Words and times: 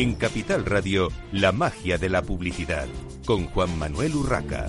En 0.00 0.14
Capital 0.14 0.64
Radio, 0.64 1.08
la 1.30 1.52
magia 1.52 1.98
de 1.98 2.08
la 2.08 2.22
publicidad, 2.22 2.86
con 3.26 3.48
Juan 3.48 3.78
Manuel 3.78 4.14
Urraca. 4.14 4.68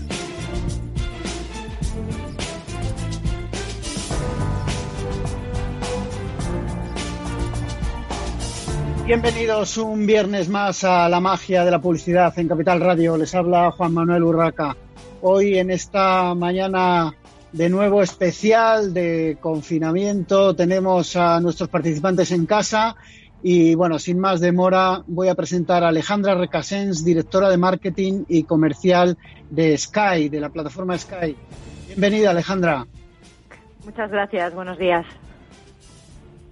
Bienvenidos 9.05 9.77
un 9.77 10.05
viernes 10.05 10.49
más 10.49 10.83
a 10.83 11.07
la 11.07 11.21
magia 11.21 11.63
de 11.63 11.71
la 11.71 11.79
publicidad 11.79 12.37
en 12.37 12.49
Capital 12.49 12.81
Radio. 12.81 13.15
Les 13.15 13.33
habla 13.33 13.71
Juan 13.71 13.93
Manuel 13.93 14.23
Urraca. 14.23 14.75
Hoy 15.21 15.57
en 15.57 15.71
esta 15.71 16.35
mañana 16.35 17.15
de 17.53 17.69
nuevo 17.69 18.03
especial 18.03 18.93
de 18.93 19.37
confinamiento 19.39 20.53
tenemos 20.57 21.15
a 21.15 21.39
nuestros 21.39 21.69
participantes 21.69 22.33
en 22.33 22.45
casa 22.45 22.97
y 23.43 23.75
bueno, 23.75 23.97
sin 23.97 24.19
más 24.19 24.39
demora 24.39 25.03
voy 25.07 25.27
a 25.27 25.35
presentar 25.35 25.83
a 25.83 25.87
Alejandra 25.87 26.35
Recasens, 26.35 27.03
directora 27.03 27.49
de 27.49 27.57
marketing 27.57 28.25
y 28.27 28.43
comercial 28.43 29.17
de 29.49 29.77
Sky, 29.77 30.29
de 30.29 30.39
la 30.39 30.49
plataforma 30.49 30.97
Sky. 30.97 31.35
Bienvenida 31.87 32.29
Alejandra. 32.29 32.85
Muchas 33.83 34.11
gracias, 34.11 34.53
buenos 34.53 34.77
días. 34.77 35.05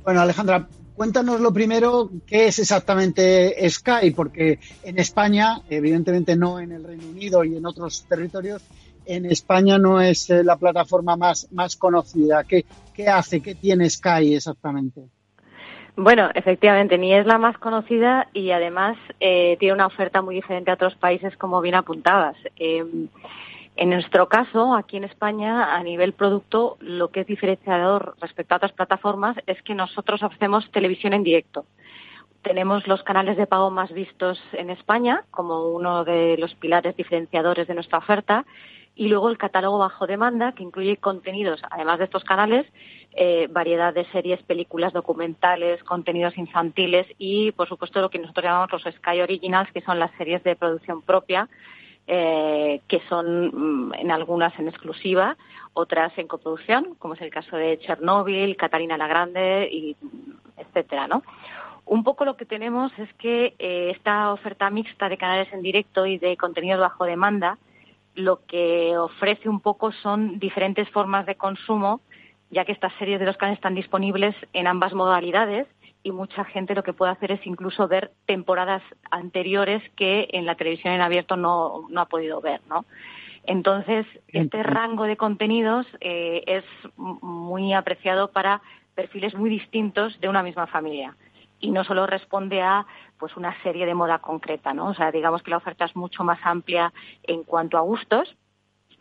Bueno, 0.04 0.22
Alejandra, 0.22 0.68
cuéntanos 0.96 1.40
lo 1.40 1.54
primero, 1.54 2.10
¿qué 2.26 2.48
es 2.48 2.58
exactamente 2.58 3.70
Sky? 3.70 4.12
Porque 4.16 4.60
en 4.84 4.98
España, 4.98 5.62
evidentemente 5.70 6.36
no 6.36 6.60
en 6.60 6.72
el 6.72 6.84
Reino 6.84 7.08
Unido 7.08 7.44
y 7.44 7.56
en 7.56 7.66
otros 7.68 8.06
territorios, 8.10 8.64
en 9.06 9.26
España 9.26 9.78
no 9.78 10.02
es 10.02 10.30
eh, 10.30 10.44
la 10.44 10.56
plataforma 10.56 11.16
más, 11.16 11.48
más 11.52 11.76
conocida. 11.76 12.44
¿Qué, 12.44 12.66
¿Qué 12.94 13.08
hace? 13.08 13.42
¿Qué 13.42 13.56
tiene 13.56 13.90
Sky 13.90 14.36
exactamente? 14.36 15.10
Bueno, 15.96 16.30
efectivamente, 16.34 16.98
ni 16.98 17.14
es 17.14 17.26
la 17.26 17.38
más 17.38 17.58
conocida 17.58 18.28
y 18.34 18.52
además 18.52 18.98
eh, 19.20 19.58
tiene 19.60 19.74
una 19.74 19.88
oferta 19.88 20.22
muy 20.22 20.36
diferente 20.36 20.72
a 20.72 20.76
otros 20.76 20.96
países, 20.96 21.36
como 21.38 21.62
bien 21.62 21.76
apuntabas. 21.76 22.38
Eh, 22.58 22.86
en 23.76 23.90
nuestro 23.90 24.28
caso, 24.28 24.76
aquí 24.76 24.98
en 24.98 25.06
España, 25.06 25.76
a 25.76 25.84
nivel 25.84 26.14
producto, 26.14 26.78
lo 26.82 27.12
que 27.12 27.22
es 27.22 27.28
diferenciador 27.28 28.16
respecto 28.20 28.54
a 28.54 28.58
otras 28.58 28.74
plataformas 28.74 29.38
es 29.48 29.62
que 29.64 29.74
nosotros 29.74 30.22
ofrecemos 30.22 30.70
televisión 30.72 31.14
en 31.14 31.24
directo. 31.24 31.66
Tenemos 32.42 32.88
los 32.88 33.04
canales 33.04 33.38
de 33.38 33.48
pago 33.48 33.70
más 33.70 33.92
vistos 33.94 34.42
en 34.54 34.70
España 34.70 35.24
como 35.32 35.70
uno 35.70 36.04
de 36.04 36.38
los 36.38 36.56
pilares 36.56 36.96
diferenciadores 36.96 37.68
de 37.68 37.74
nuestra 37.74 38.00
oferta 38.00 38.46
y 39.00 39.08
luego 39.08 39.30
el 39.30 39.38
catálogo 39.38 39.78
bajo 39.78 40.08
demanda 40.08 40.52
que 40.52 40.62
incluye 40.62 40.98
contenidos, 40.98 41.62
además 41.72 42.00
de 42.00 42.04
estos 42.04 42.26
canales, 42.26 42.66
eh, 43.14 43.48
variedad 43.50 43.94
de 43.94 44.04
series, 44.12 44.44
películas, 44.44 44.92
documentales, 44.92 45.82
contenidos 45.86 46.38
infantiles 46.38 47.08
y, 47.18 47.54
por 47.54 47.70
supuesto, 47.70 48.02
lo 48.02 48.10
que 48.10 48.20
nosotros 48.20 48.44
llamamos 48.44 48.74
los 48.74 48.94
Sky 48.96 49.22
Originals, 49.22 49.72
que 49.72 49.80
son 49.80 50.00
las 50.00 50.12
series 50.18 50.44
de 50.44 50.58
producción 50.58 51.02
propia 51.02 51.48
eh, 52.08 52.82
que 52.90 53.00
son 53.08 53.88
mm, 53.88 53.94
en 54.00 54.12
algunas 54.12 54.60
en 54.60 54.68
exclusiva, 54.68 55.38
otras 55.74 56.12
en 56.18 56.28
coproducción, 56.28 56.96
como 57.00 57.14
es 57.14 57.22
el 57.22 57.30
caso 57.30 57.56
de 57.56 57.80
Chernobyl, 57.80 58.58
Catarina 58.58 58.98
la 58.98 59.08
Grande, 59.08 59.70
y 59.72 59.96
etcétera, 60.58 61.08
¿no? 61.08 61.24
Un 61.86 62.04
poco 62.04 62.26
lo 62.26 62.36
que 62.36 62.44
tenemos 62.44 62.92
es 63.00 63.14
que 63.14 63.54
eh, 63.60 63.94
esta 63.96 64.34
oferta 64.34 64.70
mixta 64.70 65.08
de 65.08 65.18
canales 65.18 65.54
en 65.54 65.62
directo 65.62 66.06
y 66.06 66.18
de 66.18 66.36
contenido 66.36 66.82
bajo 66.82 67.06
demanda 67.06 67.58
lo 68.16 68.46
que 68.46 68.98
ofrece 68.98 69.50
un 69.50 69.60
poco 69.60 69.92
son 69.92 70.40
diferentes 70.40 70.90
formas 70.90 71.26
de 71.26 71.36
consumo, 71.36 72.02
ya 72.50 72.66
que 72.66 72.72
estas 72.72 72.94
series 73.00 73.20
de 73.20 73.26
los 73.26 73.38
canales 73.38 73.58
están 73.58 73.76
disponibles 73.76 74.36
en 74.54 74.68
ambas 74.68 74.94
modalidades 74.94 75.68
y 76.04 76.12
mucha 76.12 76.46
gente 76.46 76.76
lo 76.76 76.84
que 76.84 76.94
puede 76.94 77.12
hacer 77.12 77.32
es 77.32 77.46
incluso 77.46 77.88
ver 77.88 78.12
temporadas 78.26 78.82
anteriores 79.12 79.84
que 79.96 80.28
en 80.32 80.46
la 80.46 80.56
televisión 80.56 80.94
en 80.94 81.02
abierto 81.02 81.36
no, 81.36 81.88
no 81.90 82.02
ha 82.02 82.06
podido 82.06 82.42
ver, 82.42 82.62
¿no? 82.70 82.86
Entonces, 83.46 84.06
este 84.28 84.64
rango 84.64 85.06
de 85.06 85.18
contenidos 85.18 85.86
eh, 86.02 86.44
es 86.46 86.64
muy 86.98 87.74
apreciado 87.74 88.32
para 88.32 88.62
perfiles 88.96 89.34
muy 89.36 89.50
distintos 89.50 90.20
de 90.20 90.30
una 90.30 90.44
misma 90.44 90.68
familia 90.68 91.16
y 91.60 91.72
no 91.72 91.84
solo 91.84 92.06
responde 92.08 92.62
a 92.62 92.86
pues 93.20 93.36
una 93.38 93.62
serie 93.62 93.86
de 93.86 93.94
moda 93.94 94.20
concreta, 94.20 94.74
¿no? 94.74 94.88
O 94.88 94.94
sea, 94.94 95.12
digamos 95.12 95.44
que 95.44 95.52
la 95.52 95.58
oferta 95.58 95.86
es 95.86 95.96
mucho 95.96 96.24
más 96.24 96.40
amplia 96.44 96.94
en 97.24 97.44
cuanto 97.44 97.78
a 97.78 97.82
gustos, 97.82 98.36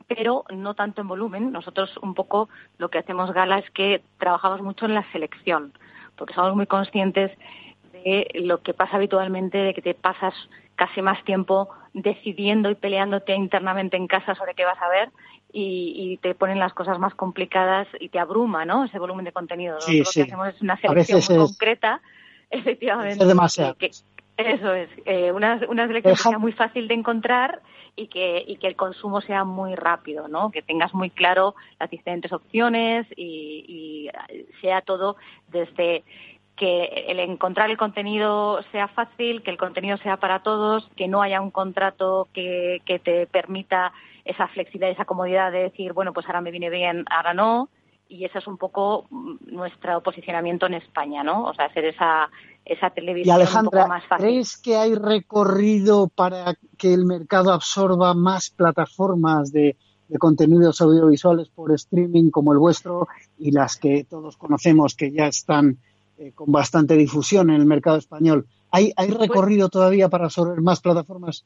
pero 0.06 0.44
no 0.50 0.74
tanto 0.74 1.00
en 1.00 1.08
volumen. 1.08 1.52
Nosotros 1.52 1.96
un 2.02 2.14
poco 2.14 2.48
lo 2.78 2.88
que 2.88 2.98
hacemos 2.98 3.32
gala 3.32 3.58
es 3.58 3.70
que 3.70 4.02
trabajamos 4.18 4.60
mucho 4.60 4.86
en 4.86 4.94
la 4.94 5.10
selección 5.12 5.72
porque 6.18 6.34
somos 6.34 6.54
muy 6.54 6.66
conscientes 6.66 7.30
de 7.92 8.28
lo 8.34 8.60
que 8.60 8.74
pasa 8.74 8.96
habitualmente, 8.96 9.56
de 9.56 9.72
que 9.72 9.80
te 9.80 9.94
pasas 9.94 10.34
casi 10.74 11.00
más 11.00 11.24
tiempo 11.24 11.70
decidiendo 11.94 12.70
y 12.70 12.74
peleándote 12.74 13.34
internamente 13.34 13.96
en 13.96 14.06
casa 14.06 14.34
sobre 14.34 14.54
qué 14.54 14.64
vas 14.64 14.80
a 14.82 14.88
ver 14.88 15.10
y, 15.50 16.18
te 16.20 16.34
ponen 16.34 16.58
las 16.58 16.74
cosas 16.74 16.98
más 16.98 17.14
complicadas 17.14 17.88
y 17.98 18.10
te 18.10 18.18
abruma, 18.18 18.66
¿no? 18.66 18.84
Ese 18.84 18.98
volumen 18.98 19.24
de 19.24 19.32
contenido. 19.32 19.80
Sí, 19.80 20.00
lo 20.00 20.10
que 20.12 20.22
hacemos 20.22 20.48
es 20.48 20.60
una 20.60 20.76
selección 20.76 21.22
muy 21.26 21.46
concreta, 21.46 22.02
efectivamente. 22.50 23.22
Es 23.22 23.28
demasiado. 23.28 23.76
eso 24.36 24.74
es, 24.74 24.88
eh, 25.04 25.32
una, 25.32 25.60
una 25.68 25.86
selección 25.86 26.14
que 26.14 26.22
sea 26.22 26.38
muy 26.38 26.52
fácil 26.52 26.88
de 26.88 26.94
encontrar 26.94 27.60
y 27.98 28.06
que, 28.06 28.44
y 28.46 28.56
que 28.56 28.68
el 28.68 28.76
consumo 28.76 29.20
sea 29.20 29.44
muy 29.44 29.74
rápido, 29.74 30.28
¿no? 30.28 30.50
Que 30.50 30.62
tengas 30.62 30.94
muy 30.94 31.10
claro 31.10 31.56
las 31.80 31.90
diferentes 31.90 32.32
opciones 32.32 33.06
y, 33.16 34.08
sea 34.60 34.80
todo 34.80 35.16
desde 35.48 36.04
que 36.56 36.84
el 37.08 37.20
encontrar 37.20 37.70
el 37.70 37.76
contenido 37.76 38.60
sea 38.72 38.88
fácil, 38.88 39.42
que 39.42 39.50
el 39.50 39.58
contenido 39.58 39.96
sea 39.98 40.16
para 40.16 40.42
todos, 40.42 40.88
que 40.96 41.06
no 41.06 41.22
haya 41.22 41.40
un 41.40 41.50
contrato 41.50 42.28
que, 42.32 42.82
que 42.84 42.98
te 42.98 43.26
permita 43.26 43.92
esa 44.24 44.48
flexibilidad, 44.48 44.90
esa 44.90 45.04
comodidad 45.04 45.52
de 45.52 45.64
decir, 45.64 45.92
bueno, 45.92 46.12
pues 46.12 46.26
ahora 46.26 46.40
me 46.40 46.50
viene 46.50 46.70
bien, 46.70 47.04
ahora 47.10 47.34
no, 47.34 47.68
y 48.08 48.24
ese 48.24 48.38
es 48.38 48.46
un 48.46 48.56
poco 48.56 49.06
nuestro 49.10 50.02
posicionamiento 50.02 50.66
en 50.66 50.74
España, 50.74 51.22
¿no? 51.22 51.44
O 51.44 51.54
sea, 51.54 51.66
hacer 51.66 51.84
esa, 51.84 52.30
esa 52.64 52.90
televisión 52.90 53.36
Alejandra, 53.36 53.80
un 53.80 53.82
poco 53.82 53.88
más 53.88 54.06
fácil. 54.06 54.26
¿crees 54.26 54.56
que 54.56 54.76
hay 54.76 54.94
recorrido 54.94 56.08
para 56.08 56.54
que 56.78 56.94
el 56.94 57.04
mercado 57.04 57.52
absorba 57.52 58.14
más 58.14 58.50
plataformas 58.50 59.52
de, 59.52 59.76
contenidos 60.18 60.80
audiovisuales 60.80 61.50
por 61.50 61.70
streaming 61.72 62.30
como 62.30 62.54
el 62.54 62.58
vuestro 62.58 63.08
y 63.38 63.50
las 63.50 63.76
que 63.76 64.04
todos 64.04 64.38
conocemos 64.38 64.94
que 64.94 65.12
ya 65.12 65.26
están 65.26 65.76
eh, 66.16 66.32
con 66.34 66.50
bastante 66.50 66.94
difusión 66.94 67.50
en 67.50 67.56
el 67.56 67.66
mercado 67.66 67.98
español? 67.98 68.46
¿Hay, 68.70 68.92
hay 68.96 69.08
pues 69.08 69.18
recorrido 69.18 69.68
todavía 69.68 70.08
para 70.08 70.24
absorber 70.24 70.62
más 70.62 70.80
plataformas? 70.80 71.44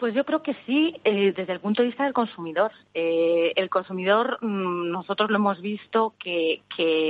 Pues 0.00 0.14
yo 0.14 0.24
creo 0.24 0.42
que 0.42 0.56
sí, 0.64 0.96
eh, 1.04 1.34
desde 1.36 1.52
el 1.52 1.60
punto 1.60 1.82
de 1.82 1.88
vista 1.88 2.04
del 2.04 2.14
consumidor. 2.14 2.72
Eh, 2.94 3.52
el 3.54 3.68
consumidor, 3.68 4.38
mm, 4.40 4.90
nosotros 4.90 5.28
lo 5.28 5.36
hemos 5.36 5.60
visto 5.60 6.14
que, 6.18 6.62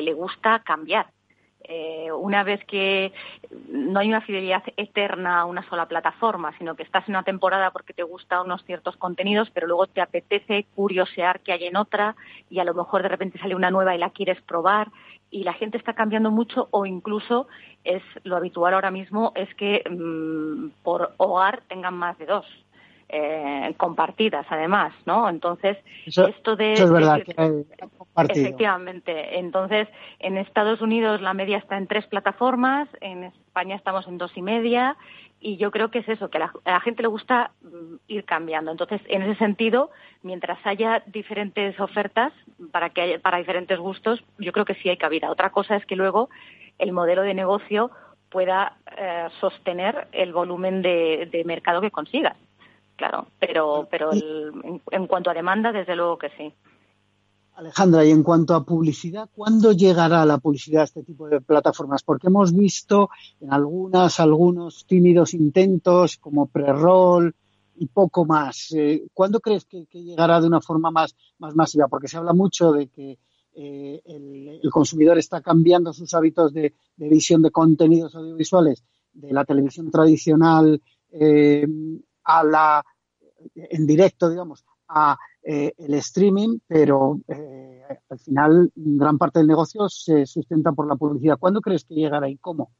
le 0.02 0.12
gusta 0.12 0.58
cambiar. 0.64 1.06
Eh, 1.62 2.10
una 2.10 2.42
vez 2.42 2.64
que 2.64 3.12
no 3.68 4.00
hay 4.00 4.08
una 4.08 4.22
fidelidad 4.22 4.64
eterna 4.76 5.38
a 5.38 5.44
una 5.44 5.62
sola 5.68 5.86
plataforma, 5.86 6.52
sino 6.58 6.74
que 6.74 6.82
estás 6.82 7.06
en 7.06 7.14
una 7.14 7.22
temporada 7.22 7.70
porque 7.70 7.92
te 7.92 8.02
gustan 8.02 8.46
unos 8.46 8.64
ciertos 8.64 8.96
contenidos, 8.96 9.48
pero 9.50 9.68
luego 9.68 9.86
te 9.86 10.00
apetece 10.00 10.66
curiosear 10.74 11.38
que 11.40 11.52
hay 11.52 11.66
en 11.66 11.76
otra 11.76 12.16
y 12.50 12.58
a 12.58 12.64
lo 12.64 12.74
mejor 12.74 13.04
de 13.04 13.08
repente 13.08 13.38
sale 13.38 13.54
una 13.54 13.70
nueva 13.70 13.94
y 13.94 13.98
la 13.98 14.10
quieres 14.10 14.40
probar 14.42 14.88
y 15.30 15.44
la 15.44 15.52
gente 15.52 15.78
está 15.78 15.92
cambiando 15.94 16.32
mucho 16.32 16.66
o 16.72 16.86
incluso 16.86 17.46
es 17.84 18.02
lo 18.24 18.36
habitual 18.36 18.74
ahora 18.74 18.90
mismo 18.90 19.30
es 19.36 19.54
que 19.54 19.84
mm, 19.88 20.82
por 20.82 21.14
hogar 21.18 21.62
tengan 21.68 21.94
más 21.94 22.18
de 22.18 22.26
dos 22.26 22.46
eh, 23.12 23.74
compartidas 23.76 24.46
además, 24.50 24.92
¿no? 25.04 25.28
Entonces, 25.28 25.76
esto 26.06 26.54
de... 26.54 26.74
Eso 26.74 26.84
es 26.84 26.92
verdad, 26.92 27.22
que 27.22 27.34
Efectivamente. 28.28 29.38
Entonces, 29.38 29.88
en 30.20 30.36
Estados 30.36 30.80
Unidos 30.80 31.20
la 31.20 31.34
media 31.34 31.58
está 31.58 31.76
en 31.76 31.88
tres 31.88 32.06
plataformas, 32.06 32.88
en 33.00 33.24
España 33.24 33.74
estamos 33.74 34.06
en 34.06 34.16
dos 34.16 34.30
y 34.36 34.42
media, 34.42 34.96
y 35.40 35.56
yo 35.56 35.72
creo 35.72 35.90
que 35.90 36.00
es 36.00 36.08
eso, 36.08 36.30
que 36.30 36.38
a 36.38 36.52
la, 36.64 36.80
gente 36.80 37.02
le 37.02 37.08
gusta 37.08 37.50
mm, 37.62 37.96
ir 38.06 38.24
cambiando. 38.24 38.70
Entonces, 38.70 39.00
en 39.08 39.22
ese 39.22 39.38
sentido, 39.38 39.90
mientras 40.22 40.64
haya 40.64 41.02
diferentes 41.06 41.80
ofertas 41.80 42.32
para 42.70 42.90
que 42.90 43.00
haya, 43.00 43.18
para 43.18 43.38
diferentes 43.38 43.78
gustos, 43.80 44.22
yo 44.38 44.52
creo 44.52 44.64
que 44.64 44.74
sí 44.74 44.88
hay 44.88 44.98
cabida. 44.98 45.32
Otra 45.32 45.50
cosa 45.50 45.74
es 45.74 45.84
que 45.84 45.96
luego 45.96 46.28
el 46.78 46.92
modelo 46.92 47.22
de 47.22 47.34
negocio 47.34 47.90
pueda 48.28 48.76
eh, 48.96 49.26
sostener 49.40 50.06
el 50.12 50.32
volumen 50.32 50.80
de 50.80 51.42
mercado 51.44 51.80
que 51.80 51.90
consigas 51.90 52.36
claro, 53.00 53.28
pero, 53.38 53.88
pero 53.90 54.10
en, 54.12 55.06
cuanto 55.06 55.30
a 55.30 55.34
demanda, 55.34 55.72
desde 55.72 55.96
luego 55.96 56.18
que 56.18 56.28
sí. 56.36 56.52
Alejandra, 57.54 58.04
y 58.04 58.10
en 58.10 58.22
cuanto 58.22 58.54
a 58.54 58.62
publicidad, 58.62 59.30
¿cuándo 59.34 59.72
llegará 59.72 60.26
la 60.26 60.36
publicidad 60.36 60.82
a 60.82 60.84
este 60.84 61.02
tipo 61.02 61.26
de 61.26 61.40
plataformas? 61.40 62.02
Porque 62.02 62.26
hemos 62.26 62.54
visto 62.54 63.08
en 63.40 63.54
algunas, 63.54 64.20
algunos 64.20 64.84
tímidos 64.84 65.32
intentos 65.32 66.18
como 66.18 66.46
pre-roll 66.46 67.34
y 67.76 67.86
poco 67.86 68.26
más. 68.26 68.70
Eh, 68.72 69.06
¿Cuándo 69.14 69.40
crees 69.40 69.64
que, 69.64 69.86
llegará 69.92 70.38
de 70.38 70.48
una 70.48 70.60
forma 70.60 70.90
más, 70.90 71.16
más 71.38 71.56
masiva? 71.56 71.88
Porque 71.88 72.08
se 72.08 72.18
habla 72.18 72.34
mucho 72.34 72.70
de 72.70 72.88
que 72.88 73.18
eh, 73.54 74.02
el, 74.04 74.70
consumidor 74.70 75.16
está 75.16 75.40
cambiando 75.40 75.94
sus 75.94 76.12
hábitos 76.12 76.52
de 76.52 76.74
visión 76.98 77.40
de 77.40 77.50
contenidos 77.50 78.14
audiovisuales 78.14 78.84
de 79.14 79.32
la 79.32 79.46
televisión 79.46 79.90
tradicional 79.90 80.80
eh, 81.12 81.66
a 82.38 82.44
la 82.44 82.84
en 83.54 83.86
directo, 83.86 84.28
digamos, 84.28 84.64
a 84.88 85.18
eh, 85.42 85.72
el 85.78 85.94
streaming, 85.94 86.58
pero 86.66 87.18
eh, 87.28 87.82
al 88.10 88.18
final 88.18 88.70
gran 88.74 89.18
parte 89.18 89.38
del 89.38 89.48
negocio 89.48 89.88
se 89.88 90.26
sustenta 90.26 90.72
por 90.72 90.86
la 90.86 90.96
publicidad. 90.96 91.38
¿Cuándo 91.38 91.60
crees 91.60 91.84
que 91.84 91.94
llegará 91.94 92.28
y 92.28 92.36
cómo? 92.36 92.70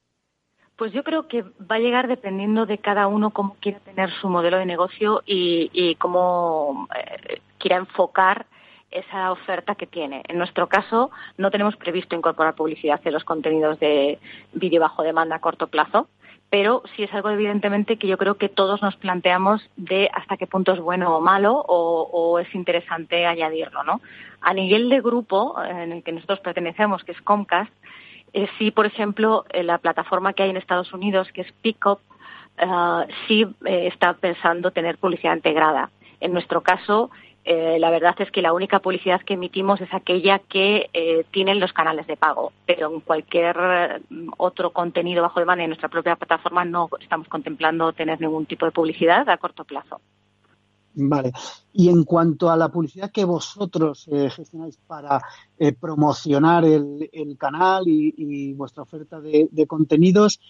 Pues 0.77 0.93
yo 0.93 1.05
creo 1.05 1.29
que 1.29 1.43
va 1.43 1.77
a 1.77 1.79
llegar 1.79 2.09
dependiendo 2.09 2.67
de 2.67 2.79
cada 2.79 3.07
uno 3.07 3.31
cómo 3.31 3.57
quiera 3.61 3.81
tener 3.81 4.11
su 4.21 4.29
modelo 4.29 4.59
de 4.59 4.67
negocio 4.67 5.23
y, 5.27 5.95
cómo 5.97 6.89
eh, 6.97 7.41
quiera 7.59 7.77
enfocar 7.77 8.47
esa 8.91 9.31
oferta 9.31 9.75
que 9.75 9.87
tiene. 9.87 10.23
En 10.27 10.39
nuestro 10.39 10.69
caso, 10.69 11.11
no 11.39 11.51
tenemos 11.51 11.77
previsto 11.77 12.17
incorporar 12.17 12.55
publicidad 12.55 13.01
en 13.05 13.13
los 13.13 13.25
contenidos 13.25 13.79
de 13.79 14.19
vídeo 14.53 14.81
bajo 14.81 15.03
demanda 15.03 15.37
a 15.37 15.41
corto 15.41 15.69
plazo 15.69 16.09
pero 16.51 16.83
sí 16.95 17.05
es 17.05 17.15
algo 17.15 17.31
evidentemente 17.31 17.97
que 17.97 18.09
yo 18.09 18.19
creo 18.19 18.35
que 18.35 18.49
todos 18.49 18.83
nos 18.83 18.97
planteamos 18.97 19.63
de 19.77 20.11
hasta 20.13 20.37
qué 20.37 20.49
punto 20.49 20.73
es 20.73 20.81
bueno 20.81 21.17
o 21.17 21.21
malo 21.21 21.65
o, 21.67 22.39
es 22.41 22.53
interesante 22.55 23.25
añadirlo, 23.25 23.85
¿no? 23.85 24.01
A 24.41 24.53
nivel 24.53 24.89
de 24.89 25.01
grupo 25.01 25.57
en 25.63 25.93
el 25.93 26.03
que 26.03 26.13
nosotros 26.13 26.41
pertenecemos, 26.41 27.05
que 27.05 27.13
es 27.13 27.21
Comcast, 27.23 27.73
eh, 28.33 28.49
sí, 28.59 28.71
por 28.71 28.87
ejemplo, 28.87 29.45
eh, 29.51 29.63
la 29.63 29.79
plataforma 29.79 30.33
que 30.33 30.43
hay 30.43 30.51
en 30.51 30.57
Estados 30.57 30.93
Unidos, 30.93 31.29
que 31.33 31.43
es 31.43 31.53
Pickup, 31.63 32.01
uh, 32.63 33.03
sí 33.27 33.47
está 33.65 34.15
pensando 34.15 34.71
tener 34.71 34.99
publicidad 34.99 35.35
integrada. 35.35 35.91
En 36.21 36.33
nuestro 36.33 36.63
caso, 36.63 37.11
eh, 37.45 37.79
la 37.79 37.91
verdad 37.91 38.15
es 38.19 38.31
que 38.31 38.43
la 38.43 38.53
única 38.53 38.81
publicidad 38.81 39.23
que 39.23 39.35
emitimos 39.35 39.81
es 39.81 39.93
aquella 39.95 40.41
que 40.41 40.91
eh, 40.93 41.25
tienen 41.31 41.59
los 41.59 41.73
canales 41.73 42.07
de 42.07 42.17
pago, 42.17 42.53
pero 42.67 42.93
en 42.93 43.01
cualquier 43.01 44.03
mm, 44.11 44.33
otro 44.37 44.73
contenido 44.73 45.23
bajo 45.23 45.41
demanda 45.41 45.65
en 45.65 45.71
nuestra 45.71 45.89
propia 45.89 46.17
plataforma 46.17 46.65
no 46.65 46.91
estamos 47.01 47.29
contemplando 47.29 47.93
tener 47.93 48.21
ningún 48.21 48.45
tipo 48.45 48.67
de 48.67 48.73
publicidad 48.73 49.29
a 49.29 49.39
corto 49.39 49.65
plazo. 49.65 50.01
Vale. 50.93 51.33
Y 51.73 51.89
en 51.89 52.05
cuanto 52.05 52.51
a 52.51 52.57
la 52.57 52.69
publicidad 52.69 53.11
que 53.11 53.25
vosotros 53.25 54.07
eh, 54.11 54.29
gestionáis 54.29 54.77
para 54.87 55.23
promocionar 55.81 56.65
el, 56.65 57.37
canal 57.39 57.85
y, 57.87 58.53
vuestra 58.55 58.83
oferta 58.83 59.21
de, 59.21 59.67
contenidos, 59.69 60.41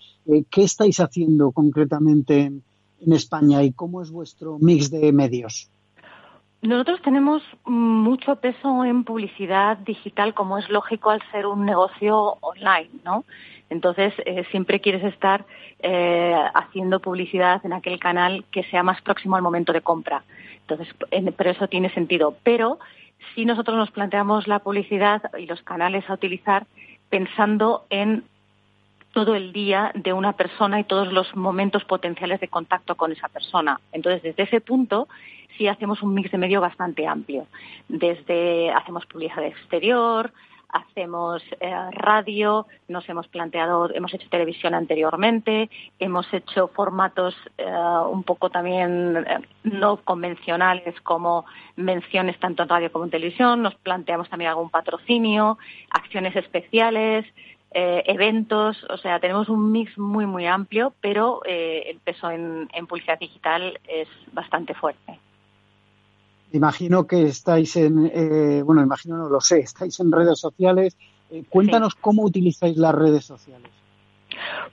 ¿qué 0.50 0.62
estáis 0.62 0.98
haciendo 0.98 1.52
concretamente 1.52 2.46
en 3.00 3.12
España 3.12 3.62
y 3.62 3.72
cómo 3.72 4.00
es 4.02 4.10
vuestro 4.10 4.58
mix 4.58 4.90
de 4.90 5.12
medios? 5.12 5.70
Nosotros 6.62 7.00
tenemos 7.00 7.42
mucho 7.64 8.36
peso 8.36 8.84
en 8.84 9.04
publicidad 9.04 9.78
digital, 9.78 10.34
como 10.34 10.58
es 10.58 10.68
lógico 10.68 11.08
al 11.10 11.22
ser 11.30 11.46
un 11.46 11.64
negocio 11.64 12.36
online, 12.40 12.90
¿no? 13.02 13.24
Entonces, 13.70 14.12
eh, 14.26 14.44
siempre 14.50 14.80
quieres 14.80 15.04
estar 15.04 15.46
eh, 15.78 16.36
haciendo 16.54 17.00
publicidad 17.00 17.64
en 17.64 17.72
aquel 17.72 17.98
canal 17.98 18.44
que 18.50 18.64
sea 18.64 18.82
más 18.82 19.00
próximo 19.00 19.36
al 19.36 19.42
momento 19.42 19.72
de 19.72 19.80
compra. 19.80 20.22
Entonces, 20.60 20.94
pero 21.36 21.50
eso 21.50 21.66
tiene 21.68 21.88
sentido. 21.94 22.36
Pero 22.42 22.78
si 23.34 23.46
nosotros 23.46 23.76
nos 23.76 23.90
planteamos 23.90 24.46
la 24.46 24.58
publicidad 24.58 25.22
y 25.38 25.46
los 25.46 25.62
canales 25.62 26.08
a 26.10 26.14
utilizar 26.14 26.66
pensando 27.08 27.84
en 27.90 28.24
todo 29.12 29.34
el 29.34 29.52
día 29.52 29.92
de 29.94 30.12
una 30.12 30.32
persona 30.32 30.80
y 30.80 30.84
todos 30.84 31.12
los 31.12 31.34
momentos 31.34 31.84
potenciales 31.84 32.40
de 32.40 32.48
contacto 32.48 32.94
con 32.94 33.12
esa 33.12 33.28
persona. 33.28 33.80
Entonces, 33.92 34.22
desde 34.22 34.44
ese 34.44 34.60
punto, 34.60 35.08
sí 35.56 35.68
hacemos 35.68 36.02
un 36.02 36.14
mix 36.14 36.30
de 36.30 36.38
medio 36.38 36.60
bastante 36.60 37.06
amplio. 37.06 37.46
Desde 37.88 38.70
hacemos 38.70 39.06
publicidad 39.06 39.44
exterior, 39.44 40.32
hacemos 40.72 41.42
eh, 41.60 41.72
radio, 41.92 42.66
nos 42.88 43.08
hemos 43.08 43.26
planteado, 43.28 43.92
hemos 43.92 44.14
hecho 44.14 44.28
televisión 44.28 44.74
anteriormente, 44.74 45.68
hemos 45.98 46.32
hecho 46.32 46.68
formatos 46.68 47.34
eh, 47.58 47.64
un 48.10 48.22
poco 48.22 48.50
también 48.50 49.16
eh, 49.16 49.38
no 49.64 49.96
convencionales 49.98 51.00
como 51.02 51.44
menciones 51.76 52.38
tanto 52.38 52.62
en 52.62 52.68
radio 52.68 52.92
como 52.92 53.04
en 53.04 53.10
televisión, 53.10 53.62
nos 53.62 53.74
planteamos 53.76 54.28
también 54.28 54.50
algún 54.50 54.70
patrocinio, 54.70 55.58
acciones 55.90 56.36
especiales, 56.36 57.26
eventos, 57.72 58.84
o 58.90 58.96
sea, 58.96 59.20
tenemos 59.20 59.48
un 59.48 59.70
mix 59.70 59.96
muy, 59.96 60.26
muy 60.26 60.46
amplio, 60.46 60.92
pero 61.00 61.40
el 61.44 61.98
peso 62.00 62.30
en 62.30 62.86
publicidad 62.88 63.18
digital 63.18 63.78
es 63.86 64.08
bastante 64.32 64.74
fuerte. 64.74 65.18
Imagino 66.52 67.06
que 67.06 67.22
estáis 67.26 67.76
en, 67.76 68.10
eh, 68.12 68.62
bueno, 68.62 68.82
imagino 68.82 69.16
no 69.16 69.28
lo 69.28 69.40
sé, 69.40 69.60
estáis 69.60 70.00
en 70.00 70.10
redes 70.10 70.40
sociales. 70.40 70.96
Eh, 71.30 71.44
cuéntanos 71.48 71.94
cómo 71.94 72.24
utilizáis 72.24 72.76
las 72.76 72.94
redes 72.94 73.24
sociales. 73.24 73.70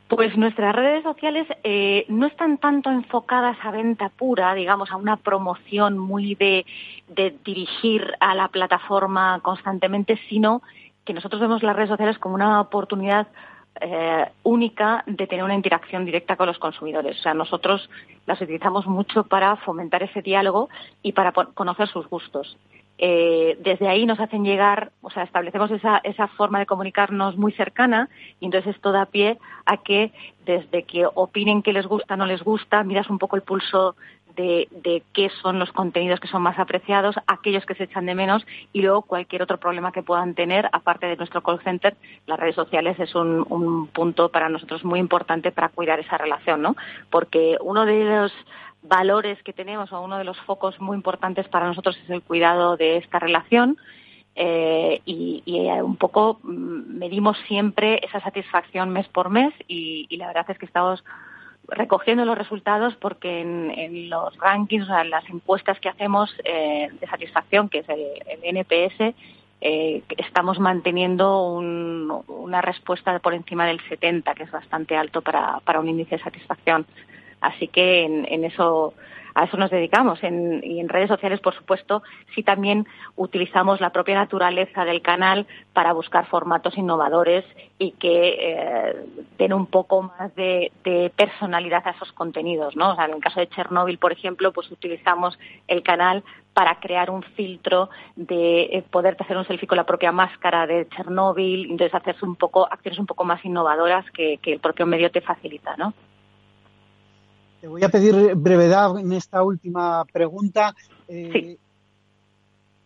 Pues 0.07 0.35
nuestras 0.37 0.75
redes 0.75 1.03
sociales 1.03 1.47
eh, 1.63 2.05
no 2.07 2.25
están 2.25 2.57
tanto 2.57 2.89
enfocadas 2.89 3.57
a 3.61 3.71
venta 3.71 4.09
pura, 4.09 4.55
digamos, 4.55 4.89
a 4.91 4.95
una 4.95 5.17
promoción 5.17 5.97
muy 5.99 6.33
de, 6.35 6.65
de 7.09 7.35
dirigir 7.45 8.13
a 8.21 8.33
la 8.33 8.47
plataforma 8.47 9.39
constantemente, 9.43 10.19
sino 10.29 10.63
que 11.07 11.13
nosotros 11.13 11.39
vemos 11.41 11.63
las 11.63 11.75
redes 11.75 11.89
sociales 11.89 12.19
como 12.19 12.35
una 12.35 12.59
oportunidad 12.59 13.27
eh, 13.79 14.25
única 14.43 15.03
de 15.07 15.25
tener 15.25 15.45
una 15.45 15.55
interacción 15.55 16.03
directa 16.03 16.35
con 16.35 16.47
los 16.47 16.59
consumidores. 16.59 17.17
O 17.19 17.21
sea, 17.21 17.33
nosotros 17.33 17.89
las 18.25 18.41
utilizamos 18.41 18.85
mucho 18.87 19.23
para 19.23 19.55
fomentar 19.55 20.03
ese 20.03 20.21
diálogo 20.21 20.67
y 21.01 21.13
para 21.13 21.31
conocer 21.31 21.87
sus 21.87 22.09
gustos. 22.09 22.57
Eh, 22.97 23.57
desde 23.61 23.87
ahí 23.87 24.05
nos 24.05 24.19
hacen 24.19 24.43
llegar, 24.43 24.91
o 25.01 25.09
sea, 25.11 25.23
establecemos 25.23 25.71
esa, 25.71 26.01
esa 26.03 26.27
forma 26.27 26.59
de 26.59 26.65
comunicarnos 26.65 27.37
muy 27.37 27.53
cercana 27.53 28.09
y 28.41 28.45
entonces 28.45 28.75
esto 28.75 28.91
da 28.91 29.05
pie 29.05 29.37
a 29.65 29.77
que 29.77 30.11
desde 30.45 30.83
que 30.83 31.05
opinen 31.13 31.61
que 31.61 31.73
les 31.73 31.85
gusta, 31.85 32.17
no 32.17 32.25
les 32.25 32.43
gusta, 32.43 32.83
miras 32.83 33.09
un 33.09 33.19
poco 33.19 33.37
el 33.37 33.43
pulso 33.43 33.95
de, 34.37 35.03
qué 35.13 35.29
son 35.41 35.59
los 35.59 35.71
contenidos 35.71 36.19
que 36.19 36.27
son 36.27 36.43
más 36.43 36.59
apreciados, 36.59 37.15
aquellos 37.25 37.65
que 37.65 37.75
se 37.75 37.85
echan 37.85 38.05
de 38.05 38.15
menos 38.15 38.45
y 38.71 38.81
luego 38.81 39.01
cualquier 39.01 39.41
otro 39.41 39.57
problema 39.57 39.91
que 39.91 40.03
puedan 40.03 40.35
tener, 40.35 40.69
aparte 40.71 41.07
de 41.07 41.17
nuestro 41.17 41.41
call 41.41 41.59
center, 41.63 41.97
las 42.27 42.39
redes 42.39 42.55
sociales 42.55 42.99
es 42.99 43.15
un, 43.15 43.45
un 43.49 43.87
punto 43.87 44.29
para 44.29 44.49
nosotros 44.49 44.85
muy 44.85 44.99
importante 44.99 45.51
para 45.51 45.69
cuidar 45.69 45.99
esa 45.99 46.17
relación, 46.17 46.61
¿no? 46.61 46.75
Porque 47.09 47.57
uno 47.61 47.85
de 47.85 48.03
los 48.05 48.31
valores 48.83 49.41
que 49.43 49.53
tenemos 49.53 49.91
o 49.91 50.01
uno 50.01 50.17
de 50.17 50.23
los 50.23 50.39
focos 50.41 50.79
muy 50.79 50.95
importantes 50.95 51.47
para 51.47 51.67
nosotros 51.67 51.97
es 52.03 52.09
el 52.09 52.21
cuidado 52.21 52.77
de 52.77 52.97
esta 52.97 53.19
relación. 53.19 53.77
Eh, 54.39 55.01
y, 55.05 55.41
un 55.81 55.95
poco 55.95 56.39
mm, 56.43 56.99
medimos 56.99 57.35
siempre 57.47 57.99
esa 58.05 58.21
satisfacción 58.21 58.91
mes 58.91 59.07
por 59.07 59.31
mes 59.31 59.51
y, 59.67 60.05
y 60.09 60.17
la 60.17 60.27
verdad 60.27 60.45
es 60.49 60.59
que 60.59 60.67
estamos 60.67 61.03
recogiendo 61.67 62.25
los 62.25 62.37
resultados 62.37 62.95
porque 62.95 63.41
en, 63.41 64.09
los 64.09 64.35
rankings, 64.37 64.89
o 64.89 64.97
en 64.97 65.09
las 65.09 65.27
encuestas 65.29 65.79
que 65.79 65.89
hacemos 65.89 66.33
eh, 66.43 66.89
de 66.99 67.07
satisfacción, 67.07 67.69
que 67.69 67.79
es 67.79 67.89
el, 67.89 68.55
NPS, 68.55 69.15
eh, 69.59 70.03
estamos 70.17 70.59
manteniendo 70.59 71.51
una 71.51 72.61
respuesta 72.61 73.17
por 73.19 73.33
encima 73.33 73.65
del 73.65 73.81
70, 73.89 74.33
que 74.35 74.43
es 74.43 74.51
bastante 74.51 74.95
alto 74.95 75.21
para, 75.21 75.59
para 75.65 75.79
un 75.79 75.89
índice 75.89 76.17
de 76.17 76.23
satisfacción. 76.23 76.85
Así 77.41 77.67
que 77.67 78.03
en 78.05 78.43
eso 78.43 78.93
a 79.37 79.43
eso 79.43 79.55
nos 79.55 79.69
dedicamos. 79.69 80.19
y 80.23 80.79
en 80.79 80.89
redes 80.89 81.09
sociales, 81.09 81.39
por 81.39 81.53
supuesto, 81.53 82.01
sí 82.33 82.41
también 82.41 82.87
utilizamos 83.15 83.79
la 83.79 83.91
propia 83.91 84.15
naturaleza 84.15 84.83
del 84.83 85.03
canal 85.03 85.45
para 85.73 85.93
buscar 85.93 86.25
formatos 86.25 86.75
innovadores 86.75 87.45
y 87.77 87.91
que 87.91 88.35
eh, 88.39 88.95
den 89.37 89.53
un 89.53 89.67
poco 89.67 90.01
más 90.01 90.33
de, 90.33 90.71
personalidad 91.15 91.87
a 91.87 91.91
esos 91.91 92.11
contenidos. 92.13 92.75
¿no? 92.75 92.99
en 92.99 93.11
el 93.13 93.19
caso 93.19 93.39
de 93.39 93.47
Chernobyl, 93.49 93.99
por 93.99 94.11
ejemplo, 94.11 94.51
pues 94.51 94.71
utilizamos 94.71 95.37
el 95.67 95.83
canal 95.83 96.23
para 96.53 96.79
crear 96.79 97.11
un 97.11 97.21
filtro 97.21 97.91
de 98.15 98.63
eh, 98.63 98.83
poderte 98.89 99.23
hacer 99.23 99.37
un 99.37 99.45
selfie 99.45 99.67
con 99.67 99.77
la 99.77 99.85
propia 99.85 100.11
máscara 100.11 100.65
de 100.65 100.87
Chernobyl, 100.89 101.69
entonces 101.69 101.93
hacerse 101.93 102.25
un 102.25 102.37
poco 102.37 102.67
acciones 102.71 102.97
un 102.97 103.05
poco 103.05 103.23
más 103.23 103.45
innovadoras 103.45 104.09
que, 104.09 104.39
que 104.39 104.53
el 104.53 104.59
propio 104.59 104.87
medio 104.87 105.11
te 105.11 105.21
facilita, 105.21 105.77
¿no? 105.77 105.93
Te 107.59 107.67
voy 107.67 107.83
a 107.83 107.89
pedir 107.89 108.35
brevedad 108.35 108.99
en 108.99 109.11
esta 109.13 109.43
última 109.43 110.05
pregunta. 110.05 110.75
Eh, 111.07 111.57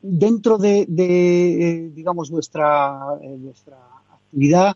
dentro 0.01 0.57
de, 0.57 0.87
eh, 0.97 1.91
digamos, 1.93 2.31
vuestra, 2.31 2.99
eh, 3.21 3.35
vuestra 3.37 3.77
actividad, 4.13 4.75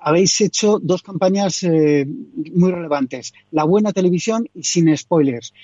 habéis 0.00 0.40
hecho 0.40 0.80
dos 0.80 1.02
campañas 1.04 1.62
muy 1.62 2.72
relevantes, 2.72 3.32
La 3.52 3.62
Buena 3.62 3.92
Televisión 3.92 4.48
y 4.52 4.64
Sin 4.64 4.94
Spoilers. 4.96 5.54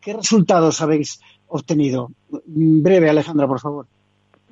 ¿Qué 0.00 0.14
resultados 0.14 0.80
habéis 0.80 1.20
obtenido? 1.48 2.10
Breve, 2.46 3.10
Alejandra, 3.10 3.46
por 3.46 3.60
favor. 3.60 3.86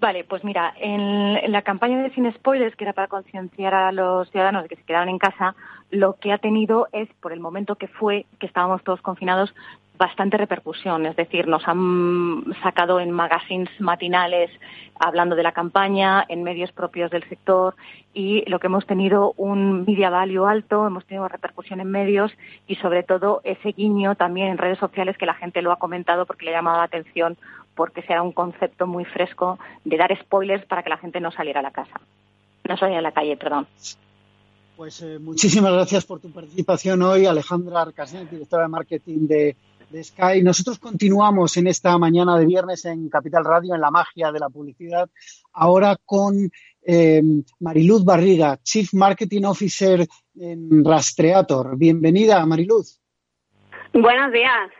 Vale, 0.00 0.22
pues 0.22 0.44
mira, 0.44 0.74
en, 0.78 1.50
la 1.50 1.62
campaña 1.62 2.00
de 2.00 2.10
Sin 2.14 2.32
Spoilers, 2.32 2.76
que 2.76 2.84
era 2.84 2.92
para 2.92 3.08
concienciar 3.08 3.74
a 3.74 3.90
los 3.90 4.30
ciudadanos 4.30 4.62
de 4.62 4.68
que 4.68 4.76
se 4.76 4.84
quedaran 4.84 5.08
en 5.08 5.18
casa, 5.18 5.56
lo 5.90 6.14
que 6.14 6.32
ha 6.32 6.38
tenido 6.38 6.86
es, 6.92 7.08
por 7.14 7.32
el 7.32 7.40
momento 7.40 7.74
que 7.74 7.88
fue, 7.88 8.24
que 8.38 8.46
estábamos 8.46 8.84
todos 8.84 9.00
confinados, 9.00 9.52
bastante 9.98 10.36
repercusión. 10.36 11.04
Es 11.06 11.16
decir, 11.16 11.48
nos 11.48 11.66
han 11.66 12.44
sacado 12.62 13.00
en 13.00 13.10
magazines 13.10 13.68
matinales 13.80 14.50
hablando 14.98 15.36
de 15.36 15.42
la 15.42 15.52
campaña, 15.52 16.24
en 16.28 16.42
medios 16.42 16.72
propios 16.72 17.10
del 17.10 17.28
sector 17.28 17.74
y 18.14 18.48
lo 18.48 18.58
que 18.58 18.68
hemos 18.68 18.86
tenido 18.86 19.32
un 19.36 19.84
media 19.84 20.10
value 20.10 20.46
alto, 20.46 20.86
hemos 20.86 21.04
tenido 21.04 21.28
repercusión 21.28 21.80
en 21.80 21.90
medios 21.90 22.32
y 22.66 22.76
sobre 22.76 23.02
todo 23.02 23.40
ese 23.44 23.72
guiño 23.72 24.14
también 24.14 24.48
en 24.48 24.58
redes 24.58 24.78
sociales 24.78 25.16
que 25.18 25.26
la 25.26 25.34
gente 25.34 25.62
lo 25.62 25.72
ha 25.72 25.78
comentado 25.78 26.26
porque 26.26 26.44
le 26.44 26.52
ha 26.52 26.58
llamado 26.58 26.78
la 26.78 26.84
atención 26.84 27.36
porque 27.74 28.02
será 28.02 28.22
un 28.22 28.32
concepto 28.32 28.86
muy 28.86 29.04
fresco 29.04 29.58
de 29.84 29.96
dar 29.96 30.16
spoilers 30.20 30.64
para 30.66 30.82
que 30.82 30.90
la 30.90 30.98
gente 30.98 31.20
no 31.20 31.30
saliera 31.30 31.60
a 31.60 31.62
la 31.62 31.70
casa. 31.70 32.00
No 32.68 32.76
saliera 32.76 32.98
a 32.98 33.02
la 33.02 33.12
calle, 33.12 33.36
perdón. 33.36 33.66
Pues 34.76 35.00
eh, 35.02 35.18
muchísimas 35.18 35.72
gracias 35.72 36.04
por 36.04 36.20
tu 36.20 36.30
participación 36.30 37.02
hoy, 37.02 37.26
Alejandra 37.26 37.82
Arcasnet, 37.82 38.30
directora 38.30 38.64
de 38.64 38.68
marketing 38.68 39.26
de, 39.26 39.56
Sky. 40.02 40.42
Nosotros 40.42 40.78
continuamos 40.78 41.56
en 41.56 41.66
esta 41.66 41.96
mañana 41.98 42.38
de 42.38 42.46
viernes 42.46 42.84
en 42.84 43.08
Capital 43.08 43.44
Radio, 43.44 43.74
en 43.74 43.80
la 43.80 43.90
magia 43.90 44.30
de 44.30 44.38
la 44.38 44.48
publicidad, 44.48 45.08
ahora 45.52 45.96
con 46.04 46.50
eh, 46.82 47.22
Mariluz 47.60 48.04
Barriga, 48.04 48.58
Chief 48.62 48.92
Marketing 48.94 49.44
Officer 49.44 50.06
en 50.36 50.84
Rastreator. 50.84 51.76
Bienvenida, 51.76 52.44
Mariluz. 52.46 53.00
Buenos 53.92 54.32
días. 54.32 54.70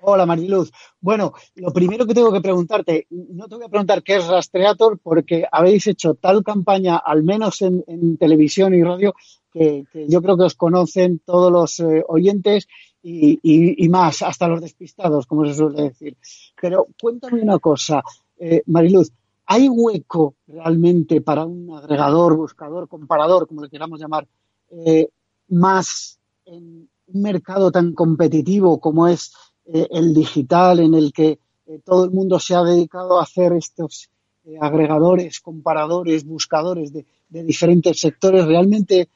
Hola 0.00 0.26
Mariluz. 0.26 0.70
Bueno, 1.00 1.32
lo 1.54 1.72
primero 1.72 2.06
que 2.06 2.14
tengo 2.14 2.32
que 2.32 2.40
preguntarte, 2.40 3.06
no 3.10 3.48
te 3.48 3.56
voy 3.56 3.64
a 3.64 3.68
preguntar 3.68 4.02
qué 4.02 4.16
es 4.16 4.26
Rastreator 4.26 4.98
porque 5.02 5.46
habéis 5.50 5.86
hecho 5.86 6.14
tal 6.14 6.44
campaña, 6.44 6.96
al 6.98 7.24
menos 7.24 7.62
en, 7.62 8.16
televisión 8.18 8.74
y 8.74 8.82
radio, 8.82 9.14
que, 9.50 9.84
yo 10.08 10.20
creo 10.22 10.36
que 10.36 10.44
os 10.44 10.54
conocen 10.54 11.20
todos 11.24 11.50
los 11.50 11.80
eh, 11.80 12.04
oyentes 12.06 12.68
y, 13.08 13.88
más, 13.88 14.22
hasta 14.22 14.48
los 14.48 14.60
despistados, 14.60 15.26
como 15.26 15.46
se 15.46 15.54
suele 15.54 15.82
decir. 15.82 16.16
Pero 16.60 16.88
cuéntame 17.00 17.40
una 17.42 17.58
cosa, 17.58 18.02
eh, 18.38 18.62
Mariluz, 18.66 19.12
¿hay 19.46 19.68
hueco 19.68 20.34
realmente 20.46 21.20
para 21.20 21.44
un 21.44 21.76
agregador, 21.76 22.36
buscador, 22.36 22.88
comparador, 22.88 23.46
como 23.46 23.62
le 23.62 23.68
queramos 23.68 24.00
llamar, 24.00 24.26
eh, 24.70 25.08
más 25.48 26.18
en 26.44 26.88
un 27.06 27.22
mercado 27.22 27.70
tan 27.70 27.92
competitivo 27.92 28.80
como 28.80 29.06
es 29.06 29.32
eh, 29.66 29.88
el 29.90 30.14
digital 30.14 30.80
en 30.80 30.94
el 30.94 31.12
que 31.12 31.38
eh, 31.66 31.80
todo 31.84 32.04
el 32.04 32.10
mundo 32.12 32.38
se 32.38 32.54
ha 32.54 32.62
dedicado 32.62 33.18
a 33.18 33.24
hacer 33.24 33.52
estos 33.52 34.08
eh, 34.44 34.56
agregadores, 34.60 35.40
comparadores, 35.40 36.24
buscadores 36.24 36.92
de, 36.92 37.04
diferentes 37.28 37.98
sectores, 37.98 38.46
¿realmente 38.46 39.08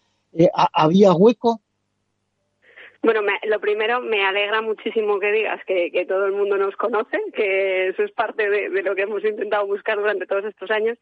había 0.75 1.13
hueco? 1.13 1.61
Bueno, 3.03 3.23
lo 3.45 3.61
primero, 3.61 4.01
me 4.01 4.25
alegra 4.25 4.61
muchísimo 4.61 5.19
que 5.19 5.33
digas 5.33 5.65
que, 5.65 6.05
todo 6.07 6.27
el 6.27 6.33
mundo 6.33 6.59
nos 6.59 6.77
conoce, 6.77 7.19
que 7.35 7.89
eso 7.89 8.03
es 8.03 8.13
parte 8.13 8.51
de, 8.51 8.69
de, 8.69 8.83
lo 8.83 8.95
que 8.95 9.03
hemos 9.03 9.25
intentado 9.25 9.67
buscar 9.67 9.97
durante 9.97 10.27
todos 10.27 10.45
estos 10.45 10.71
años. 10.71 10.99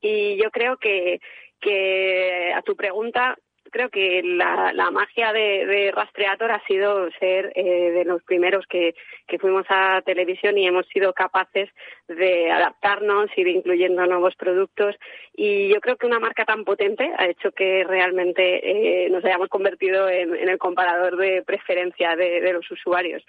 Y 0.00 0.36
yo 0.42 0.50
creo 0.50 0.78
que, 0.78 1.20
que 1.60 2.52
a 2.54 2.62
tu 2.62 2.74
pregunta, 2.74 3.36
creo 3.72 3.90
que 3.90 4.22
la, 4.22 4.90
magia 4.92 5.32
de, 5.32 5.66
de, 5.66 5.90
Rastreator 5.90 6.52
ha 6.52 6.64
sido 6.66 7.10
ser 7.18 7.52
eh, 7.56 7.90
de 7.90 8.04
los 8.04 8.22
primeros 8.22 8.64
que, 8.68 8.94
fuimos 9.40 9.64
a 9.70 10.02
televisión 10.04 10.58
y 10.58 10.66
hemos 10.66 10.86
sido 10.88 11.14
capaces 11.14 11.70
de 12.06 12.50
adaptarnos, 12.50 13.30
ir 13.36 13.48
incluyendo 13.48 14.06
nuevos 14.06 14.36
productos. 14.36 14.94
Y 15.32 15.68
yo 15.68 15.80
creo 15.80 15.96
que 15.96 16.06
una 16.06 16.20
marca 16.20 16.44
tan 16.44 16.64
potente 16.64 17.10
ha 17.16 17.26
hecho 17.26 17.50
que 17.50 17.82
realmente 17.82 19.06
eh, 19.06 19.08
nos 19.08 19.24
hayamos 19.24 19.48
convertido 19.48 20.08
en, 20.08 20.36
el 20.36 20.58
comparador 20.58 21.16
de 21.16 21.42
preferencia 21.42 22.14
de 22.14 22.52
los 22.52 22.70
usuarios. 22.70 23.24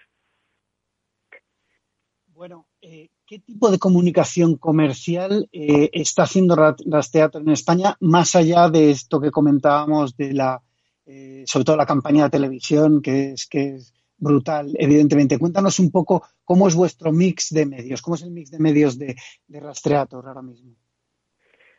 Bueno, 2.35 2.65
eh, 2.81 3.09
¿qué 3.27 3.39
tipo 3.39 3.69
de 3.69 3.77
comunicación 3.77 4.57
comercial 4.57 5.47
eh, 5.51 5.91
está 5.93 6.23
haciendo 6.23 6.55
Rastreator 6.55 7.41
en 7.41 7.49
España, 7.49 7.95
más 7.99 8.35
allá 8.35 8.69
de 8.69 8.89
esto 8.89 9.21
que 9.21 9.29
comentábamos 9.29 10.17
de 10.17 10.33
la, 10.33 10.59
eh, 11.05 11.43
sobre 11.45 11.63
todo 11.63 11.77
la 11.77 11.85
campaña 11.85 12.23
de 12.23 12.31
televisión, 12.31 13.03
que 13.03 13.33
es, 13.33 13.47
que 13.47 13.75
es 13.75 13.93
brutal, 14.17 14.73
evidentemente? 14.79 15.37
Cuéntanos 15.37 15.77
un 15.79 15.91
poco 15.91 16.23
cómo 16.43 16.67
es 16.67 16.75
vuestro 16.75 17.11
mix 17.11 17.53
de 17.53 17.67
medios, 17.67 18.01
cómo 18.01 18.15
es 18.15 18.23
el 18.23 18.31
mix 18.31 18.49
de 18.49 18.59
medios 18.59 18.97
de, 18.97 19.15
de 19.47 19.59
Rastreator 19.59 20.27
ahora 20.27 20.41
mismo. 20.41 20.75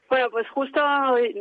Bueno, 0.08 0.30
pues 0.30 0.48
justo 0.50 0.80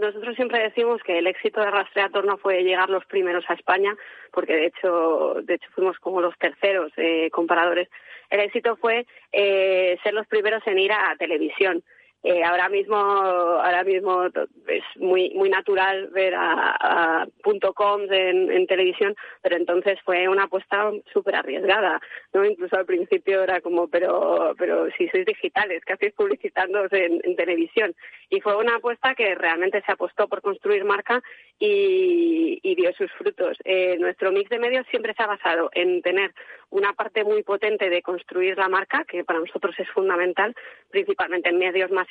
nosotros 0.02 0.36
siempre 0.36 0.64
decimos 0.64 1.02
que 1.04 1.20
el 1.20 1.28
éxito 1.28 1.62
de 1.62 1.70
Rastreator 1.70 2.26
no 2.26 2.38
fue 2.38 2.64
llegar 2.64 2.90
los 2.90 3.06
primeros 3.06 3.46
a 3.48 3.54
España, 3.54 3.96
porque 4.32 4.54
de 4.54 4.66
hecho, 4.66 5.36
de 5.44 5.54
hecho 5.54 5.70
fuimos 5.76 6.00
como 6.00 6.22
los 6.22 6.36
terceros 6.40 6.92
eh, 6.98 7.30
comparadores. 7.30 7.88
El 8.34 8.40
éxito 8.40 8.76
fue 8.78 9.06
eh, 9.32 9.96
ser 10.02 10.16
los 10.16 10.26
primeros 10.26 10.66
en 10.66 10.80
ir 10.80 10.92
a 10.92 11.16
televisión. 11.20 11.84
Eh, 12.26 12.42
ahora 12.42 12.70
mismo 12.70 12.96
ahora 12.96 13.84
mismo 13.84 14.24
es 14.68 14.84
muy 14.96 15.32
muy 15.32 15.50
natural 15.50 16.08
ver 16.08 16.34
a, 16.38 17.28
punto 17.44 17.74
.com 17.74 18.02
en, 18.10 18.66
televisión 18.66 19.14
pero 19.42 19.58
entonces 19.58 20.00
fue 20.06 20.30
una 20.30 20.44
apuesta 20.44 20.90
súper 21.12 21.36
arriesgada 21.36 22.00
no 22.32 22.46
incluso 22.46 22.78
al 22.78 22.86
principio 22.86 23.44
era 23.44 23.60
como 23.60 23.90
pero 23.90 24.56
pero 24.58 24.88
si 24.98 25.10
sois 25.10 25.26
digitales 25.26 25.84
qué 25.86 25.94
hacéis 25.94 26.14
publicitando 26.14 26.88
en, 26.92 27.36
televisión 27.36 27.94
y 28.30 28.40
fue 28.40 28.56
una 28.56 28.78
apuesta 28.78 29.16
que 29.16 29.36
realmente 29.36 29.84
se 29.86 29.92
apostó 29.92 30.30
por 30.30 30.42
construir 30.42 30.86
marca 30.86 31.22
y, 31.60 32.60
y 32.64 32.76
dio 32.76 32.92
sus 32.94 33.12
frutos. 33.14 33.58
Eh, 33.64 33.98
nuestro 34.00 34.32
mix 34.32 34.50
de 34.50 34.60
medios 34.60 34.86
siempre 34.90 35.14
se 35.14 35.24
ha 35.24 35.28
basado 35.28 35.70
en 35.74 36.02
tener 36.02 36.34
una 36.70 36.94
parte 36.94 37.24
muy 37.24 37.44
potente 37.44 37.90
de 37.90 38.02
construir 38.02 38.58
la 38.58 38.68
marca 38.68 39.06
que 39.06 39.24
para 39.24 39.40
nosotros 39.40 39.76
es 39.78 39.88
fundamental 39.90 40.56
principalmente 40.90 41.50
en 41.50 41.60
medios 41.60 41.92
más 41.92 42.08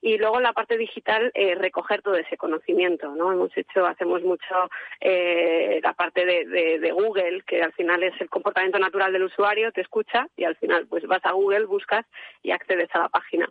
y 0.00 0.18
luego 0.18 0.36
en 0.36 0.44
la 0.44 0.52
parte 0.52 0.76
digital 0.76 1.30
eh, 1.34 1.54
recoger 1.54 2.02
todo 2.02 2.14
ese 2.14 2.36
conocimiento, 2.36 3.14
¿no? 3.14 3.32
Hemos 3.32 3.56
hecho, 3.56 3.86
hacemos 3.86 4.22
mucho 4.22 4.70
eh, 5.00 5.80
la 5.82 5.92
parte 5.94 6.24
de, 6.24 6.92
Google, 6.92 7.42
que 7.46 7.62
al 7.62 7.72
final 7.72 8.02
es 8.02 8.18
el 8.20 8.28
comportamiento 8.28 8.78
natural 8.78 9.12
del 9.12 9.24
usuario, 9.24 9.72
te 9.72 9.80
escucha 9.80 10.28
y 10.36 10.44
al 10.44 10.56
final 10.56 10.86
pues 10.86 11.06
vas 11.06 11.24
a 11.24 11.32
Google, 11.32 11.64
buscas 11.64 12.06
y 12.42 12.50
accedes 12.50 12.88
a 12.94 13.00
la 13.00 13.08
página 13.08 13.48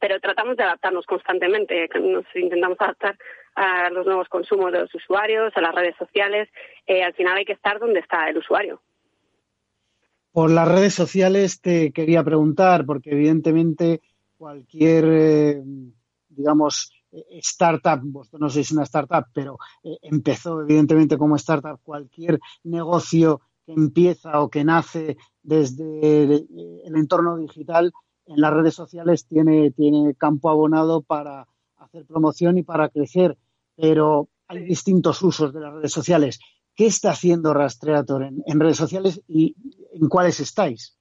pero 0.00 0.20
tratamos 0.20 0.58
de 0.58 0.64
adaptarnos 0.64 1.06
constantemente, 1.06 1.88
nos 1.98 2.26
intentamos 2.34 2.78
adaptar 2.78 3.16
a 3.54 3.88
los 3.88 4.04
nuevos 4.04 4.28
consumos 4.28 4.70
de 4.70 4.80
los 4.80 4.94
usuarios, 4.94 5.50
a 5.56 5.62
las 5.62 5.74
redes 5.74 5.96
sociales. 5.96 6.50
Eh, 6.86 7.02
al 7.02 7.14
final 7.14 7.38
hay 7.38 7.46
que 7.46 7.54
estar 7.54 7.78
donde 7.78 8.00
está 8.00 8.28
el 8.28 8.36
usuario. 8.36 8.82
Por 10.34 10.50
las 10.50 10.68
redes 10.68 10.92
sociales 10.92 11.60
te 11.60 11.92
quería 11.92 12.22
preguntar, 12.22 12.84
porque 12.84 13.12
evidentemente 13.12 14.00
cualquier, 14.44 15.04
eh, 15.08 15.62
digamos, 16.28 16.92
startup, 17.40 18.00
vosotros 18.02 18.40
no 18.42 18.50
sois 18.50 18.70
una 18.72 18.82
startup, 18.82 19.24
pero 19.32 19.56
eh, 19.82 19.96
empezó 20.02 20.60
evidentemente 20.60 21.16
como 21.16 21.36
startup, 21.36 21.80
cualquier 21.82 22.38
negocio 22.64 23.40
que 23.64 23.72
empieza 23.72 24.42
o 24.42 24.50
que 24.50 24.62
nace 24.62 25.16
desde 25.42 26.20
el 26.86 26.94
entorno 26.94 27.38
digital, 27.38 27.90
en 28.26 28.38
las 28.38 28.52
redes 28.52 28.74
sociales 28.74 29.26
tiene, 29.26 29.70
tiene 29.70 30.14
campo 30.14 30.50
abonado 30.50 31.00
para 31.00 31.48
hacer 31.78 32.04
promoción 32.04 32.58
y 32.58 32.64
para 32.64 32.90
crecer, 32.90 33.38
pero 33.74 34.28
hay 34.46 34.62
distintos 34.64 35.22
usos 35.22 35.54
de 35.54 35.60
las 35.60 35.72
redes 35.72 35.92
sociales. 35.92 36.38
¿Qué 36.74 36.84
está 36.84 37.12
haciendo 37.12 37.54
Rastreator 37.54 38.24
en 38.24 38.60
redes 38.60 38.76
sociales 38.76 39.22
y 39.26 39.56
en 39.94 40.06
cuáles 40.10 40.38
estáis? 40.40 40.98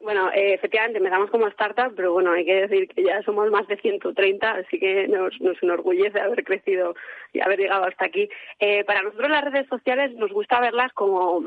Bueno, 0.00 0.30
eh, 0.32 0.54
efectivamente 0.54 0.98
empezamos 0.98 1.30
como 1.30 1.48
startup, 1.48 1.92
pero 1.94 2.12
bueno, 2.12 2.32
hay 2.32 2.44
que 2.44 2.66
decir 2.66 2.88
que 2.88 3.02
ya 3.02 3.22
somos 3.22 3.50
más 3.50 3.66
de 3.68 3.76
130, 3.76 4.50
así 4.50 4.78
que 4.78 5.08
nos, 5.08 5.38
nos 5.40 5.62
enorgullece 5.62 6.20
haber 6.20 6.44
crecido 6.44 6.94
y 7.32 7.40
haber 7.40 7.58
llegado 7.58 7.84
hasta 7.84 8.06
aquí. 8.06 8.28
Eh, 8.58 8.84
para 8.84 9.02
nosotros 9.02 9.30
las 9.30 9.44
redes 9.44 9.68
sociales 9.68 10.14
nos 10.14 10.32
gusta 10.32 10.60
verlas 10.60 10.92
como 10.92 11.44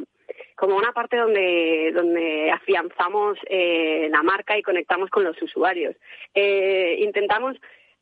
como 0.55 0.75
una 0.75 0.91
parte 0.91 1.17
donde, 1.17 1.91
donde 1.93 2.51
afianzamos 2.51 3.38
eh, 3.50 4.09
la 4.12 4.21
marca 4.24 4.57
y 4.57 4.62
conectamos 4.62 5.09
con 5.09 5.24
los 5.24 5.41
usuarios. 5.41 5.95
Eh, 6.36 6.98
intentamos 7.00 7.55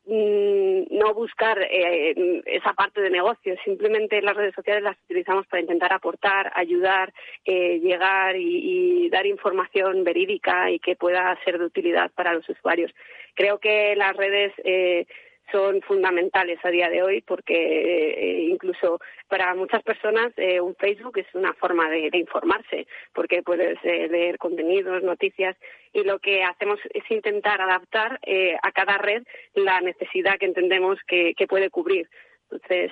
no 0.10 1.14
buscar 1.14 1.60
eh, 1.62 2.42
esa 2.46 2.74
parte 2.74 3.02
de 3.02 3.10
negocio, 3.10 3.56
simplemente 3.66 4.22
las 4.22 4.38
redes 4.38 4.56
sociales 4.56 4.84
las 4.84 4.98
utilizamos 5.06 5.46
para 5.48 5.62
intentar 5.62 5.92
aportar, 5.92 6.52
ayudar, 6.56 7.14
eh, 7.44 7.80
llegar 7.80 8.36
y, 8.38 9.10
dar 9.10 9.26
información 9.26 10.04
verídica 10.04 10.70
y 10.70 10.80
que 10.80 10.96
pueda 10.96 11.38
ser 11.44 11.58
de 11.60 11.66
utilidad 11.66 12.12
para 12.12 12.34
los 12.34 12.48
usuarios. 12.50 12.92
Creo 13.36 13.60
que 13.60 13.96
las 13.96 14.16
redes 14.16 14.54
eh, 14.64 15.06
son 15.52 15.82
fundamentales 15.82 16.60
a 16.64 16.70
día 16.70 16.90
de 16.90 17.04
hoy 17.04 17.22
porque 17.22 17.54
eh, 17.56 18.50
incluso 18.50 19.00
para 19.28 19.54
muchas 19.56 19.82
personas 19.84 20.34
eh, 20.38 20.60
un 20.60 20.76
Facebook 20.76 21.18
es 21.18 21.28
una 21.34 21.54
forma 21.54 21.90
de, 21.90 22.10
informarse 22.14 22.88
porque 23.14 23.44
puedes 23.44 23.78
eh, 23.84 24.08
leer 24.10 24.38
contenidos, 24.38 25.04
noticias 25.04 25.56
y 25.94 26.04
lo 26.04 26.20
que 26.20 26.44
hacemos 26.44 26.80
es 26.94 27.04
intentar 27.10 27.62
adaptar 27.62 28.20
a 28.62 28.72
cada 28.72 28.98
red 28.98 29.24
la 29.54 29.82
necesidad 29.82 30.38
que 30.38 30.46
entendemos 30.46 30.98
que, 31.08 31.34
puede 31.48 31.70
cubrir. 31.70 32.10
Entonces, 32.52 32.92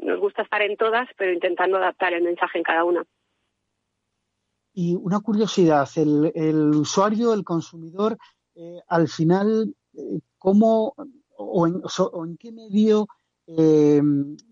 nos 0.00 0.20
gusta 0.20 0.42
estar 0.42 0.62
en 0.62 0.76
todas, 0.76 1.08
pero 1.16 1.32
intentando 1.32 1.78
adaptar 1.78 2.12
el 2.12 2.22
mensaje 2.22 2.58
en 2.58 2.64
cada 2.64 2.84
una. 2.84 3.04
Y 4.72 4.94
una 4.94 5.20
curiosidad, 5.20 5.88
el, 5.96 6.70
usuario, 6.76 7.32
el 7.32 7.42
consumidor, 7.42 8.16
al 8.88 9.08
final, 9.08 9.74
¿cómo 10.38 10.94
o 11.40 12.24
en, 12.26 12.36
qué 12.36 12.52
medio, 12.52 13.08
eh, 13.46 14.00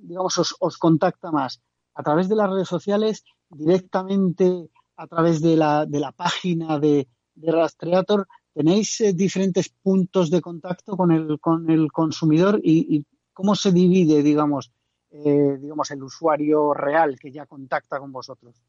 digamos, 0.01 0.57
os, 0.59 0.79
contacta 0.79 1.31
más? 1.31 1.61
¿A 1.95 2.03
través 2.03 2.29
de 2.29 2.37
las 2.37 2.51
redes 2.51 2.69
sociales, 2.69 3.25
directamente 3.51 4.69
a 4.97 5.07
través 5.07 5.41
de 5.43 5.57
la, 5.57 5.87
de 5.87 6.01
la 6.01 6.13
página 6.13 6.79
de, 6.79 7.07
Rastreator? 7.37 8.27
¿Tenéis 8.53 9.03
diferentes 9.15 9.69
puntos 9.69 10.31
de 10.31 10.41
contacto 10.41 10.97
con 10.97 11.13
el, 11.13 11.39
con 11.39 11.71
el 11.71 11.93
consumidor 11.93 12.61
y, 12.63 13.05
cómo 13.33 13.55
se 13.55 13.71
divide, 13.71 14.23
digamos, 14.25 14.73
digamos, 15.11 15.91
el 15.93 16.03
usuario 16.03 16.75
real 16.75 17.17
que 17.21 17.31
ya 17.31 17.47
contacta 17.47 18.01
con 18.01 18.11
vosotros? 18.11 18.61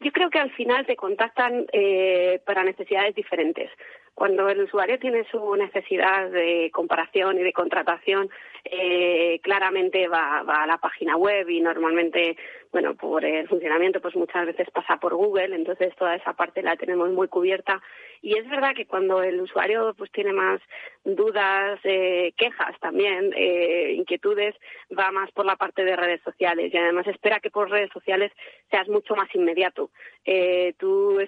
Yo 0.00 0.12
creo 0.12 0.30
que 0.30 0.38
al 0.38 0.52
final 0.52 0.86
te 0.86 0.96
contactan 0.96 1.66
eh, 1.72 2.40
para 2.46 2.62
necesidades 2.62 3.14
diferentes. 3.14 3.70
Cuando 4.18 4.48
el 4.48 4.62
usuario 4.62 4.98
tiene 4.98 5.24
su 5.30 5.54
necesidad 5.54 6.28
de 6.30 6.72
comparación 6.72 7.38
y 7.38 7.44
de 7.44 7.52
contratación, 7.52 8.28
eh, 8.64 9.40
claramente 9.42 10.08
va, 10.08 10.40
a 10.40 10.66
la 10.66 10.78
página 10.78 11.16
web 11.16 11.48
y 11.48 11.60
normalmente, 11.60 12.36
bueno, 12.72 12.94
por 12.94 13.24
el 13.24 13.48
funcionamiento, 13.48 14.00
pues 14.00 14.16
muchas 14.16 14.46
veces 14.46 14.70
pasa 14.70 14.96
por 14.98 15.14
Google, 15.14 15.54
entonces 15.54 15.94
toda 15.96 16.14
esa 16.16 16.32
parte 16.32 16.62
la 16.62 16.76
tenemos 16.76 17.10
muy 17.10 17.28
cubierta. 17.28 17.80
Y 18.20 18.36
es 18.36 18.48
verdad 18.48 18.74
que 18.74 18.86
cuando 18.86 19.22
el 19.22 19.40
usuario 19.40 19.94
pues 19.96 20.10
tiene 20.10 20.32
más 20.32 20.60
dudas, 21.04 21.78
eh, 21.84 22.32
quejas 22.36 22.78
también, 22.80 23.32
eh, 23.36 23.92
inquietudes, 23.96 24.54
va 24.96 25.10
más 25.12 25.30
por 25.32 25.46
la 25.46 25.56
parte 25.56 25.84
de 25.84 25.96
redes 25.96 26.20
sociales 26.22 26.72
y 26.72 26.76
además 26.76 27.06
espera 27.06 27.40
que 27.40 27.50
por 27.50 27.70
redes 27.70 27.90
sociales 27.92 28.32
seas 28.70 28.88
mucho 28.88 29.14
más 29.14 29.32
inmediato. 29.34 29.90
Eh, 30.24 30.74
tú 30.78 31.18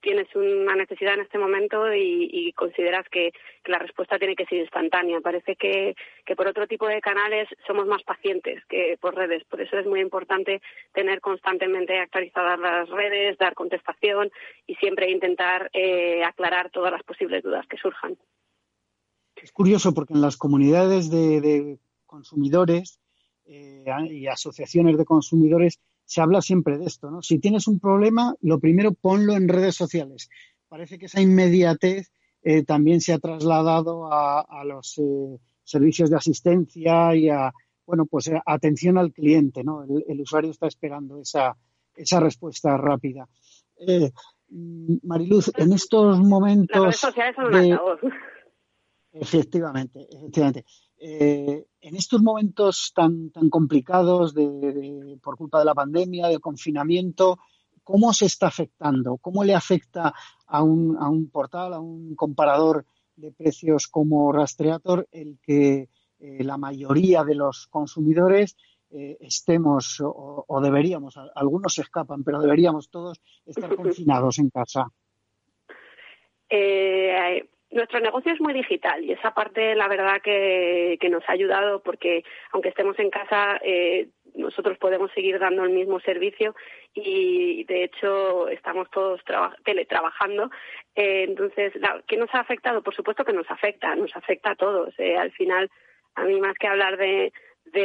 tienes 0.00 0.34
una 0.34 0.74
necesidad 0.74 1.14
en 1.14 1.20
este 1.20 1.38
momento 1.38 1.92
y, 1.94 2.28
y 2.32 2.52
consideras 2.52 3.06
que, 3.08 3.32
la 3.68 3.78
respuesta 3.78 4.18
tiene 4.18 4.34
que 4.34 4.46
ser 4.46 4.58
instantánea. 4.58 5.20
Parece 5.20 5.54
que, 5.56 5.94
que 6.24 6.34
por 6.34 6.48
otro 6.48 6.66
tipo 6.66 6.77
de 6.86 7.00
canales 7.00 7.48
somos 7.66 7.86
más 7.86 8.02
pacientes 8.02 8.64
que 8.68 8.96
por 9.00 9.14
redes. 9.14 9.42
Por 9.44 9.60
eso 9.60 9.78
es 9.78 9.86
muy 9.86 10.00
importante 10.00 10.60
tener 10.92 11.20
constantemente 11.20 11.98
actualizadas 11.98 12.58
las 12.60 12.88
redes, 12.88 13.36
dar 13.38 13.54
contestación 13.54 14.30
y 14.66 14.74
siempre 14.76 15.10
intentar 15.10 15.70
eh, 15.72 16.22
aclarar 16.24 16.70
todas 16.70 16.92
las 16.92 17.02
posibles 17.02 17.42
dudas 17.42 17.66
que 17.66 17.76
surjan. 17.76 18.16
Es 19.36 19.52
curioso 19.52 19.94
porque 19.94 20.14
en 20.14 20.20
las 20.20 20.36
comunidades 20.36 21.10
de, 21.10 21.78
consumidores 22.06 23.00
eh, 23.44 23.84
y 24.10 24.26
asociaciones 24.26 24.96
de 24.96 25.04
consumidores 25.04 25.78
se 26.04 26.22
habla 26.22 26.40
siempre 26.40 26.78
de 26.78 26.86
esto, 26.86 27.10
¿no? 27.10 27.20
Si 27.22 27.38
tienes 27.38 27.68
un 27.68 27.78
problema, 27.78 28.34
lo 28.40 28.58
primero 28.58 28.94
ponlo 28.94 29.36
en 29.36 29.46
redes 29.46 29.74
sociales. 29.74 30.30
Parece 30.68 30.98
que 30.98 31.06
esa 31.06 31.20
inmediatez 31.20 32.10
eh, 32.42 32.64
también 32.64 33.00
se 33.00 33.12
ha 33.12 33.18
trasladado 33.18 34.10
a, 34.10 34.64
los 34.64 34.96
eh, 34.98 35.38
servicios 35.68 36.08
de 36.08 36.16
asistencia 36.16 37.14
y 37.14 37.28
a, 37.28 37.52
bueno, 37.86 38.06
pues 38.06 38.28
eh, 38.28 38.40
atención 38.46 38.96
al 38.96 39.12
cliente, 39.12 39.62
¿no? 39.62 39.84
El, 39.84 40.20
usuario 40.20 40.50
está 40.50 40.66
esperando 40.66 41.20
esa, 41.20 41.56
esa 41.94 42.20
respuesta 42.20 42.76
rápida. 42.76 43.28
Mariluz, 45.02 45.52
en 45.56 45.72
estos 45.72 46.18
momentos. 46.20 47.04
Efectivamente, 49.12 50.06
efectivamente. 50.10 50.64
en 50.98 51.96
estos 51.96 52.22
momentos 52.22 52.92
tan, 52.94 53.30
tan 53.30 53.50
complicados 53.50 54.34
de, 54.34 55.18
por 55.22 55.36
culpa 55.36 55.58
de 55.58 55.64
la 55.64 55.74
pandemia, 55.74 56.28
del 56.28 56.40
confinamiento, 56.40 57.38
¿cómo 57.82 58.12
se 58.12 58.26
está 58.26 58.46
afectando? 58.48 59.16
¿Cómo 59.18 59.44
le 59.44 59.54
afecta 59.54 60.14
a 60.46 60.62
un, 60.62 60.96
a 60.98 61.08
un 61.08 61.30
portal, 61.30 61.74
a 61.74 61.80
un 61.80 62.14
comparador 62.14 62.84
de 63.18 63.32
precios 63.32 63.88
como 63.88 64.32
Rastreator 64.32 65.06
el 65.12 65.38
que 65.42 65.88
eh, 66.20 66.44
la 66.44 66.56
mayoría 66.56 67.24
de 67.24 67.34
los 67.34 67.66
consumidores 67.68 68.56
eh, 68.90 69.18
estemos 69.20 70.00
o, 70.02 70.60
deberíamos, 70.62 71.18
algunos 71.34 71.74
se 71.74 71.82
escapan, 71.82 72.24
pero 72.24 72.40
deberíamos 72.40 72.88
todos 72.90 73.20
estar 73.44 73.68
confinados 73.76 74.38
en 74.38 74.50
casa? 74.50 74.86
Eh, 76.48 77.46
nuestro 77.70 78.00
negocio 78.00 78.32
es 78.32 78.40
muy 78.40 78.54
digital 78.54 79.04
y 79.04 79.12
esa 79.12 79.34
parte, 79.34 79.74
la 79.74 79.88
verdad, 79.88 80.22
que, 80.22 80.96
que 81.00 81.10
nos 81.10 81.22
ha 81.28 81.32
ayudado 81.32 81.82
porque, 81.82 82.24
aunque 82.52 82.70
estemos 82.70 82.98
en 82.98 83.10
casa, 83.10 83.58
eh, 83.62 84.08
nosotros 84.38 84.78
podemos 84.78 85.10
seguir 85.12 85.38
dando 85.38 85.64
el 85.64 85.70
mismo 85.70 86.00
servicio 86.00 86.54
y 86.94 87.64
de 87.64 87.84
hecho 87.84 88.48
estamos 88.48 88.90
todos 88.90 89.20
teletrabajando. 89.64 90.50
Eh, 90.94 91.24
entonces, 91.28 91.72
¿qué 92.06 92.16
nos 92.16 92.34
ha 92.34 92.40
afectado? 92.40 92.82
Por 92.82 92.94
supuesto 92.94 93.24
que 93.24 93.32
nos 93.32 93.50
afecta, 93.50 93.94
nos 93.94 94.14
afecta 94.16 94.52
a 94.52 94.56
todos. 94.56 94.94
Eh, 94.98 95.16
al 95.16 95.32
final, 95.32 95.70
a 96.14 96.24
mí 96.24 96.40
más 96.40 96.54
que 96.58 96.66
hablar 96.66 96.96
de, 96.96 97.32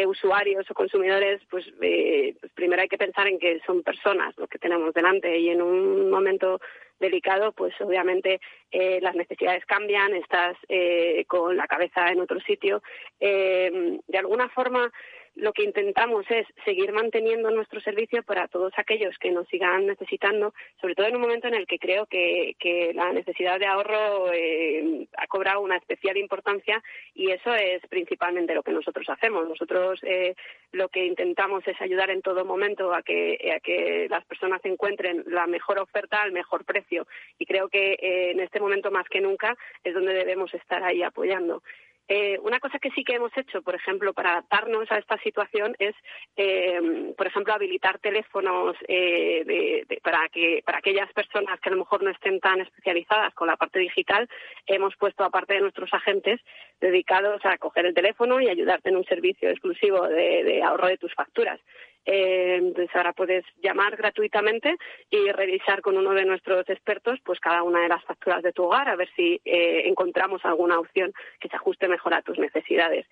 usuarios 0.08 0.66
o 0.72 0.74
consumidores, 0.74 1.42
pues, 1.50 1.66
eh, 1.82 2.36
pues, 2.40 2.52
primero 2.54 2.82
hay 2.82 2.88
que 2.88 2.98
pensar 2.98 3.28
en 3.28 3.38
que 3.38 3.60
son 3.66 3.84
personas 3.84 4.34
lo 4.38 4.48
que 4.48 4.58
tenemos 4.58 4.94
delante 4.94 5.38
y 5.38 5.50
en 5.50 5.62
un 5.62 6.10
momento 6.10 6.62
delicado, 7.00 7.52
pues 7.52 7.74
obviamente 7.82 8.40
eh, 8.72 9.00
las 9.02 9.14
necesidades 9.14 9.66
cambian, 9.66 10.16
estás 10.16 10.56
eh, 10.70 11.26
con 11.28 11.58
la 11.58 11.68
cabeza 11.68 12.08
en 12.08 12.22
otro 12.22 12.40
sitio. 12.40 12.82
de 13.20 14.18
alguna 14.18 14.48
forma, 14.50 14.90
lo 15.36 15.52
que 15.54 15.64
intentamos 15.64 16.26
es 16.30 16.46
seguir 16.64 16.92
manteniendo 16.92 17.50
nuestro 17.50 17.82
servicio 17.82 18.24
para 18.24 18.48
todos 18.48 18.72
aquellos 18.78 19.18
que 19.18 19.32
nos 19.32 19.48
sigan 19.48 19.88
necesitando, 19.88 20.54
sobre 20.80 20.96
todo 20.96 21.08
en 21.08 21.16
un 21.16 21.22
momento 21.22 21.48
en 21.48 21.56
el 21.56 21.66
que 21.66 21.80
creo 21.80 22.06
que, 22.06 22.56
la 22.94 23.12
necesidad 23.12 23.60
de 23.60 23.66
ahorro 23.66 24.32
eh, 24.34 25.08
ha 25.18 25.28
cobrado 25.28 25.62
una 25.62 25.78
especial 25.78 26.18
importancia 26.18 26.82
y 27.14 27.32
eso 27.32 27.54
es 27.54 27.82
principalmente 27.88 28.54
lo 28.54 28.64
que 28.64 28.72
nosotros 28.72 29.08
hacemos. 29.10 29.48
Nosotros 29.48 30.00
eh, 30.04 30.36
lo 30.72 30.90
que 30.90 31.06
intentamos 31.06 31.68
es 31.68 31.80
ayudar 31.82 32.10
en 32.10 32.22
todo 32.22 32.46
momento 32.46 32.94
a 32.94 33.02
que, 33.02 33.54
a 33.56 33.60
que 33.60 34.08
las 34.10 34.26
personas 34.26 34.62
encuentren 34.64 35.24
la 35.28 35.48
mejor 35.48 35.80
oferta 35.80 36.22
al 36.22 36.32
mejor 36.32 36.66
precio 36.66 37.08
y 37.38 37.46
creo 37.46 37.70
que 37.70 37.94
eh, 37.94 38.32
en 38.32 38.40
este 38.40 38.60
momento 38.60 38.92
más 38.92 39.08
que 39.10 39.22
nunca 39.22 39.56
es 39.84 39.94
donde 39.94 40.14
debemos 40.14 40.54
estar 40.54 40.84
ahí 40.84 41.04
apoyando. 41.04 41.64
Eh, 42.08 42.38
una 42.42 42.60
cosa 42.60 42.80
que 42.80 42.92
sí 42.92 43.04
que 43.04 43.16
hemos 43.16 43.36
hecho, 43.38 43.62
por 43.62 43.76
ejemplo, 43.76 44.14
para 44.14 44.32
adaptarnos 44.32 44.92
a 44.92 44.98
esta 44.98 45.18
situación 45.20 45.76
es, 45.80 45.96
eh, 46.36 47.14
por 47.18 47.28
ejemplo, 47.28 47.54
habilitar 47.54 48.00
teléfonos 48.00 48.76
eh, 48.88 49.86
para 50.04 50.28
que 50.30 50.62
para 50.66 50.80
aquellas 50.80 51.12
personas 51.14 51.60
que 51.62 51.70
a 51.70 51.72
lo 51.72 51.80
mejor 51.80 52.04
no 52.04 52.10
estén 52.10 52.40
tan 52.40 52.60
especializadas 52.60 53.34
con 53.34 53.48
la 53.48 53.56
parte 53.56 53.80
digital, 53.80 54.28
hemos 54.68 54.96
puesto 54.98 55.24
aparte 55.24 55.54
de 55.54 55.62
nuestros 55.62 55.94
agentes 55.94 56.42
dedicados 56.82 57.40
a 57.46 57.58
coger 57.58 57.86
el 57.86 57.94
teléfono 57.94 58.42
y 58.42 58.50
ayudarte 58.50 58.90
en 58.90 58.98
un 58.98 59.06
servicio 59.06 59.50
exclusivo 59.50 60.08
de 60.08 60.62
ahorro 60.62 60.88
de 60.88 60.98
tus 60.98 61.14
facturas. 61.14 61.60
Eh, 62.06 62.56
entonces 62.58 62.94
ahora 62.96 63.14
puedes 63.14 63.46
llamar 63.62 63.96
gratuitamente 63.96 64.76
y 65.10 65.32
revisar 65.32 65.82
con 65.82 65.98
uno 65.98 66.12
de 66.12 66.26
nuestros 66.26 66.68
expertos 66.70 67.20
pues 67.24 67.40
cada 67.40 67.64
una 67.64 67.82
de 67.82 67.88
las 67.88 68.04
facturas 68.04 68.44
de 68.44 68.52
tu 68.52 68.64
hogar 68.64 68.90
a 68.90 68.96
ver 68.96 69.10
si 69.16 69.40
eh, 69.46 69.84
encontramos 69.86 70.44
alguna 70.44 70.80
opción 70.80 71.14
que 71.40 71.48
se 71.48 71.56
ajuste 71.56 71.88
mejor 71.88 72.14
a 72.14 72.22
tus 72.22 72.38
necesidades. 72.38 73.06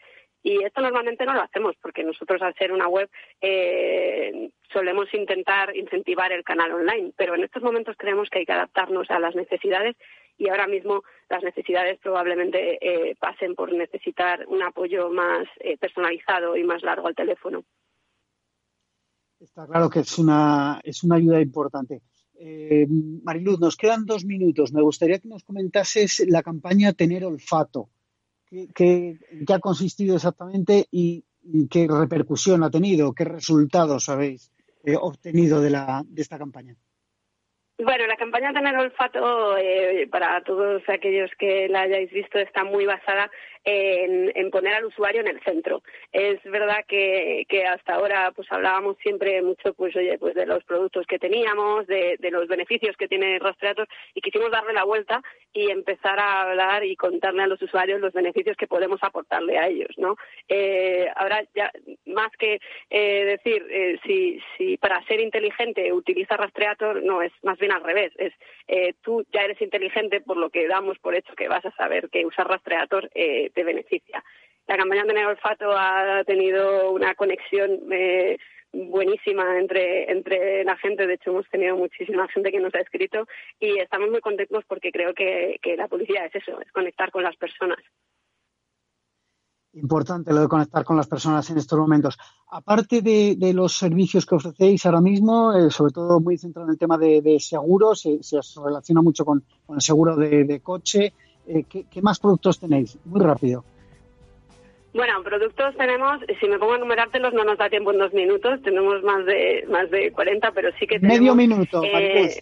Y 0.43 0.63
esto 0.63 0.81
normalmente 0.81 1.25
no 1.25 1.33
lo 1.33 1.41
hacemos 1.41 1.75
porque 1.81 2.03
nosotros 2.03 2.41
al 2.41 2.55
ser 2.55 2.71
una 2.73 2.87
web 2.87 3.09
eh, 3.41 4.49
solemos 4.73 5.13
intentar 5.13 5.75
incentivar 5.75 6.31
el 6.31 6.43
canal 6.43 6.71
online, 6.71 7.13
pero 7.15 7.35
en 7.35 7.43
estos 7.43 7.61
momentos 7.61 7.95
creemos 7.97 8.27
que 8.29 8.39
hay 8.39 8.45
que 8.45 8.53
adaptarnos 8.53 9.09
a 9.11 9.19
las 9.19 9.35
necesidades 9.35 9.95
y 10.39 10.49
ahora 10.49 10.65
mismo 10.65 11.03
las 11.29 11.43
necesidades 11.43 11.99
probablemente 11.99 12.79
eh, 12.81 13.15
pasen 13.19 13.53
por 13.53 13.71
necesitar 13.71 14.45
un 14.47 14.63
apoyo 14.63 15.11
más 15.11 15.47
personalizado 15.79 16.57
y 16.57 16.63
más 16.63 16.81
largo 16.81 17.07
al 17.07 17.15
teléfono. 17.15 17.63
Está 19.41 19.65
claro 19.65 19.89
que 19.89 20.01
es 20.01 20.19
una, 20.19 20.79
es 20.83 21.03
una 21.03 21.15
ayuda 21.15 21.41
importante. 21.41 22.01
Eh, 22.39 22.85
Mariluz, 23.23 23.59
nos 23.59 23.75
quedan 23.75 24.05
dos 24.05 24.23
minutos. 24.23 24.71
Me 24.71 24.83
gustaría 24.83 25.17
que 25.17 25.27
nos 25.27 25.43
comentases 25.43 26.23
la 26.27 26.43
campaña 26.43 26.93
Tener 26.93 27.25
Olfato. 27.25 27.89
¿Qué, 28.45 28.67
qué, 28.75 29.17
ha 29.51 29.59
consistido 29.59 30.15
exactamente 30.15 30.85
y, 30.91 31.25
qué 31.71 31.87
repercusión 31.89 32.63
ha 32.63 32.69
tenido? 32.69 33.13
¿Qué 33.13 33.23
resultados 33.23 34.09
habéis 34.09 34.51
eh, 34.83 34.95
obtenido 34.95 35.59
de, 35.59 35.71
la, 35.71 36.03
de 36.05 36.21
esta 36.21 36.37
campaña? 36.37 36.75
Bueno, 37.83 38.05
la 38.05 38.17
campaña 38.17 38.53
Tener 38.53 38.77
Olfato, 38.77 39.57
eh, 39.57 40.07
para 40.11 40.43
todos 40.43 40.83
aquellos 40.87 41.31
que 41.39 41.67
la 41.67 41.81
hayáis 41.81 42.11
visto, 42.11 42.37
está 42.37 42.63
muy 42.63 42.85
basada 42.85 43.31
en, 43.63 44.51
poner 44.51 44.73
al 44.73 44.85
usuario 44.85 45.21
en 45.21 45.27
el 45.27 45.41
centro. 45.43 45.81
Es 46.11 46.41
verdad 46.43 46.83
que, 46.87 47.45
hasta 47.67 47.95
ahora 47.95 48.31
pues 48.35 48.51
hablábamos 48.51 48.97
siempre 49.01 49.41
mucho 49.41 49.73
pues 49.73 49.95
oye 49.95 50.17
pues 50.17 50.33
de 50.35 50.45
los 50.45 50.63
productos 50.63 51.05
que 51.07 51.19
teníamos, 51.19 51.87
de, 51.87 52.17
los 52.31 52.47
beneficios 52.47 52.95
que 52.97 53.07
tiene 53.07 53.39
Rastreator 53.39 53.87
y 54.13 54.21
quisimos 54.21 54.51
darle 54.51 54.73
la 54.73 54.83
vuelta 54.83 55.21
y 55.53 55.69
empezar 55.69 56.19
a 56.19 56.43
hablar 56.43 56.85
y 56.85 56.95
contarle 56.95 57.43
a 57.43 57.47
los 57.47 57.61
usuarios 57.61 57.99
los 57.99 58.13
beneficios 58.13 58.55
que 58.57 58.67
podemos 58.67 58.99
aportarle 59.03 59.57
a 59.57 59.67
ellos, 59.67 59.89
¿no? 59.97 60.15
Eh, 60.47 61.07
ahora 61.15 61.43
ya 61.53 61.71
más 62.05 62.31
que 62.37 62.59
eh, 62.89 63.25
decir 63.25 63.65
eh, 63.69 63.99
si, 64.05 64.39
si 64.57 64.77
para 64.77 65.03
ser 65.05 65.19
inteligente 65.19 65.91
utiliza 65.91 66.37
Rastreator, 66.37 67.03
no, 67.03 67.21
es 67.21 67.31
más 67.43 67.57
bien 67.57 67.71
al 67.71 67.83
revés. 67.83 68.13
Es 68.17 68.33
eh, 68.67 68.93
tú 69.01 69.25
ya 69.33 69.41
eres 69.41 69.61
inteligente 69.61 70.21
por 70.21 70.37
lo 70.37 70.49
que 70.49 70.67
damos 70.67 70.97
por 70.99 71.15
hecho 71.15 71.35
que 71.35 71.49
vas 71.49 71.65
a 71.65 71.75
saber 71.75 72.09
que 72.09 72.25
usar 72.25 72.47
Rastreator 72.47 73.09
te 73.51 73.63
beneficia. 73.63 74.23
La 74.67 74.77
campaña 74.77 75.03
de 75.03 75.25
Olfato 75.25 75.71
ha 75.71 76.23
tenido 76.25 76.91
una 76.91 77.13
conexión 77.15 77.79
buenísima 78.73 79.59
entre, 79.59 80.11
entre 80.11 80.63
la 80.63 80.77
gente. 80.77 81.07
De 81.07 81.15
hecho, 81.15 81.31
hemos 81.31 81.49
tenido 81.49 81.75
muchísima 81.75 82.27
gente 82.29 82.51
que 82.51 82.59
nos 82.59 82.73
ha 82.75 82.79
escrito 82.79 83.27
y 83.59 83.79
estamos 83.79 84.09
muy 84.09 84.21
contentos 84.21 84.63
porque 84.67 84.91
creo 84.91 85.13
que, 85.13 85.59
la 85.77 85.87
publicidad 85.87 86.25
es 86.25 86.35
eso, 86.35 86.59
es 86.61 86.71
conectar 86.71 87.11
con 87.11 87.23
las 87.23 87.35
personas 87.35 87.79
importante 89.73 90.33
lo 90.33 90.41
de 90.41 90.47
conectar 90.49 90.83
con 90.83 90.97
las 90.97 91.07
personas 91.07 91.49
en 91.49 91.57
estos 91.57 91.79
momentos. 91.79 92.17
Aparte 92.49 93.01
de, 93.01 93.53
los 93.53 93.77
servicios 93.77 94.25
que 94.25 94.35
ofrecéis 94.35 94.85
ahora 94.85 94.99
mismo, 94.99 95.53
eh, 95.53 95.71
sobre 95.71 95.93
todo 95.93 96.19
muy 96.19 96.37
centrado 96.37 96.67
en 96.67 96.73
el 96.73 96.77
tema 96.77 96.97
de, 96.97 97.37
seguros, 97.39 98.01
se, 98.01 98.39
relaciona 98.61 99.01
mucho 99.01 99.23
con, 99.23 99.45
el 99.69 99.81
seguro 99.81 100.17
de, 100.17 100.59
coche. 100.61 101.13
Eh, 101.53 101.65
¿qué, 101.67 102.01
más 102.01 102.19
productos 102.19 102.59
tenéis? 102.59 102.97
Muy 103.05 103.21
rápido. 103.21 103.63
Bueno, 104.93 105.21
productos 105.23 105.75
tenemos, 105.77 106.19
si 106.39 106.47
me 106.47 106.59
pongo 106.59 106.73
a 106.73 106.77
numerártelos 106.77 107.33
no 107.33 107.43
nos 107.43 107.57
da 107.57 107.69
tiempo 107.69 107.91
en 107.91 107.99
dos 107.99 108.13
minutos, 108.13 108.61
tenemos 108.61 109.01
más 109.03 109.25
de 109.25 109.65
más 109.69 109.89
de 109.89 110.11
40, 110.11 110.51
pero 110.51 110.69
sí 110.79 110.85
que 110.85 110.99
tenemos... 110.99 111.19
Medio 111.19 111.35
minuto, 111.35 111.81
eh, 111.83 112.41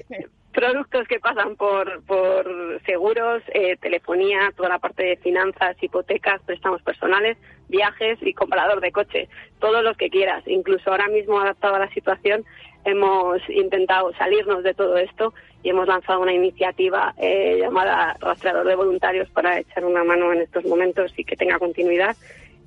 productos 0.52 1.08
que 1.08 1.20
pasan 1.20 1.56
por, 1.56 2.04
por 2.06 2.82
seguros, 2.86 3.44
eh, 3.54 3.78
telefonía, 3.78 4.52
toda 4.56 4.70
la 4.70 4.80
parte 4.80 5.04
de 5.04 5.18
finanzas, 5.18 5.78
hipotecas, 5.82 6.42
préstamos 6.44 6.82
personales, 6.82 7.38
viajes 7.68 8.18
y 8.22 8.34
comprador 8.34 8.82
de 8.82 8.92
coche, 8.92 9.30
todos 9.60 9.84
los 9.84 9.96
que 9.96 10.10
quieras. 10.10 10.44
Incluso 10.48 10.90
ahora 10.90 11.08
mismo, 11.08 11.40
adaptado 11.40 11.76
a 11.76 11.80
la 11.80 11.94
situación, 11.94 12.44
hemos 12.86 13.42
intentado 13.50 14.12
salirnos 14.14 14.64
de 14.64 14.74
todo 14.74 14.98
esto 14.98 15.34
y 15.64 15.70
hemos 15.70 15.88
lanzado 15.88 16.22
una 16.22 16.34
iniciativa 16.34 17.14
eh, 17.18 17.58
llamada 17.60 18.16
Rastreador 18.20 18.66
de 18.66 18.76
Voluntarios 18.76 19.30
para 19.32 19.60
echar 19.60 19.86
una 19.86 20.04
mano 20.04 20.32
en 20.34 20.42
estos 20.42 20.66
momentos 20.66 21.12
y 21.18 21.24
que 21.24 21.36
tenga 21.36 21.60
continuidad, 21.60 22.16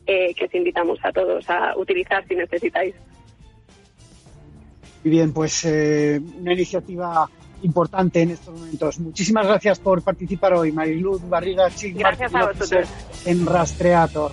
eh, 0.07 0.35
que 0.35 0.44
os 0.44 0.55
invitamos 0.55 0.98
a 1.03 1.12
todos 1.12 1.48
a 1.48 1.77
utilizar 1.77 2.27
si 2.27 2.35
necesitáis. 2.35 2.94
Muy 5.05 5.11
bien, 5.11 5.33
pues 5.33 5.64
una 5.64 6.53
iniciativa 6.53 7.29
importante 7.62 8.22
en 8.22 8.31
estos 8.31 8.55
momentos. 8.55 9.01
Muchísimas 9.01 9.46
gracias 9.46 9.79
por 9.81 10.03
participar 10.03 10.55
hoy, 10.55 10.72
Mariluz 10.72 11.29
Barriga 11.29 11.68
Gracias 11.94 12.35
a 12.35 12.46
vosotros. 12.46 12.88
En 13.25 13.46
Rastreator. 13.46 14.33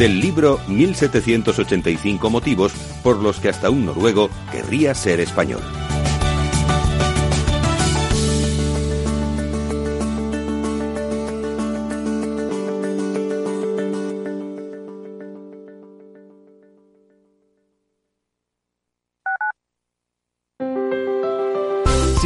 del 0.00 0.18
libro 0.18 0.58
1785 0.66 2.30
motivos 2.30 2.72
por 3.02 3.18
los 3.18 3.38
que 3.38 3.50
hasta 3.50 3.68
un 3.68 3.84
noruego 3.84 4.30
querría 4.50 4.94
ser 4.94 5.20
español. 5.20 5.60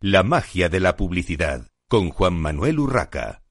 La 0.00 0.22
magia 0.22 0.68
de 0.68 0.78
la 0.78 0.94
publicidad 0.96 1.62
con 1.88 2.10
Juan 2.10 2.34
Manuel 2.34 2.78
Urraca. 2.78 3.42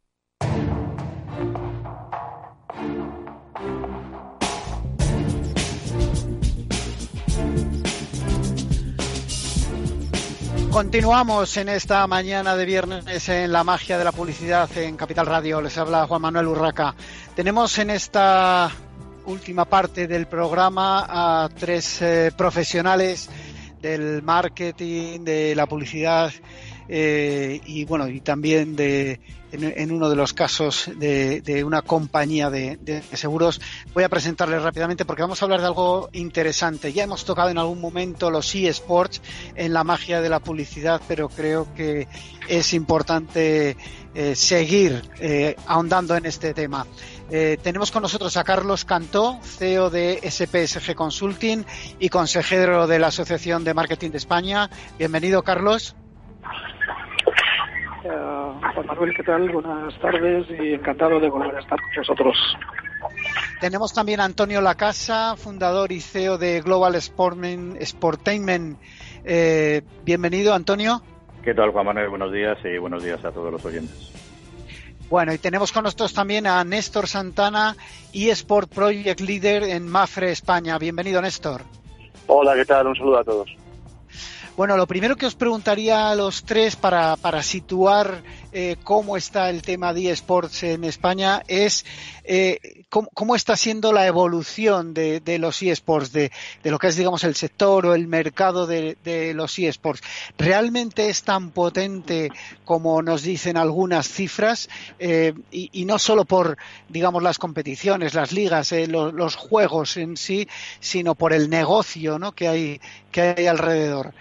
Continuamos 10.71 11.57
en 11.57 11.67
esta 11.67 12.07
mañana 12.07 12.55
de 12.55 12.65
viernes 12.65 13.27
en 13.27 13.51
la 13.51 13.65
magia 13.65 13.97
de 13.97 14.05
la 14.05 14.13
publicidad 14.13 14.69
en 14.77 14.95
Capital 14.95 15.25
Radio. 15.25 15.59
Les 15.59 15.77
habla 15.77 16.07
Juan 16.07 16.21
Manuel 16.21 16.47
Urraca. 16.47 16.95
Tenemos 17.35 17.77
en 17.77 17.89
esta 17.89 18.71
última 19.25 19.65
parte 19.65 20.07
del 20.07 20.27
programa 20.27 21.05
a 21.09 21.49
tres 21.49 22.01
eh, 22.01 22.31
profesionales 22.37 23.29
del 23.81 24.23
marketing, 24.23 25.21
de 25.21 25.55
la 25.55 25.67
publicidad 25.67 26.31
eh, 26.89 27.59
y 27.65 27.85
bueno 27.85 28.07
y 28.07 28.21
también 28.21 28.75
de 28.75 29.19
en, 29.51 29.91
uno 29.91 30.09
de 30.09 30.15
los 30.15 30.33
casos 30.33 30.89
de, 30.95 31.63
una 31.65 31.81
compañía 31.81 32.49
de, 32.49 33.03
seguros. 33.13 33.61
Voy 33.93 34.03
a 34.03 34.09
presentarles 34.09 34.61
rápidamente 34.61 35.05
porque 35.05 35.21
vamos 35.21 35.41
a 35.41 35.45
hablar 35.45 35.61
de 35.61 35.67
algo 35.67 36.09
interesante. 36.13 36.93
Ya 36.93 37.03
hemos 37.03 37.25
tocado 37.25 37.49
en 37.49 37.57
algún 37.57 37.81
momento 37.81 38.29
los 38.29 38.53
eSports 38.53 39.21
en 39.55 39.73
la 39.73 39.83
magia 39.83 40.21
de 40.21 40.29
la 40.29 40.39
publicidad, 40.39 41.01
pero 41.07 41.29
creo 41.29 41.73
que 41.73 42.07
es 42.47 42.73
importante 42.73 43.77
eh, 44.13 44.35
seguir 44.35 45.01
eh, 45.19 45.55
ahondando 45.67 46.15
en 46.15 46.25
este 46.25 46.53
tema. 46.53 46.85
Eh, 47.29 47.57
tenemos 47.61 47.91
con 47.91 48.03
nosotros 48.03 48.37
a 48.37 48.43
Carlos 48.43 48.85
Cantó, 48.85 49.39
CEO 49.43 49.89
de 49.89 50.19
SPSG 50.23 50.95
Consulting 50.95 51.65
y 51.99 52.09
consejero 52.09 52.87
de 52.87 52.99
la 52.99 53.07
Asociación 53.07 53.63
de 53.63 53.73
Marketing 53.73 54.11
de 54.11 54.17
España. 54.17 54.69
Bienvenido, 54.97 55.43
Carlos. 55.43 55.95
Juan 58.59 58.85
Manuel, 58.87 59.13
¿qué 59.15 59.23
tal? 59.23 59.49
Buenas 59.49 59.99
tardes 59.99 60.47
y 60.49 60.73
encantado 60.73 61.19
de 61.19 61.29
volver 61.29 61.55
a 61.55 61.59
estar 61.59 61.79
con 61.79 61.89
vosotros. 61.95 62.37
Tenemos 63.59 63.93
también 63.93 64.19
a 64.19 64.25
Antonio 64.25 64.61
Lacasa, 64.61 65.35
fundador 65.35 65.91
y 65.91 66.01
CEO 66.01 66.37
de 66.37 66.61
Global 66.61 66.95
Sportainment. 67.01 68.79
Eh, 69.25 69.81
bienvenido, 70.03 70.53
Antonio. 70.53 71.01
¿Qué 71.43 71.53
tal, 71.53 71.71
Juan 71.71 71.85
Manuel? 71.85 72.09
Buenos 72.09 72.31
días 72.31 72.57
y 72.63 72.77
buenos 72.77 73.03
días 73.03 73.23
a 73.23 73.31
todos 73.31 73.51
los 73.51 73.63
oyentes. 73.65 74.13
Bueno, 75.09 75.33
y 75.33 75.37
tenemos 75.37 75.71
con 75.71 75.83
nosotros 75.83 76.13
también 76.13 76.47
a 76.47 76.63
Néstor 76.63 77.07
Santana, 77.07 77.75
eSport 78.13 78.69
Project 78.69 79.21
Leader 79.21 79.63
en 79.63 79.87
Mafre, 79.87 80.31
España. 80.31 80.77
Bienvenido, 80.77 81.21
Néstor. 81.21 81.61
Hola, 82.27 82.55
¿qué 82.55 82.65
tal? 82.65 82.87
Un 82.87 82.95
saludo 82.95 83.19
a 83.19 83.23
todos. 83.23 83.49
Bueno, 84.57 84.75
lo 84.75 84.87
primero 84.87 85.15
que 85.15 85.27
os 85.27 85.35
preguntaría 85.35 86.09
a 86.09 86.15
los 86.15 86.43
tres 86.43 86.75
para, 86.75 87.15
para 87.15 87.43
situar 87.43 88.23
eh, 88.59 88.75
cómo 88.83 89.17
está 89.17 89.51
el 89.51 89.61
tema 89.61 89.93
de 89.93 90.09
eSports 90.09 90.63
en 90.63 90.83
España 90.83 91.43
es 91.47 91.85
eh, 92.23 92.85
cómo, 92.89 93.35
está 93.35 93.55
siendo 93.55 93.93
la 93.93 94.07
evolución 94.07 94.95
de, 94.95 95.21
los 95.39 95.61
eSports, 95.61 96.11
de, 96.11 96.31
de, 96.63 96.71
lo 96.71 96.79
que 96.79 96.87
es, 96.87 96.95
digamos, 96.95 97.23
el 97.23 97.35
sector 97.35 97.85
o 97.85 97.93
el 97.93 98.07
mercado 98.07 98.65
de, 98.65 98.97
los 99.35 99.59
eSports. 99.59 100.01
¿Realmente 100.39 101.07
es 101.07 101.21
tan 101.21 101.51
potente 101.51 102.31
como 102.65 103.03
nos 103.03 103.21
dicen 103.21 103.57
algunas 103.57 104.09
cifras? 104.09 104.69
Eh, 104.97 105.35
y, 105.51 105.85
no 105.85 105.99
solo 105.99 106.25
por, 106.25 106.57
digamos, 106.89 107.21
las 107.21 107.37
competiciones, 107.37 108.15
las 108.15 108.31
ligas, 108.31 108.71
los, 108.71 109.13
los, 109.13 109.35
juegos 109.35 109.97
en 109.97 110.17
sí, 110.17 110.47
sino 110.79 111.13
por 111.13 111.31
el 111.31 111.51
negocio 111.51 112.17
¿no? 112.17 112.31
que, 112.31 112.47
hay, 112.47 112.81
que 113.11 113.21
hay 113.21 113.45
alrededor. 113.45 114.15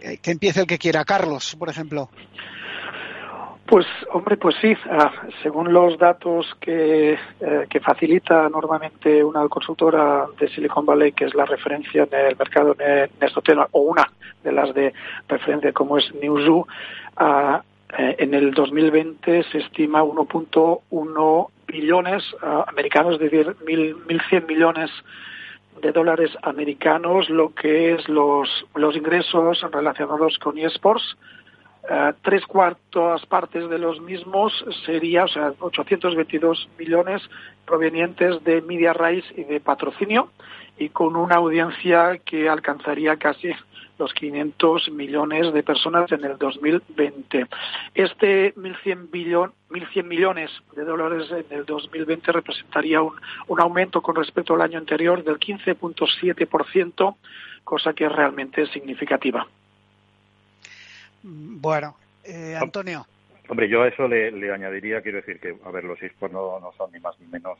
Eh, 0.00 0.18
que 0.22 0.30
empiece 0.30 0.60
el 0.60 0.66
que 0.66 0.78
quiera. 0.78 1.04
Carlos, 1.04 1.56
por 1.58 1.68
ejemplo. 1.68 2.08
Pues, 3.66 3.86
hombre, 4.12 4.38
pues 4.38 4.56
sí. 4.62 4.74
Ah, 4.90 5.12
según 5.42 5.72
los 5.72 5.98
datos 5.98 6.46
que, 6.60 7.12
eh, 7.12 7.66
que, 7.68 7.80
facilita 7.80 8.48
normalmente 8.48 9.22
una 9.22 9.46
consultora 9.48 10.26
de 10.40 10.48
Silicon 10.48 10.86
Valley, 10.86 11.12
que 11.12 11.26
es 11.26 11.34
la 11.34 11.44
referencia 11.44 12.08
en 12.10 12.18
el 12.18 12.36
mercado 12.36 12.74
en 12.78 13.10
tema, 13.44 13.68
o 13.72 13.80
una 13.80 14.10
de 14.42 14.52
las 14.52 14.72
de 14.74 14.94
referencia 15.28 15.72
como 15.72 15.98
es 15.98 16.10
Newzoo, 16.14 16.66
ah, 17.18 17.62
eh, 17.98 18.16
en 18.18 18.32
el 18.32 18.52
2020 18.52 19.44
se 19.44 19.58
estima 19.58 20.02
1.1 20.02 21.50
billones 21.66 22.22
ah, 22.42 22.64
americanos, 22.68 23.14
es 23.14 23.20
decir, 23.20 23.54
1.100 23.66 24.46
millones 24.46 24.90
de 25.80 25.92
dólares 25.92 26.30
americanos 26.42 27.28
lo 27.30 27.54
que 27.54 27.94
es 27.94 28.08
los, 28.08 28.48
los 28.74 28.96
ingresos 28.96 29.60
relacionados 29.70 30.38
con 30.38 30.58
eSports. 30.58 31.16
Uh, 31.90 32.12
tres 32.22 32.44
cuartas 32.44 33.24
partes 33.26 33.66
de 33.70 33.78
los 33.78 33.98
mismos 34.02 34.52
sería, 34.84 35.24
o 35.24 35.28
sea, 35.28 35.54
822 35.58 36.68
millones 36.78 37.22
provenientes 37.64 38.44
de 38.44 38.60
media 38.60 38.92
raíz 38.92 39.24
y 39.34 39.44
de 39.44 39.58
patrocinio 39.60 40.28
y 40.76 40.90
con 40.90 41.16
una 41.16 41.36
audiencia 41.36 42.18
que 42.24 42.48
alcanzaría 42.48 43.16
casi 43.16 43.52
los 43.98 44.12
500 44.14 44.90
millones 44.92 45.52
de 45.52 45.62
personas 45.62 46.10
en 46.12 46.24
el 46.24 46.38
2020. 46.38 47.46
Este 47.94 48.54
1.100, 48.54 49.10
billón, 49.10 49.52
1.100 49.70 50.04
millones 50.04 50.50
de 50.76 50.84
dólares 50.84 51.28
en 51.30 51.58
el 51.58 51.64
2020 51.64 52.32
representaría 52.32 53.02
un, 53.02 53.14
un 53.48 53.60
aumento 53.60 54.00
con 54.00 54.14
respecto 54.14 54.54
al 54.54 54.62
año 54.62 54.78
anterior 54.78 55.24
del 55.24 55.38
15.7%, 55.38 57.16
cosa 57.64 57.92
que 57.92 58.04
es 58.06 58.12
realmente 58.12 58.66
significativa. 58.66 59.46
Bueno, 61.22 61.96
eh, 62.24 62.56
Antonio. 62.60 63.06
Hombre, 63.48 63.68
yo 63.68 63.82
a 63.82 63.88
eso 63.88 64.06
le, 64.06 64.52
añadiría, 64.52 65.00
quiero 65.00 65.18
decir 65.18 65.40
que, 65.40 65.56
a 65.64 65.70
ver, 65.70 65.84
los 65.84 66.00
esports 66.02 66.34
no, 66.34 66.60
no 66.60 66.72
son 66.76 66.92
ni 66.92 67.00
más 67.00 67.18
ni 67.18 67.26
menos 67.26 67.58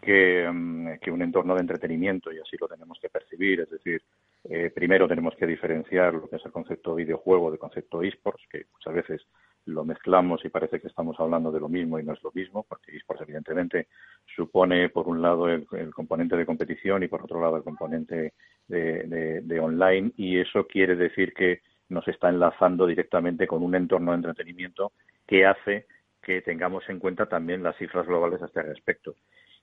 que, 0.00 0.48
mm, 0.50 0.98
que, 1.00 1.10
un 1.10 1.22
entorno 1.22 1.54
de 1.54 1.60
entretenimiento 1.60 2.32
y 2.32 2.38
así 2.38 2.56
lo 2.58 2.66
tenemos 2.66 2.98
que 3.00 3.10
percibir. 3.10 3.60
Es 3.60 3.70
decir, 3.70 4.02
eh, 4.44 4.70
primero 4.74 5.08
tenemos 5.08 5.34
que 5.36 5.46
diferenciar 5.46 6.14
lo 6.14 6.28
que 6.28 6.36
es 6.36 6.44
el 6.44 6.52
concepto 6.52 6.94
videojuego 6.94 7.50
del 7.50 7.58
concepto 7.58 8.02
esports, 8.02 8.46
que 8.50 8.64
muchas 8.72 8.94
veces 8.94 9.26
lo 9.66 9.84
mezclamos 9.84 10.44
y 10.44 10.48
parece 10.48 10.80
que 10.80 10.88
estamos 10.88 11.18
hablando 11.18 11.52
de 11.52 11.60
lo 11.60 11.68
mismo 11.68 11.98
y 11.98 12.04
no 12.04 12.12
es 12.14 12.22
lo 12.22 12.30
mismo, 12.32 12.64
porque 12.66 12.96
esports 12.96 13.22
evidentemente 13.22 13.88
supone 14.34 14.88
por 14.88 15.08
un 15.08 15.20
lado 15.20 15.48
el, 15.48 15.66
componente 15.92 16.36
de 16.36 16.46
competición 16.46 17.02
y 17.02 17.08
por 17.08 17.22
otro 17.22 17.40
lado 17.40 17.56
el 17.56 17.64
componente 17.64 18.32
de, 18.68 19.60
online 19.60 20.12
y 20.16 20.38
eso 20.38 20.66
quiere 20.66 20.94
decir 20.96 21.34
que 21.34 21.60
nos 21.88 22.06
está 22.08 22.28
enlazando 22.28 22.86
directamente 22.86 23.46
con 23.46 23.62
un 23.62 23.74
entorno 23.74 24.12
de 24.12 24.16
entretenimiento 24.16 24.92
que 25.26 25.46
hace 25.46 25.86
que 26.22 26.42
tengamos 26.42 26.88
en 26.88 26.98
cuenta 26.98 27.26
también 27.26 27.62
las 27.62 27.76
cifras 27.76 28.06
globales 28.06 28.40
a 28.42 28.46
este 28.46 28.62
respecto. 28.62 29.14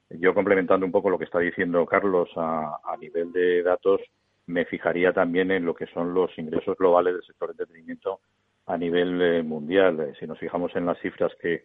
Yo 0.09 0.33
complementando 0.33 0.85
un 0.85 0.91
poco 0.91 1.09
lo 1.09 1.17
que 1.17 1.25
está 1.25 1.39
diciendo 1.39 1.85
Carlos 1.85 2.29
a 2.35 2.95
nivel 2.99 3.31
de 3.31 3.63
datos, 3.63 4.01
me 4.47 4.65
fijaría 4.65 5.11
también 5.11 5.51
en 5.51 5.65
lo 5.65 5.73
que 5.73 5.87
son 5.87 6.13
los 6.13 6.37
ingresos 6.37 6.77
globales 6.77 7.13
del 7.13 7.23
sector 7.23 7.49
de 7.49 7.53
entretenimiento 7.53 8.19
a 8.67 8.77
nivel 8.77 9.21
eh, 9.21 9.43
mundial. 9.43 9.99
Eh, 9.99 10.13
si 10.19 10.27
nos 10.27 10.39
fijamos 10.39 10.75
en 10.75 10.85
las 10.85 10.99
cifras 10.99 11.31
que, 11.41 11.63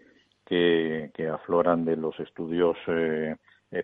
afloran 1.32 1.84
de 1.84 1.96
los 1.96 2.18
estudios 2.18 2.76
eh, 2.88 3.36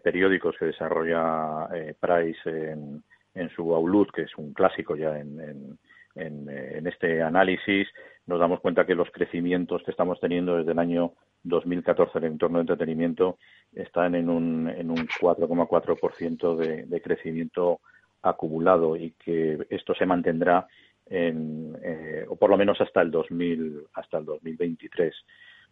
periódicos 0.02 0.56
que 0.58 0.66
desarrolla 0.66 1.68
Price 2.00 2.40
en, 2.46 3.02
en, 3.34 3.50
su 3.50 3.72
Outlook, 3.72 4.12
que 4.12 4.22
es 4.22 4.36
un 4.36 4.52
clásico 4.52 4.96
ya 4.96 5.16
en, 5.18 5.78
en, 6.16 6.48
en, 6.50 6.86
este 6.86 7.22
análisis, 7.22 7.86
nos 8.26 8.40
damos 8.40 8.60
cuenta 8.60 8.84
que 8.84 8.96
los 8.96 9.10
crecimientos 9.12 9.82
que 9.84 9.92
estamos 9.92 10.18
teniendo 10.18 10.56
desde 10.56 10.72
el 10.72 10.78
año 10.80 11.12
2014 11.44 12.18
en 12.18 12.24
el 12.24 12.32
entorno 12.32 12.58
de 12.58 12.62
entretenimiento 12.62 13.38
están 13.72 14.16
en 14.16 14.28
un, 14.28 14.68
en 14.68 14.90
un 14.90 15.06
4,4% 15.06 16.56
de, 16.56 16.86
de 16.86 17.00
crecimiento 17.00 17.80
acumulado 18.28 18.96
y 18.96 19.12
que 19.12 19.58
esto 19.70 19.94
se 19.94 20.06
mantendrá 20.06 20.66
en, 21.06 21.76
eh, 21.82 22.24
o 22.28 22.36
por 22.36 22.50
lo 22.50 22.56
menos 22.56 22.80
hasta 22.80 23.00
el 23.00 23.10
2000 23.10 23.86
hasta 23.94 24.18
el 24.18 24.24
2023 24.24 25.14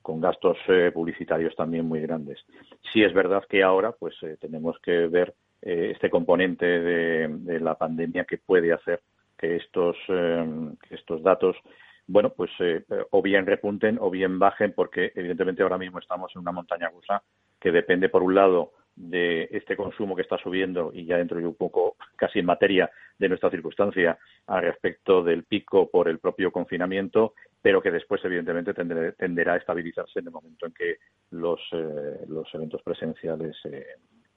con 0.00 0.20
gastos 0.20 0.58
eh, 0.68 0.90
publicitarios 0.92 1.56
también 1.56 1.86
muy 1.86 2.00
grandes. 2.00 2.38
Sí 2.92 3.02
es 3.02 3.12
verdad 3.12 3.42
que 3.48 3.62
ahora 3.62 3.92
pues 3.92 4.14
eh, 4.22 4.36
tenemos 4.40 4.78
que 4.80 5.06
ver 5.08 5.34
este 5.62 6.10
componente 6.10 6.66
de, 6.66 7.58
la 7.58 7.74
pandemia 7.74 8.26
que 8.26 8.36
puede 8.36 8.70
hacer 8.70 9.00
que 9.38 9.56
estos 9.56 9.96
estos 10.90 11.22
datos 11.22 11.56
bueno 12.06 12.34
pues 12.34 12.50
o 13.10 13.22
bien 13.22 13.46
repunten 13.46 13.96
o 13.98 14.10
bien 14.10 14.38
bajen 14.38 14.74
porque 14.76 15.12
evidentemente 15.14 15.62
ahora 15.62 15.78
mismo 15.78 16.00
estamos 16.00 16.30
en 16.34 16.42
una 16.42 16.52
montaña 16.52 16.90
rusa 16.90 17.22
que 17.64 17.72
depende 17.72 18.11
por 18.11 18.22
un 18.22 18.35
lado 18.35 18.72
de 18.94 19.48
este 19.50 19.74
consumo 19.74 20.14
que 20.14 20.20
está 20.20 20.37
subiendo 20.37 20.90
y 20.92 21.07
ya 21.07 21.16
dentro 21.16 21.38
de 21.38 21.46
un 21.46 21.55
poco 21.55 21.96
casi 22.14 22.40
en 22.40 22.44
materia 22.44 22.90
de 23.18 23.27
nuestra 23.27 23.48
circunstancia 23.48 24.18
al 24.48 24.64
respecto 24.64 25.24
del 25.24 25.44
pico 25.44 25.90
por 25.90 26.11
el 26.11 26.18
propio 26.18 26.53
confinamiento, 26.53 27.33
pero 27.62 27.81
que 27.81 27.90
después 27.90 28.22
evidentemente 28.22 28.74
tenderá 28.74 29.55
a 29.55 29.57
estabilizarse 29.57 30.18
en 30.18 30.27
el 30.27 30.33
momento 30.33 30.66
en 30.66 30.74
que 30.74 30.98
los, 31.31 31.59
eh, 31.72 32.27
los 32.29 32.55
eventos 32.55 32.83
presenciales 32.83 33.57
eh, 33.64 33.87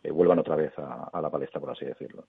eh, 0.03 0.09
vuelvan 0.11 0.39
otra 0.39 0.55
vez 0.55 0.71
a 0.77 1.19
la 1.21 1.29
palestra, 1.29 1.59
por 1.59 1.71
así 1.71 1.83
decirlo. 1.83 2.27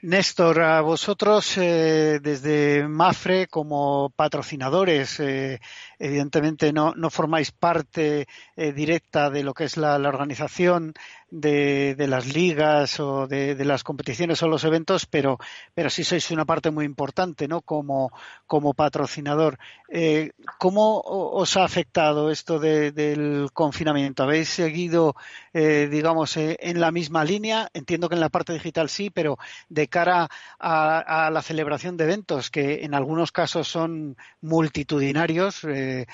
Néstor, 0.00 0.60
a 0.60 0.80
vosotros 0.80 1.58
eh, 1.58 2.20
desde 2.22 2.86
Mafre 2.86 3.48
como 3.48 4.10
patrocinadores, 4.10 5.18
eh, 5.18 5.60
evidentemente 5.98 6.72
no, 6.72 6.94
formáis 7.10 7.50
parte 7.50 8.28
eh, 8.54 8.72
directa 8.72 9.28
de 9.28 9.42
lo 9.42 9.54
que 9.54 9.64
es 9.64 9.76
la, 9.76 9.96
organización, 9.96 10.94
de, 11.30 12.06
las 12.08 12.32
ligas 12.32 13.00
o 13.00 13.26
de, 13.26 13.54
las 13.64 13.84
competiciones 13.84 14.42
o 14.42 14.48
los 14.48 14.64
eventos, 14.64 15.06
pero, 15.06 15.38
pero 15.74 15.90
sí 15.90 16.04
sois 16.04 16.30
una 16.30 16.44
parte 16.44 16.70
muy 16.70 16.84
importante, 16.84 17.48
¿no? 17.48 17.60
Como, 17.60 18.12
como 18.46 18.74
patrocinador. 18.74 19.58
Eh, 19.88 20.32
¿Cómo 20.58 21.00
os 21.00 21.56
ha 21.56 21.64
afectado 21.64 22.30
esto 22.30 22.58
del 22.58 23.48
confinamiento? 23.52 24.22
¿Habéis 24.22 24.48
seguido, 24.48 25.14
eh, 25.52 25.88
digamos, 25.90 26.36
eh, 26.36 26.56
en 26.60 26.80
la 26.80 26.90
misma 26.90 27.24
línea? 27.24 27.68
Entiendo 27.74 28.08
que 28.08 28.14
en 28.14 28.20
la 28.20 28.30
parte 28.30 28.52
digital 28.52 28.88
sí, 28.88 29.10
pero 29.10 29.38
de 29.68 29.88
cara 29.88 30.28
a, 30.58 31.30
la 31.32 31.42
celebración 31.42 31.96
de 31.96 32.04
eventos, 32.04 32.50
que 32.50 32.84
en 32.84 32.94
algunos 32.94 33.32
casos 33.32 33.68
son 33.68 34.16
multitudinarios, 34.40 35.62
de, 35.62 36.06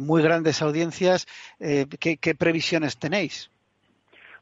muy 0.00 0.22
grandes 0.22 0.62
audiencias, 0.62 1.26
¿qué, 1.58 2.34
previsiones 2.38 2.98
tenéis? 2.98 3.50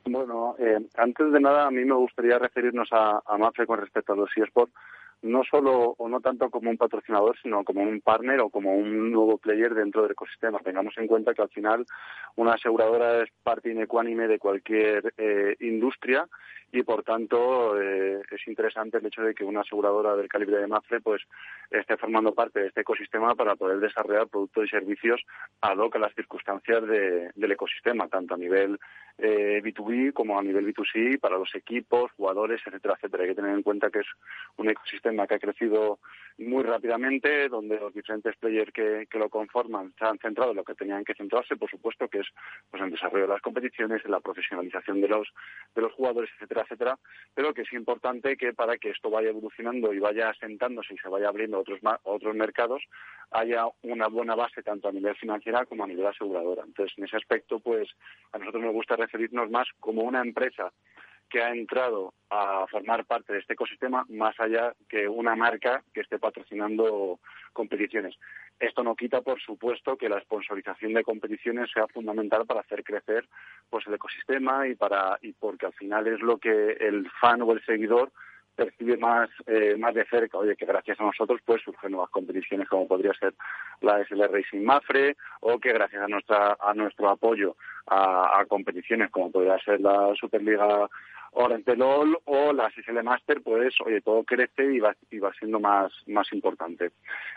Bueno, 0.04 0.56
antes 0.96 1.32
de 1.32 1.40
nada, 1.40 1.66
a 1.66 1.70
mí 1.70 1.84
me 1.84 1.94
gustaría 1.94 2.38
referirnos 2.38 2.88
a, 2.92 3.22
a 3.24 3.38
MAFE 3.38 3.66
con 3.66 3.78
respecto 3.78 4.12
a 4.12 4.16
los 4.16 4.30
eSports 4.36 4.72
no 5.22 5.42
solo 5.44 5.94
o 5.98 6.08
no 6.08 6.20
tanto 6.20 6.50
como 6.50 6.68
un 6.68 6.76
patrocinador, 6.76 7.36
sino 7.40 7.64
como 7.64 7.82
un 7.82 8.00
partner 8.00 8.40
o 8.40 8.50
como 8.50 8.74
un 8.74 9.12
nuevo 9.12 9.38
player 9.38 9.72
dentro 9.72 10.02
del 10.02 10.12
ecosistema. 10.12 10.58
Tengamos 10.58 10.98
en 10.98 11.06
cuenta 11.06 11.32
que 11.32 11.42
al 11.42 11.48
final 11.48 11.86
una 12.36 12.54
aseguradora 12.54 13.22
es 13.22 13.30
parte 13.42 13.70
inecuánime 13.70 14.26
de 14.26 14.38
cualquier 14.38 15.14
eh, 15.16 15.56
industria 15.60 16.28
y 16.72 16.82
por 16.82 17.02
tanto 17.04 17.80
eh, 17.80 18.22
es 18.30 18.48
interesante 18.48 18.96
el 18.96 19.06
hecho 19.06 19.22
de 19.22 19.34
que 19.34 19.44
una 19.44 19.60
aseguradora 19.60 20.16
del 20.16 20.28
calibre 20.28 20.56
de 20.56 20.66
Mafre 20.66 21.02
pues 21.02 21.22
esté 21.70 21.98
formando 21.98 22.34
parte 22.34 22.60
de 22.60 22.68
este 22.68 22.80
ecosistema 22.80 23.34
para 23.34 23.56
poder 23.56 23.78
desarrollar 23.78 24.26
productos 24.28 24.64
y 24.64 24.68
servicios 24.68 25.20
ad 25.60 25.76
hoc 25.76 25.96
a 25.96 25.98
las 25.98 26.14
circunstancias 26.14 26.82
del 26.86 27.52
ecosistema, 27.52 28.08
tanto 28.08 28.34
a 28.34 28.38
nivel 28.38 28.78
eh, 29.18 29.60
B2B 29.62 30.14
como 30.14 30.38
a 30.38 30.42
nivel 30.42 30.74
B2C 30.74 31.20
para 31.20 31.36
los 31.36 31.54
equipos, 31.54 32.10
jugadores, 32.12 32.62
etcétera, 32.64 32.94
etcétera. 32.94 33.22
Hay 33.22 33.28
que 33.30 33.34
tener 33.34 33.54
en 33.54 33.62
cuenta 33.62 33.90
que 33.90 34.00
es 34.00 34.06
un 34.56 34.70
ecosistema 34.70 35.26
que 35.26 35.34
ha 35.34 35.38
crecido 35.38 35.98
muy 36.38 36.62
rápidamente, 36.62 37.48
donde 37.48 37.78
los 37.78 37.92
diferentes 37.92 38.34
players 38.36 38.72
que, 38.72 39.06
lo 39.12 39.28
conforman 39.28 39.92
se 39.98 40.04
han 40.06 40.18
centrado 40.18 40.50
en 40.50 40.56
lo 40.56 40.64
que 40.64 40.74
tenían 40.74 41.04
que 41.04 41.14
centrarse, 41.14 41.56
por 41.56 41.70
supuesto, 41.70 42.08
que 42.08 42.20
es 42.20 42.28
pues 42.70 42.80
en 42.80 42.86
el 42.86 42.92
desarrollo 42.92 43.26
de 43.26 43.32
las 43.34 43.42
competiciones, 43.42 44.02
en 44.04 44.10
la 44.10 44.20
profesionalización 44.20 45.00
de 45.00 45.08
los 45.08 45.28
de 45.74 45.82
los 45.82 45.92
jugadores, 45.92 46.30
etcétera 46.34 46.61
etcétera, 46.62 46.98
pero 47.34 47.54
que 47.54 47.62
es 47.62 47.72
importante 47.72 48.36
que 48.36 48.52
para 48.52 48.78
que 48.78 48.90
esto 48.90 49.10
vaya 49.10 49.30
evolucionando 49.30 49.92
y 49.92 49.98
vaya 49.98 50.30
asentándose 50.30 50.94
y 50.94 50.98
se 50.98 51.08
vaya 51.08 51.28
abriendo 51.28 51.58
otros, 51.58 51.80
otros 52.02 52.34
mercados, 52.34 52.82
haya 53.30 53.66
una 53.82 54.08
buena 54.08 54.34
base 54.34 54.62
tanto 54.62 54.88
a 54.88 54.92
nivel 54.92 55.14
financiera 55.16 55.64
como 55.66 55.84
a 55.84 55.86
nivel 55.86 56.06
aseguradora. 56.06 56.64
Entonces, 56.66 56.96
en 56.98 57.04
ese 57.04 57.16
aspecto, 57.16 57.60
pues 57.60 57.88
a 58.32 58.38
nosotros 58.38 58.62
nos 58.62 58.72
gusta 58.72 58.96
referirnos 58.96 59.50
más 59.50 59.68
como 59.80 60.02
una 60.02 60.20
empresa 60.20 60.72
que 61.32 61.42
ha 61.42 61.54
entrado 61.54 62.12
a 62.28 62.66
formar 62.70 63.06
parte 63.06 63.32
de 63.32 63.38
este 63.38 63.54
ecosistema 63.54 64.04
más 64.10 64.38
allá 64.38 64.74
que 64.86 65.08
una 65.08 65.34
marca 65.34 65.82
que 65.94 66.02
esté 66.02 66.18
patrocinando 66.18 67.20
competiciones. 67.54 68.14
Esto 68.62 68.84
no 68.84 68.94
quita, 68.94 69.22
por 69.22 69.40
supuesto, 69.40 69.96
que 69.96 70.08
la 70.08 70.20
sponsorización 70.20 70.94
de 70.94 71.02
competiciones 71.02 71.68
sea 71.72 71.88
fundamental 71.88 72.46
para 72.46 72.60
hacer 72.60 72.84
crecer 72.84 73.26
pues 73.68 73.84
el 73.88 73.94
ecosistema 73.94 74.68
y 74.68 74.76
para 74.76 75.18
y 75.20 75.32
porque 75.32 75.66
al 75.66 75.72
final 75.72 76.06
es 76.06 76.20
lo 76.20 76.38
que 76.38 76.76
el 76.78 77.10
fan 77.20 77.42
o 77.42 77.50
el 77.50 77.64
seguidor 77.66 78.12
percibe 78.54 78.96
más 78.98 79.28
eh, 79.48 79.74
más 79.76 79.94
de 79.94 80.04
cerca, 80.04 80.38
oye, 80.38 80.54
que 80.54 80.64
gracias 80.64 81.00
a 81.00 81.04
nosotros 81.04 81.40
pues 81.44 81.60
surgen 81.62 81.90
nuevas 81.90 82.10
competiciones 82.10 82.68
como 82.68 82.86
podría 82.86 83.12
ser 83.14 83.34
la 83.80 83.98
SL 84.04 84.28
Racing 84.30 84.62
Mafre 84.62 85.16
o 85.40 85.58
que 85.58 85.72
gracias 85.72 86.00
a 86.00 86.06
nuestra 86.06 86.56
a 86.60 86.72
nuestro 86.72 87.10
apoyo 87.10 87.56
a, 87.88 88.38
a 88.38 88.44
competiciones 88.44 89.10
como 89.10 89.32
podría 89.32 89.58
ser 89.58 89.80
la 89.80 90.14
Superliga 90.14 90.88
LOL 91.76 92.18
o 92.24 92.52
la 92.52 92.70
SSL 92.70 93.02
Master, 93.02 93.40
pues, 93.42 93.74
oye, 93.84 94.00
todo 94.00 94.22
crece 94.24 94.72
y 94.72 94.78
va, 94.78 94.94
y 95.10 95.18
va 95.18 95.32
siendo 95.34 95.60
más, 95.60 95.92
más 96.06 96.32
importante. 96.32 96.90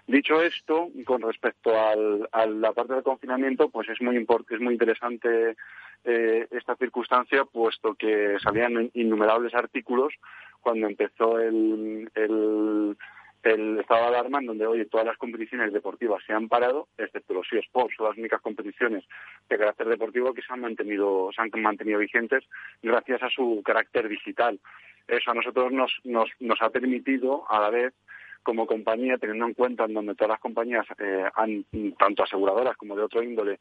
Dicho 0.07 0.41
esto, 0.41 0.89
con 1.05 1.21
respecto 1.21 1.77
al, 1.77 2.27
a 2.31 2.45
la 2.45 2.73
parte 2.73 2.93
del 2.93 3.03
confinamiento, 3.03 3.69
pues 3.69 3.89
es 3.89 4.01
muy, 4.01 4.17
es 4.17 4.59
muy 4.59 4.73
interesante 4.73 5.55
eh, 6.03 6.47
esta 6.51 6.75
circunstancia, 6.75 7.45
puesto 7.45 7.95
que 7.95 8.37
salían 8.41 8.91
innumerables 8.93 9.53
artículos 9.53 10.13
cuando 10.61 10.87
empezó 10.87 11.39
el, 11.39 12.09
el 12.15 12.97
el 13.45 13.79
estado 13.79 14.01
de 14.01 14.07
alarma 14.07 14.39
en 14.39 14.47
donde, 14.47 14.65
oye, 14.65 14.85
todas 14.85 15.05
las 15.05 15.17
competiciones 15.17 15.71
deportivas 15.71 16.23
se 16.25 16.33
han 16.33 16.49
parado, 16.49 16.87
excepto 16.97 17.35
los 17.35 17.47
eSports, 17.53 17.95
son 17.95 18.07
las 18.07 18.17
únicas 18.17 18.41
competiciones 18.41 19.03
de 19.47 19.57
carácter 19.57 19.87
deportivo 19.87 20.33
que 20.33 20.41
se 20.41 20.51
han 20.51 20.61
mantenido, 20.61 21.29
se 21.33 21.43
han 21.43 21.51
mantenido 21.61 21.99
vigentes 21.99 22.43
gracias 22.81 23.21
a 23.21 23.29
su 23.29 23.61
carácter 23.63 24.09
digital. 24.09 24.59
Eso 25.07 25.29
a 25.29 25.35
nosotros 25.35 25.71
nos, 25.71 25.93
nos, 26.03 26.61
ha 26.61 26.71
permitido, 26.71 27.45
a 27.47 27.59
la 27.59 27.69
vez, 27.69 27.93
como 28.41 28.65
compañía, 28.65 29.19
teniendo 29.19 29.45
en 29.45 29.53
cuenta 29.53 29.85
en 29.85 29.93
donde 29.93 30.15
todas 30.15 30.31
las 30.31 30.39
compañías, 30.39 30.87
eh, 30.97 31.25
han, 31.35 31.65
tanto 31.99 32.23
aseguradoras 32.23 32.75
como 32.77 32.95
de 32.95 33.03
otro 33.03 33.21
índole, 33.21 33.59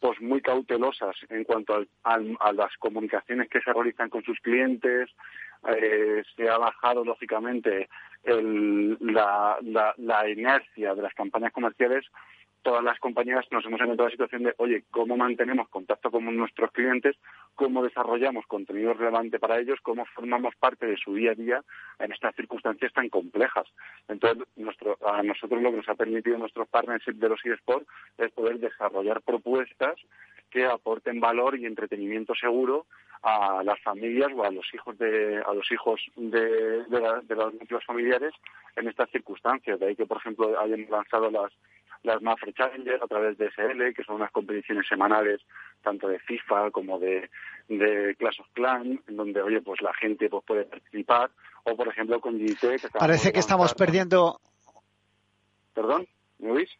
pues 0.00 0.18
muy 0.22 0.40
cautelosas 0.40 1.14
en 1.28 1.44
cuanto 1.44 1.84
a 2.04 2.52
las 2.52 2.74
comunicaciones 2.78 3.50
que 3.50 3.60
se 3.60 3.72
realizan 3.72 4.08
con 4.08 4.22
sus 4.22 4.38
clientes, 4.40 5.10
eh, 5.68 6.22
se 6.36 6.48
ha 6.48 6.58
bajado 6.58 7.04
lógicamente 7.04 7.88
la, 8.24 9.58
la, 9.96 10.28
inercia 10.28 10.94
de 10.94 11.02
las 11.02 11.14
campañas 11.14 11.52
comerciales, 11.52 12.04
todas 12.62 12.84
las 12.84 12.98
compañías 12.98 13.46
nos 13.50 13.64
hemos 13.64 13.80
encontrado 13.80 14.08
la 14.08 14.12
situación 14.12 14.42
de, 14.44 14.54
oye, 14.58 14.84
¿cómo 14.90 15.16
mantenemos 15.16 15.68
contacto 15.68 16.10
con 16.10 16.24
nuestros 16.36 16.70
clientes? 16.72 17.16
¿Cómo 17.54 17.82
desarrollamos 17.82 18.46
contenido 18.46 18.94
relevante 18.94 19.38
para 19.38 19.58
ellos? 19.58 19.78
¿Cómo 19.82 20.04
formamos 20.06 20.54
parte 20.56 20.86
de 20.86 20.96
su 20.96 21.14
día 21.14 21.32
a 21.32 21.34
día 21.34 21.64
en 21.98 22.12
estas 22.12 22.34
circunstancias 22.34 22.92
tan 22.92 23.08
complejas? 23.08 23.66
Entonces, 24.08 24.46
nuestro, 24.56 24.98
a 25.06 25.22
nosotros 25.22 25.62
lo 25.62 25.70
que 25.70 25.78
nos 25.78 25.88
ha 25.88 25.94
permitido 25.94 26.38
nuestros 26.38 26.68
partnership 26.68 27.14
de 27.14 27.28
los 27.28 27.44
eSports 27.44 27.86
es 28.18 28.30
poder 28.32 28.58
desarrollar 28.58 29.22
propuestas 29.22 29.96
que 30.50 30.66
aporten 30.66 31.20
valor 31.20 31.58
y 31.58 31.66
entretenimiento 31.66 32.34
seguro 32.34 32.86
a 33.22 33.62
las 33.62 33.80
familias 33.80 34.30
o 34.34 34.44
a 34.44 34.50
los 34.50 34.66
hijos 34.74 34.96
de 34.98 35.42
a 35.46 35.52
los 35.52 35.70
hijos 35.70 36.00
de, 36.16 36.84
de, 36.84 37.34
los 37.36 37.54
núcleos 37.54 37.84
familiares 37.84 38.32
en 38.76 38.88
estas 38.88 39.10
circunstancias 39.10 39.78
de 39.78 39.86
ahí 39.86 39.96
que 39.96 40.06
por 40.06 40.16
ejemplo 40.16 40.58
hayan 40.58 40.86
lanzado 40.88 41.30
las 41.30 41.52
las 42.02 42.22
Mafre 42.22 42.52
Challenger 42.52 43.02
a 43.02 43.06
través 43.06 43.36
de 43.38 43.50
SL 43.50 43.94
que 43.94 44.04
son 44.04 44.16
unas 44.16 44.30
competiciones 44.30 44.86
semanales 44.88 45.40
tanto 45.82 46.08
de 46.08 46.18
FIFA 46.20 46.70
como 46.70 46.98
de 46.98 47.30
de 47.68 48.14
Clash 48.18 48.40
of 48.40 48.48
Clans 48.52 49.00
en 49.08 49.16
donde 49.16 49.42
oye 49.42 49.60
pues 49.60 49.80
la 49.82 49.94
gente 49.94 50.28
pues 50.28 50.44
puede 50.44 50.64
participar. 50.64 51.30
O 51.64 51.76
por 51.76 51.88
ejemplo 51.88 52.20
con 52.20 52.38
GT 52.38 52.80
parece 52.98 53.32
que 53.32 53.40
estamos 53.40 53.74
perdiendo 53.74 54.40
perdón 55.74 56.06
me 56.38 56.52
oís 56.52 56.70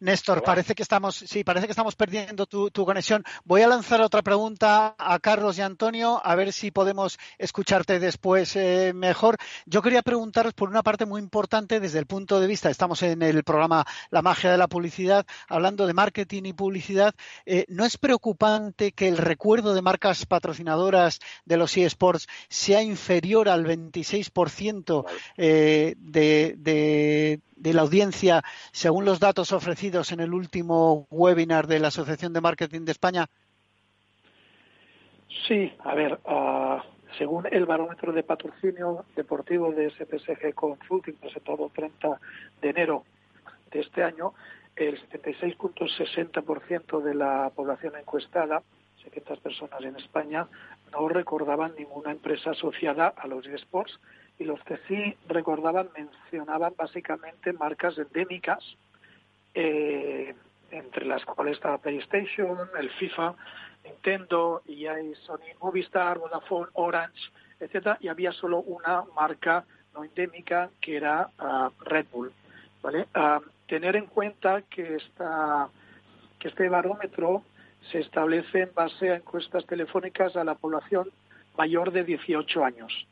Néstor, 0.00 0.44
parece 0.44 0.76
que 0.76 0.84
estamos, 0.84 1.16
sí, 1.16 1.42
parece 1.42 1.66
que 1.66 1.72
estamos 1.72 1.96
perdiendo 1.96 2.46
tu, 2.46 2.70
conexión. 2.70 3.24
Voy 3.44 3.62
a 3.62 3.66
lanzar 3.66 4.00
otra 4.00 4.22
pregunta 4.22 4.94
a 4.96 5.18
Carlos 5.18 5.58
y 5.58 5.62
Antonio, 5.62 6.20
a 6.24 6.36
ver 6.36 6.52
si 6.52 6.70
podemos 6.70 7.18
escucharte 7.36 7.98
después 7.98 8.54
eh, 8.54 8.92
mejor. 8.94 9.38
Yo 9.66 9.82
quería 9.82 10.02
preguntaros 10.02 10.54
por 10.54 10.68
una 10.68 10.84
parte 10.84 11.04
muy 11.04 11.20
importante 11.20 11.80
desde 11.80 11.98
el 11.98 12.06
punto 12.06 12.38
de 12.38 12.46
vista, 12.46 12.70
estamos 12.70 13.02
en 13.02 13.22
el 13.22 13.42
programa 13.42 13.84
La 14.10 14.22
magia 14.22 14.52
de 14.52 14.58
la 14.58 14.68
publicidad, 14.68 15.26
hablando 15.48 15.88
de 15.88 15.94
marketing 15.94 16.44
y 16.44 16.52
publicidad. 16.52 17.12
Eh, 17.44 17.64
¿No 17.66 17.84
es 17.84 17.98
preocupante 17.98 18.92
que 18.92 19.08
el 19.08 19.18
recuerdo 19.18 19.74
de 19.74 19.82
marcas 19.82 20.26
patrocinadoras 20.26 21.18
de 21.44 21.56
los 21.56 21.76
eSports 21.76 22.28
sea 22.48 22.82
inferior 22.82 23.48
al 23.48 23.66
26% 23.66 25.04
eh, 25.36 25.96
de, 25.98 26.54
de 26.56 27.40
de 27.58 27.74
la 27.74 27.82
audiencia 27.82 28.44
según 28.72 29.04
los 29.04 29.20
datos 29.20 29.52
ofrecidos 29.52 29.87
en 29.88 30.20
el 30.20 30.34
último 30.34 31.06
webinar 31.10 31.66
de 31.66 31.78
la 31.78 31.88
Asociación 31.88 32.34
de 32.34 32.42
Marketing 32.42 32.82
de 32.82 32.92
España? 32.92 33.26
Sí, 35.46 35.72
a 35.78 35.94
ver, 35.94 36.20
uh, 36.26 36.78
según 37.16 37.46
el 37.50 37.64
barómetro 37.64 38.12
de 38.12 38.22
patrocinio 38.22 39.06
deportivo 39.16 39.72
de 39.72 39.88
SPSG 39.90 40.52
Consulting 40.54 41.14
presentado 41.14 41.66
el 41.66 41.72
30 41.72 42.20
de 42.60 42.68
enero 42.68 43.04
de 43.70 43.80
este 43.80 44.04
año, 44.04 44.34
el 44.76 45.00
76.60% 45.08 47.02
de 47.02 47.14
la 47.14 47.50
población 47.54 47.94
encuestada, 47.96 48.62
700 49.02 49.40
personas 49.40 49.80
en 49.80 49.96
España, 49.96 50.46
no 50.92 51.08
recordaban 51.08 51.72
ninguna 51.78 52.10
empresa 52.12 52.50
asociada 52.50 53.14
a 53.16 53.26
los 53.26 53.46
eSports 53.46 53.98
y 54.38 54.44
los 54.44 54.62
que 54.64 54.76
sí 54.86 55.16
recordaban 55.28 55.88
mencionaban 55.96 56.74
básicamente 56.76 57.54
marcas 57.54 57.96
endémicas, 57.96 58.62
eh, 59.60 60.36
entre 60.70 61.04
las 61.04 61.24
cuales 61.24 61.56
estaba 61.56 61.78
PlayStation, 61.78 62.56
el 62.78 62.90
FIFA, 62.90 63.34
Nintendo, 63.84 64.62
EA, 64.68 64.94
Sony, 65.26 65.50
Movistar, 65.60 66.16
Vodafone, 66.18 66.68
Orange, 66.74 67.18
etcétera, 67.58 67.98
y 68.00 68.06
había 68.06 68.30
solo 68.30 68.58
una 68.58 69.02
marca 69.16 69.64
no 69.94 70.04
endémica 70.04 70.70
que 70.80 70.96
era 70.96 71.30
ah, 71.40 71.70
Red 71.80 72.06
Bull. 72.12 72.30
¿vale? 72.82 73.08
Ah, 73.14 73.40
tener 73.66 73.96
en 73.96 74.06
cuenta 74.06 74.62
que 74.62 74.94
esta 74.94 75.68
que 76.38 76.48
este 76.48 76.68
barómetro 76.68 77.42
se 77.90 77.98
establece 77.98 78.60
en 78.60 78.70
base 78.72 79.10
a 79.10 79.16
encuestas 79.16 79.66
telefónicas 79.66 80.36
a 80.36 80.44
la 80.44 80.54
población 80.54 81.10
mayor 81.56 81.90
de 81.90 82.04
18 82.04 82.64
años. 82.64 83.08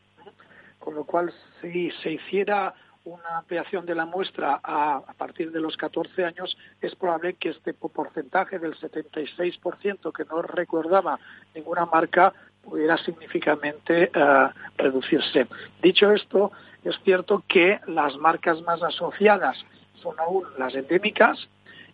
Con 0.79 0.95
lo 0.95 1.03
cual, 1.03 1.35
si 1.61 1.91
se 2.03 2.13
hiciera 2.13 2.73
una 3.07 3.39
ampliación 3.39 3.87
de 3.87 3.95
la 3.95 4.05
muestra 4.05 4.61
a, 4.63 5.01
partir 5.17 5.53
de 5.53 5.61
los 5.61 5.77
14 5.77 6.25
años, 6.25 6.57
es 6.81 6.95
probable 6.97 7.35
que 7.35 7.51
este 7.51 7.73
porcentaje 7.73 8.59
del 8.59 8.75
76% 8.75 10.13
que 10.13 10.25
no 10.25 10.43
recordaba 10.43 11.19
ninguna 11.55 11.87
marca 11.87 12.33
pudiera 12.63 12.97
significativamente 12.99 14.11
eh, 14.13 14.49
reducirse. 14.77 15.47
Dicho 15.81 16.11
esto, 16.11 16.51
es 16.85 16.97
cierto 17.05 17.45
que 17.47 17.81
las 17.87 18.17
marcas 18.17 18.61
más 18.63 18.83
asociadas 18.83 19.57
son 20.03 20.19
aún 20.19 20.45
las 20.59 20.75
endémicas 20.75 21.49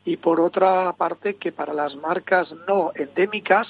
y 0.07 0.17
por 0.17 0.41
otra 0.41 0.93
parte 0.95 1.35
que 1.37 1.53
para 1.53 1.75
las 1.75 1.95
marcas 1.95 2.51
no 2.67 2.91
endémicas 2.95 3.69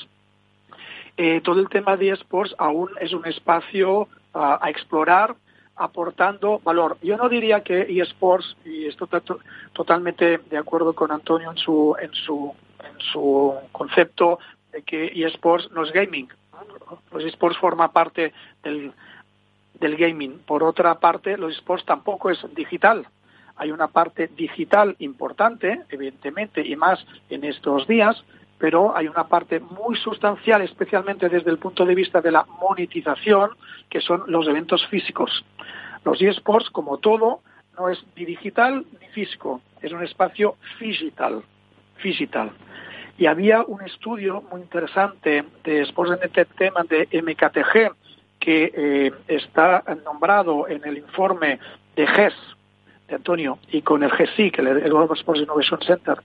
eh, 1.17 1.41
todo 1.43 1.61
el 1.61 1.69
tema 1.69 1.97
de 1.97 2.11
esports 2.11 2.55
aún 2.57 2.89
es 3.01 3.13
un 3.13 3.27
espacio 3.27 4.09
a 4.33 4.71
explorar 4.71 5.35
aportando 5.77 6.61
valor. 6.61 6.99
Yo 7.03 7.17
no 7.17 7.29
diría 7.29 7.63
que 7.63 7.83
eSports, 8.01 8.57
y 8.65 8.87
estoy 8.87 9.09
totalmente 9.73 10.39
de 10.39 10.59
acuerdo 10.59 10.95
con 10.95 11.11
Antonio 11.11 11.51
en 11.51 11.57
su, 11.57 11.97
en 12.01 12.13
su, 12.15 12.55
en 12.81 13.01
su 13.13 13.55
concepto 13.73 14.39
de 14.73 14.83
que 14.83 15.07
eSports 15.15 15.71
no 15.73 15.85
es 15.85 15.93
gaming. 15.93 16.29
Los 17.11 17.25
eSports 17.25 17.59
forma 17.59 17.93
parte 17.93 18.33
del, 18.63 18.93
del 19.81 19.97
gaming. 19.97 20.39
Por 20.47 20.63
otra 20.63 20.99
parte, 20.99 21.37
los 21.37 21.53
eSports 21.53 21.85
tampoco 21.85 22.31
es 22.31 22.39
digital. 22.55 23.07
Hay 23.57 23.71
una 23.71 23.89
parte 23.89 24.29
digital 24.29 24.97
importante, 24.99 25.83
evidentemente, 25.91 26.67
y 26.67 26.75
más 26.77 27.05
en 27.29 27.45
estos 27.45 27.87
días, 27.87 28.25
pero 28.63 28.97
hay 28.97 29.09
una 29.09 29.27
parte 29.27 29.59
muy 29.59 29.97
sustancial, 29.97 30.63
especialmente 30.63 31.29
desde 31.29 31.51
el 31.51 31.59
punto 31.59 31.85
de 31.85 31.97
vista 31.97 32.21
de 32.21 32.31
la 32.31 32.47
monetización, 32.61 33.51
que 33.91 34.01
son 34.01 34.23
los 34.29 34.47
eventos 34.47 34.87
físicos. 34.87 35.45
Los 36.05 36.23
eSports, 36.23 36.71
como 36.71 36.99
todo, 36.99 37.41
no 37.77 37.89
es 37.89 37.99
ni 38.15 38.25
digital 38.25 38.87
ni 39.01 39.09
físico, 39.09 39.61
es 39.81 39.91
un 39.91 40.05
espacio 40.05 40.55
digital, 40.79 41.43
digital. 42.05 42.53
Y 43.19 43.27
había 43.27 43.63
un 43.63 43.83
estudio 43.83 44.45
muy 44.49 44.61
interesante 44.61 45.45
de 45.65 45.81
Sports 45.81 46.23
Entertainment 46.23 46.89
de 46.89 47.21
MKTG 47.21 47.97
que 48.39 48.73
eh, 48.77 49.13
está 49.27 49.83
nombrado 50.05 50.69
en 50.69 50.85
el 50.85 50.99
informe 50.99 51.59
de 51.97 52.07
GES, 52.07 52.35
Antonio, 53.15 53.59
y 53.71 53.83
con 53.83 54.03
el 54.03 54.11
GESI, 54.11 54.51
que 54.51 54.63
el 54.63 54.81
Global 54.81 55.17
Sports 55.17 55.43
Innovation 55.43 55.81
Center, 55.83 56.19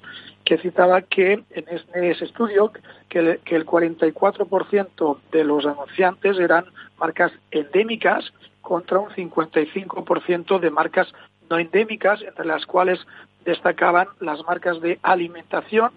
que 0.43 0.57
citaba 0.57 1.01
que 1.01 1.33
en 1.51 1.65
ese 1.93 2.25
estudio 2.25 2.71
que 3.09 3.19
el, 3.19 3.39
que 3.39 3.55
el 3.55 3.65
44% 3.65 5.17
de 5.31 5.43
los 5.43 5.65
anunciantes 5.65 6.39
eran 6.39 6.65
marcas 6.97 7.31
endémicas 7.51 8.31
contra 8.61 8.99
un 8.99 9.09
55% 9.09 10.59
de 10.59 10.69
marcas 10.69 11.13
no 11.49 11.57
endémicas, 11.59 12.21
entre 12.21 12.45
las 12.45 12.65
cuales 12.65 12.99
destacaban 13.45 14.07
las 14.19 14.43
marcas 14.43 14.81
de 14.81 14.99
alimentación, 15.01 15.91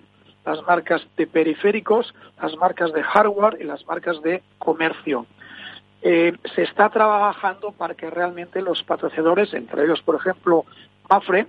las 0.44 0.62
marcas 0.62 1.06
de 1.16 1.26
periféricos, 1.26 2.14
las 2.40 2.56
marcas 2.56 2.92
de 2.92 3.02
hardware 3.02 3.58
y 3.60 3.64
las 3.64 3.84
marcas 3.86 4.22
de 4.22 4.42
comercio. 4.58 5.26
Eh, 6.02 6.32
se 6.54 6.62
está 6.62 6.88
trabajando 6.88 7.72
para 7.72 7.94
que 7.94 8.08
realmente 8.08 8.62
los 8.62 8.82
patrocinadores, 8.82 9.52
entre 9.52 9.84
ellos, 9.84 10.00
por 10.02 10.16
ejemplo, 10.16 10.64
Mafre, 11.08 11.46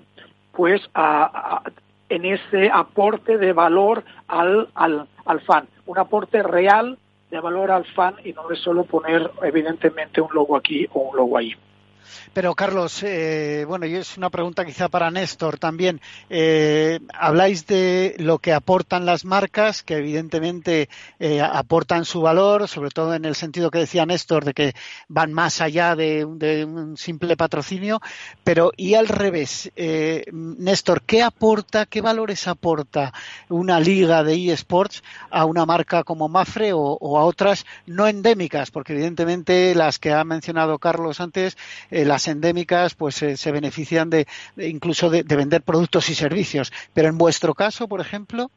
pues 0.51 0.81
a, 0.93 1.61
en 2.09 2.25
ese 2.25 2.69
aporte 2.69 3.37
de 3.37 3.53
valor 3.53 4.03
al, 4.27 4.67
al, 4.75 5.07
al 5.25 5.41
fan, 5.41 5.67
un 5.85 5.97
aporte 5.97 6.43
real 6.43 6.97
de 7.29 7.39
valor 7.39 7.71
al 7.71 7.85
fan 7.85 8.15
y 8.25 8.33
no 8.33 8.51
es 8.51 8.59
solo 8.59 8.83
poner 8.83 9.31
evidentemente 9.41 10.19
un 10.19 10.33
logo 10.33 10.57
aquí 10.57 10.87
o 10.91 10.99
un 10.99 11.15
logo 11.15 11.37
ahí. 11.37 11.55
Pero 12.33 12.55
Carlos, 12.55 13.03
eh, 13.03 13.65
bueno, 13.67 13.85
y 13.85 13.95
es 13.95 14.17
una 14.17 14.29
pregunta 14.29 14.65
quizá 14.65 14.89
para 14.89 15.11
Néstor 15.11 15.59
también. 15.59 16.01
Eh, 16.29 16.99
habláis 17.13 17.67
de 17.67 18.15
lo 18.19 18.39
que 18.39 18.53
aportan 18.53 19.05
las 19.05 19.25
marcas, 19.25 19.83
que 19.83 19.97
evidentemente 19.97 20.89
eh, 21.19 21.41
aportan 21.41 22.05
su 22.05 22.21
valor, 22.21 22.67
sobre 22.67 22.89
todo 22.89 23.13
en 23.13 23.25
el 23.25 23.35
sentido 23.35 23.71
que 23.71 23.79
decía 23.79 24.05
Néstor, 24.05 24.45
de 24.45 24.53
que 24.53 24.73
van 25.07 25.33
más 25.33 25.61
allá 25.61 25.95
de, 25.95 26.25
un 26.25 26.97
simple 26.97 27.37
patrocinio. 27.37 28.01
Pero 28.43 28.71
y 28.77 28.95
al 28.95 29.07
revés, 29.07 29.71
Néstor, 30.31 31.01
¿qué 31.03 31.21
aporta, 31.21 31.85
qué 31.85 32.01
valores 32.01 32.47
aporta 32.47 33.13
una 33.49 33.79
liga 33.79 34.23
de 34.23 34.51
eSports 34.51 35.03
a 35.29 35.45
una 35.45 35.65
marca 35.65 36.03
como 36.03 36.29
Mafre 36.29 36.71
o, 36.73 37.17
a 37.17 37.25
otras 37.25 37.65
no 37.85 38.07
endémicas? 38.07 38.71
Porque 38.71 38.93
evidentemente 38.93 39.75
las 39.75 39.99
que 39.99 40.13
ha 40.13 40.23
mencionado 40.23 40.79
Carlos 40.79 41.19
antes, 41.19 41.57
las 42.05 42.27
endémicas 42.27 42.95
pues 42.95 43.21
eh, 43.23 43.37
se 43.37 43.51
benefician 43.51 44.09
de, 44.09 44.27
incluso 44.57 45.09
de, 45.09 45.23
vender 45.23 45.61
productos 45.61 46.09
y 46.09 46.15
servicios. 46.15 46.71
Pero 46.93 47.07
en 47.09 47.17
vuestro 47.17 47.53
caso, 47.53 47.87
por 47.87 48.01
ejemplo, 48.01 48.51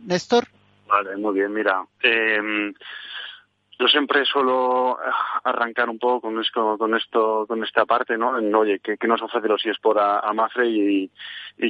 Néstor. 0.00 0.48
Vale, 0.88 1.16
muy 1.16 1.34
bien. 1.34 1.52
Mira, 1.52 1.84
em, 2.02 2.74
yo 3.80 3.88
siempre 3.88 4.26
suelo 4.26 4.98
arrancar 5.42 5.88
un 5.88 5.98
poco 5.98 6.20
con 6.20 6.38
esto, 6.38 6.76
con 6.76 6.94
esto, 6.94 7.46
con 7.48 7.64
esta 7.64 7.86
parte, 7.86 8.18
¿no? 8.18 8.32
Oye, 8.58 8.78
¿qué, 8.80 8.98
nos 9.08 9.22
ofrece 9.22 9.48
los 9.48 9.64
eSports 9.64 10.02
a, 10.02 10.18
a 10.18 10.34
Mafre? 10.34 10.68
Y, 10.68 11.10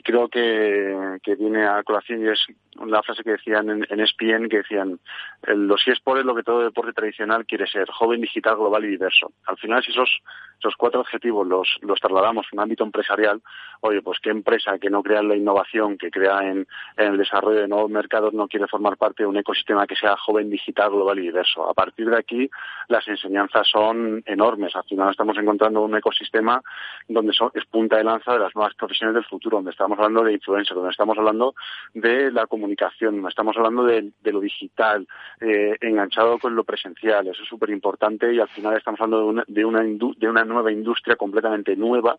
creo 0.03 0.29
que, 0.29 1.21
viene 1.39 1.67
a 1.67 1.85
colación 1.85 2.25
y 2.25 2.29
es 2.29 2.45
la 2.85 3.03
frase 3.03 3.23
que 3.23 3.33
decían 3.33 3.71
en, 3.71 3.87
en 3.89 4.01
ESPN, 4.01 4.49
que 4.49 4.59
decían, 4.59 4.99
los 5.47 5.87
eSports 5.87 6.21
es 6.21 6.27
lo 6.27 6.35
que 6.35 6.43
todo 6.43 6.61
deporte 6.61 6.93
tradicional 6.93 7.47
quiere 7.47 7.67
ser, 7.69 7.89
joven, 7.91 8.21
digital, 8.21 8.57
global 8.57 8.85
y 8.85 8.89
diverso. 8.89 9.33
Al 9.47 9.57
final, 9.57 9.83
si 9.85 9.93
esos, 9.93 10.21
esos 10.59 10.75
cuatro 10.77 11.01
objetivos 11.01 11.47
los, 11.47 12.01
trasladamos 12.01 12.47
en 12.53 12.59
un 12.59 12.63
ámbito 12.63 12.85
empresarial, 12.85 13.41
oye, 13.81 14.03
pues 14.03 14.19
qué 14.21 14.31
empresa 14.31 14.79
que 14.79 14.91
no 14.91 15.03
crea 15.03 15.21
en 15.21 15.29
la 15.29 15.37
innovación, 15.37 15.97
que 15.97 16.11
crea 16.11 16.41
en, 16.43 16.67
el 16.97 17.17
desarrollo 17.17 17.61
de 17.61 17.69
nuevos 17.69 17.91
mercados, 17.91 18.35
no 18.35 18.49
quiere 18.49 18.67
formar 18.67 18.97
parte 18.97 19.23
de 19.23 19.29
un 19.29 19.37
ecosistema 19.37 19.87
que 19.87 19.97
sea 19.97 20.17
joven, 20.17 20.51
digital, 20.51 20.91
global 20.91 21.19
y 21.19 21.23
diverso. 21.23 21.69
A 21.69 21.75
de 22.09 22.17
aquí, 22.17 22.51
las 22.89 23.07
enseñanzas 23.09 23.69
son 23.69 24.23
enormes. 24.27 24.75
Al 24.75 24.85
final 24.85 25.11
estamos 25.11 25.37
encontrando 25.37 25.83
un 25.83 25.97
ecosistema 25.97 26.63
donde 27.09 27.33
es 27.55 27.67
punta 27.67 27.97
de 27.97 28.05
lanza 28.05 28.33
de 28.33 28.39
las 28.39 28.55
nuevas 28.55 28.75
profesiones 28.75 29.15
del 29.15 29.25
futuro, 29.25 29.59
donde 29.59 29.73
estamos 29.73 29.99
hablando 29.99 30.23
de 30.23 30.33
influencers, 30.33 30.75
donde 30.75 30.91
estamos 30.91 31.19
hablando 31.19 31.55
de 31.95 32.31
la 32.33 32.47
comunicación 32.47 32.71
comunicación, 32.71 33.27
estamos 33.27 33.57
hablando 33.57 33.85
de, 33.85 34.13
lo 34.33 34.41
digital, 34.41 35.07
eh, 35.41 35.77
enganchado 35.81 36.39
con 36.39 36.55
lo 36.55 36.65
presencial, 36.65 37.27
eso 37.27 37.43
es 37.43 37.49
súper 37.49 37.71
importante 37.71 38.33
y 38.33 38.39
al 38.39 38.49
final 38.49 38.77
estamos 38.77 39.01
hablando 39.01 39.19
de 39.19 39.31
una, 39.31 39.45
de, 39.47 39.65
una 39.65 39.81
de 39.83 40.29
una 40.29 40.45
nueva 40.45 40.71
industria 40.71 41.17
completamente 41.17 41.75
nueva 41.75 42.17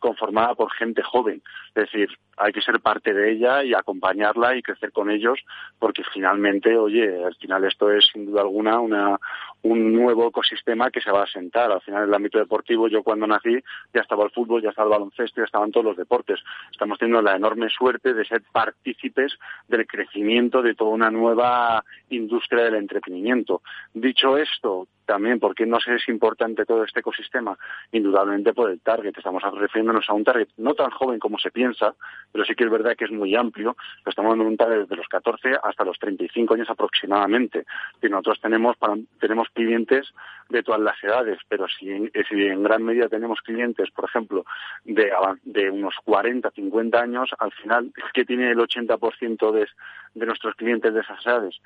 conformada 0.00 0.54
por 0.54 0.72
gente 0.72 1.02
joven. 1.02 1.42
Es 1.68 1.84
decir, 1.84 2.08
hay 2.36 2.52
que 2.52 2.62
ser 2.62 2.80
parte 2.80 3.12
de 3.12 3.32
ella 3.32 3.62
y 3.62 3.74
acompañarla 3.74 4.56
y 4.56 4.62
crecer 4.62 4.90
con 4.92 5.10
ellos, 5.10 5.38
porque 5.78 6.02
finalmente, 6.12 6.76
oye, 6.76 7.24
al 7.24 7.36
final 7.36 7.64
esto 7.64 7.90
es 7.90 8.08
sin 8.12 8.26
duda 8.26 8.40
alguna 8.40 8.80
una, 8.80 9.18
un 9.62 9.92
nuevo 9.92 10.28
ecosistema 10.28 10.90
que 10.90 11.00
se 11.00 11.10
va 11.10 11.20
a 11.20 11.24
asentar. 11.24 11.70
Al 11.70 11.82
final, 11.82 12.02
en 12.02 12.08
el 12.08 12.14
ámbito 12.14 12.38
deportivo, 12.38 12.88
yo 12.88 13.02
cuando 13.02 13.26
nací 13.26 13.58
ya 13.92 14.00
estaba 14.00 14.24
el 14.24 14.30
fútbol, 14.30 14.62
ya 14.62 14.70
estaba 14.70 14.86
el 14.88 14.98
baloncesto, 14.98 15.40
ya 15.40 15.44
estaban 15.44 15.70
todos 15.70 15.86
los 15.86 15.96
deportes. 15.96 16.40
Estamos 16.72 16.98
teniendo 16.98 17.22
la 17.22 17.36
enorme 17.36 17.68
suerte 17.68 18.14
de 18.14 18.24
ser 18.24 18.42
partícipes 18.50 19.38
del 19.68 19.86
crecimiento 19.86 20.62
de 20.62 20.74
toda 20.74 20.90
una 20.90 21.10
nueva 21.10 21.84
industria 22.08 22.64
del 22.64 22.76
entretenimiento. 22.76 23.62
Dicho 23.92 24.38
esto, 24.38 24.88
también 25.10 25.40
porque 25.40 25.66
no 25.66 25.80
sé 25.80 25.96
es 25.96 26.08
importante 26.08 26.64
todo 26.64 26.84
este 26.84 27.00
ecosistema, 27.00 27.58
indudablemente 27.90 28.52
por 28.52 28.70
el 28.70 28.80
target. 28.80 29.16
Estamos 29.16 29.42
refiriéndonos 29.90 30.08
a 30.08 30.14
un 30.14 30.24
target 30.24 30.48
no 30.56 30.74
tan 30.74 30.90
joven 30.90 31.18
como 31.18 31.38
se 31.38 31.50
piensa, 31.50 31.94
pero 32.32 32.44
sí 32.44 32.54
que 32.54 32.64
es 32.64 32.70
verdad 32.70 32.96
que 32.96 33.04
es 33.04 33.10
muy 33.10 33.34
amplio. 33.34 33.76
Estamos 34.06 34.34
en 34.34 34.42
un 34.42 34.56
target 34.56 34.80
desde 34.80 34.96
los 34.96 35.08
14 35.08 35.56
hasta 35.62 35.84
los 35.84 35.98
35 35.98 36.54
años 36.54 36.70
aproximadamente. 36.70 37.64
Y 38.02 38.08
nosotros 38.08 38.40
tenemos, 38.40 38.76
tenemos 39.18 39.48
clientes 39.50 40.12
de 40.48 40.62
todas 40.62 40.80
las 40.80 41.02
edades, 41.02 41.38
pero 41.48 41.66
si, 41.68 41.88
en 41.90 42.62
gran 42.62 42.82
medida 42.82 43.08
tenemos 43.08 43.40
clientes, 43.40 43.90
por 43.90 44.06
ejemplo, 44.06 44.44
de, 44.84 45.70
unos 45.70 45.94
40, 46.04 46.50
50 46.50 47.00
años, 47.00 47.30
al 47.38 47.52
final, 47.52 47.92
que 48.12 48.24
tiene 48.24 48.50
el 48.50 48.58
80% 48.58 49.52
de, 49.52 49.68
de 50.14 50.26
nuestros 50.26 50.54
clientes 50.56 50.92
de 50.92 51.00
esas 51.00 51.24
edades? 51.24 51.60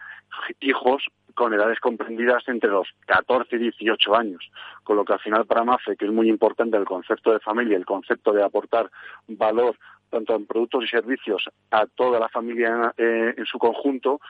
Hijos 0.61 1.05
con 1.35 1.53
edades 1.53 1.81
comprendidas 1.81 2.47
entre 2.47 2.70
los 2.70 2.89
14 3.07 3.57
y 3.57 3.59
18 3.59 4.16
años, 4.16 4.51
con 4.85 4.97
lo 4.97 5.05
que 5.05 5.14
al 5.14 5.20
final 5.20 5.47
para 5.47 5.64
MAFE, 5.64 5.97
que 5.97 6.07
es 6.07 6.12
muy 6.12 6.29
importante 6.29 6.77
el 6.77 6.85
concepto 6.85 7.33
de 7.33 7.41
familia, 7.41 7.77
el 7.77 7.85
concepto 7.85 8.14
de 8.17 8.43
aportar 8.43 8.91
valor 9.29 9.77
tanto 10.11 10.37
en 10.37 10.47
productos 10.47 10.85
y 10.85 10.89
servicios 10.89 11.49
a 11.71 11.87
toda 11.87 12.21
la 12.21 12.29
familia 12.29 12.93
en, 12.97 13.29
eh, 13.31 13.45
su 13.45 13.59
conjunto, 13.59 14.21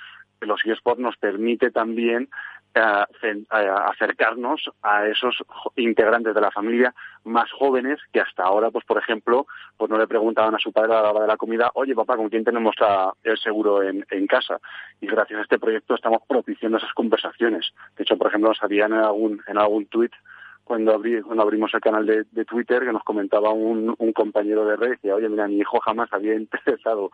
los 0.41 0.64
eSports 0.64 1.01
nos 1.01 1.16
permite 1.16 1.70
también 1.70 2.28
acercarnos 2.74 4.68
a 4.82 5.07
esos 5.07 5.37
integrantes 5.76 6.35
de 6.35 6.41
la 6.41 6.51
familia 6.51 6.93
más 7.22 7.49
jóvenes 7.53 8.01
que 8.12 8.20
hasta 8.20 8.43
ahora, 8.43 8.70
pues 8.72 8.85
por 8.85 8.99
ejemplo, 8.99 9.47
pues 9.76 9.89
no 9.91 9.97
le 9.97 10.09
preguntaban 10.09 10.57
a 10.57 10.59
su 10.59 10.72
padre 10.72 10.95
a 10.95 11.03
la 11.03 11.11
hora 11.12 11.20
de 11.20 11.28
la 11.28 11.37
comida, 11.37 11.70
oye 11.74 11.95
papá, 11.95 12.16
¿con 12.16 12.28
quién 12.28 12.43
tenemos 12.45 12.74
el 13.22 13.39
seguro 13.39 13.80
en, 13.82 14.26
casa? 14.26 14.59
Y 15.01 15.07
gracias 15.07 15.39
a 15.39 15.43
este 15.43 15.61
proyecto 15.61 15.95
estamos 15.95 16.22
propiciando 16.26 16.78
esas 16.78 16.93
conversaciones. 16.95 17.72
De 17.97 18.03
hecho, 18.03 18.18
por 18.18 18.26
ejemplo, 18.26 18.49
nos 18.49 18.62
habían 18.62 18.93
en 18.93 19.01
algún, 19.01 19.41
en 19.47 19.59
algún 19.59 19.87
tuit 19.87 20.12
cuando, 20.65 21.01
cuando 21.25 21.43
abrimos 21.43 21.73
el 21.75 21.81
canal 21.81 22.07
de, 22.07 22.45
Twitter 22.45 22.81
que 22.81 22.93
nos 22.93 23.05
comentaba 23.05 23.51
un, 23.51 23.95
un 23.99 24.12
compañero 24.12 24.65
de 24.67 24.77
red, 24.77 24.91
decía, 24.93 25.15
oye, 25.15 25.29
mira, 25.29 25.47
mi 25.47 25.59
hijo 25.59 25.79
jamás 25.81 26.12
había 26.12 26.35
interesado 26.37 27.11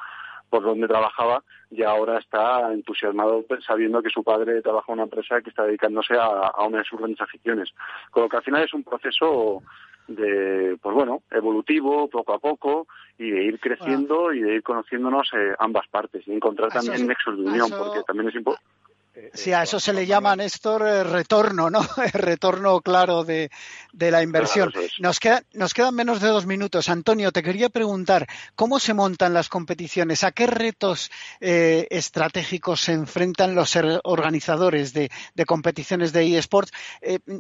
por 0.51 0.63
donde 0.65 0.89
trabajaba 0.89 1.43
y 1.71 1.85
ahora 1.85 2.19
está 2.19 2.73
entusiasmado 2.73 3.45
sabiendo 3.65 4.03
que 4.03 4.11
su 4.11 4.25
padre 4.25 4.61
trabaja 4.61 4.87
en 4.89 4.95
una 4.95 5.03
empresa 5.05 5.41
que 5.41 5.51
está 5.51 5.65
dedicándose 5.65 6.15
a, 6.15 6.53
una 6.67 6.79
de 6.79 6.85
sus 6.85 6.99
grandes 6.99 7.21
aficiones. 7.21 7.71
Con 8.11 8.25
lo 8.25 8.29
que 8.29 8.37
al 8.37 8.43
final 8.43 8.65
es 8.65 8.75
un 8.75 8.83
proceso 8.83 9.63
de, 10.09 10.77
pues 10.83 10.95
bueno, 10.95 11.23
evolutivo, 11.31 12.09
poco 12.09 12.35
a 12.35 12.41
poco, 12.41 12.89
y 13.17 13.31
de 13.31 13.45
ir 13.45 13.61
creciendo 13.61 14.33
y 14.33 14.41
de 14.41 14.55
ir 14.57 14.63
conociéndonos 14.65 15.31
eh, 15.35 15.55
ambas 15.61 15.87
partes 15.87 16.27
y 16.27 16.33
encontrar 16.33 16.71
también 16.71 17.07
nexos 17.07 17.37
de 17.37 17.45
unión, 17.45 17.71
porque 17.71 18.03
también 18.03 18.29
es 18.29 18.35
importante 18.35 18.80
eh, 19.13 19.31
sí, 19.35 19.53
a 19.53 19.65
eso 19.65 19.81
se 19.81 19.93
le 19.93 20.07
llama, 20.07 20.37
Néstor, 20.37 20.87
eh, 20.87 21.03
retorno, 21.03 21.69
¿no? 21.69 21.81
retorno 22.13 22.81
claro 22.81 23.25
de, 23.25 23.51
la 23.93 24.23
inversión. 24.23 24.73
Nos, 25.01 25.19
nos 25.53 25.75
quedan 25.75 25.95
menos 25.95 26.21
de 26.21 26.29
dos 26.29 26.47
minutos. 26.47 26.89
Antonio, 26.89 27.33
te 27.33 27.43
quería 27.43 27.71
preguntar, 27.71 28.29
¿cómo 28.55 28.79
se 28.79 28.95
montan 28.95 29.35
las 29.35 29.49
competiciones? 29.49 30.23
¿A 30.23 30.31
qué 30.31 30.47
retos 30.47 31.11
eh, 31.41 31.89
estratégicos 31.91 32.83
se 32.83 32.93
enfrentan 32.93 33.55
los 33.55 33.77
organizadores 34.05 34.93
de, 34.93 35.11
competiciones 35.47 36.13
de 36.13 36.39
eSports? 36.39 36.71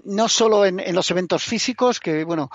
no 0.04 0.28
solo 0.28 0.64
en, 0.64 0.82
los 0.94 1.10
eventos 1.10 1.44
físicos, 1.44 2.00
que, 2.00 2.24
bueno, 2.24 2.50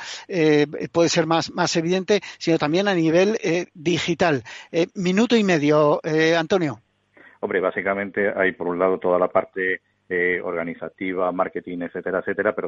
puede 0.91 1.09
ser 1.09 1.25
más, 1.25 1.51
más 1.51 1.75
evidente, 1.75 2.21
sino 2.37 2.57
también 2.57 2.87
a 2.87 2.93
nivel 2.93 3.39
digital. 3.73 4.43
minuto 4.93 5.35
y 5.35 5.43
medio, 5.43 6.01
Antonio. 6.37 6.84
Hombre, 7.45 7.59
básicamente 7.59 8.33
hay 8.35 8.53
por 8.53 8.67
un 8.67 8.79
lado 8.79 8.97
toda 8.97 9.19
la 9.19 9.27
parte 9.27 9.81
eh, 10.09 10.41
organizativa, 10.43 11.31
marketing, 11.31 11.83
etcétera, 11.83 12.21
etcétera, 12.21 12.55
pero 12.55 12.67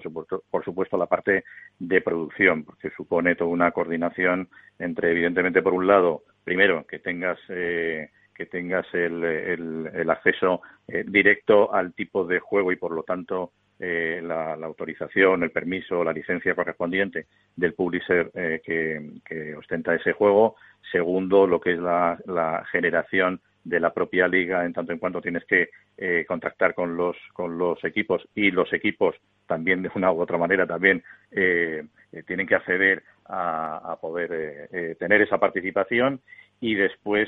por 0.52 0.64
supuesto 0.64 0.98
la 0.98 1.08
parte 1.08 1.46
de 1.80 2.02
producción, 2.02 2.64
porque 2.64 2.92
supone 2.92 3.34
toda 3.34 3.50
una 3.50 3.72
coordinación 3.72 4.48
entre, 4.78 5.10
evidentemente, 5.10 5.64
por 5.64 5.74
un 5.74 5.88
lado, 5.88 6.26
primero, 6.44 6.86
que 6.86 7.00
tengas 7.00 7.40
eh, 7.50 8.12
que 8.36 8.46
tengas 8.46 8.86
el, 8.94 9.24
el, 9.24 10.10
acceso 10.12 10.62
eh, 10.88 11.04
directo 11.08 11.74
al 11.74 11.96
tipo 11.96 12.24
de 12.24 12.40
juego 12.40 12.72
y, 12.72 12.76
por 12.76 12.92
lo 12.92 13.02
tanto, 13.02 13.54
la, 13.80 14.54
autorización, 14.54 15.42
el 15.42 15.50
permiso, 15.50 16.04
la 16.04 16.14
licencia 16.14 16.54
correspondiente 16.54 17.26
del 17.56 17.74
publisher 17.74 18.30
que, 18.64 19.22
que, 19.26 19.56
ostenta 19.56 19.96
ese 19.96 20.14
juego. 20.14 20.56
Segundo, 20.92 21.48
lo 21.48 21.60
que 21.60 21.74
es 21.74 21.80
la, 21.80 22.20
la 22.28 22.64
generación 22.72 23.42
de 23.68 23.80
la 23.80 23.94
propia 23.94 24.28
liga 24.28 24.66
en 24.66 24.74
tanto 24.74 24.94
en 24.94 25.00
cuanto 25.00 25.22
tienes 25.22 25.44
que 25.46 25.70
eh, 25.98 26.26
contactar 26.28 26.74
con 26.74 26.96
los 26.96 27.18
con 27.34 27.58
los 27.58 27.84
equipos 27.84 28.26
y 28.34 28.52
los 28.52 28.72
equipos 28.72 29.16
también 29.46 29.82
de 29.82 29.92
una 29.96 30.12
u 30.12 30.22
otra 30.22 30.38
manera 30.38 30.66
también 30.66 31.04
eh, 31.32 31.84
eh, 32.14 32.24
tienen 32.24 32.48
que 32.48 32.56
acceder 32.56 33.04
a, 33.26 33.98
poder 34.00 34.96
tener 34.98 35.22
esa 35.22 35.38
participación 35.38 36.22
y 36.62 36.76
después 36.76 37.28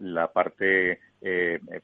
la 0.00 0.32
parte 0.32 0.98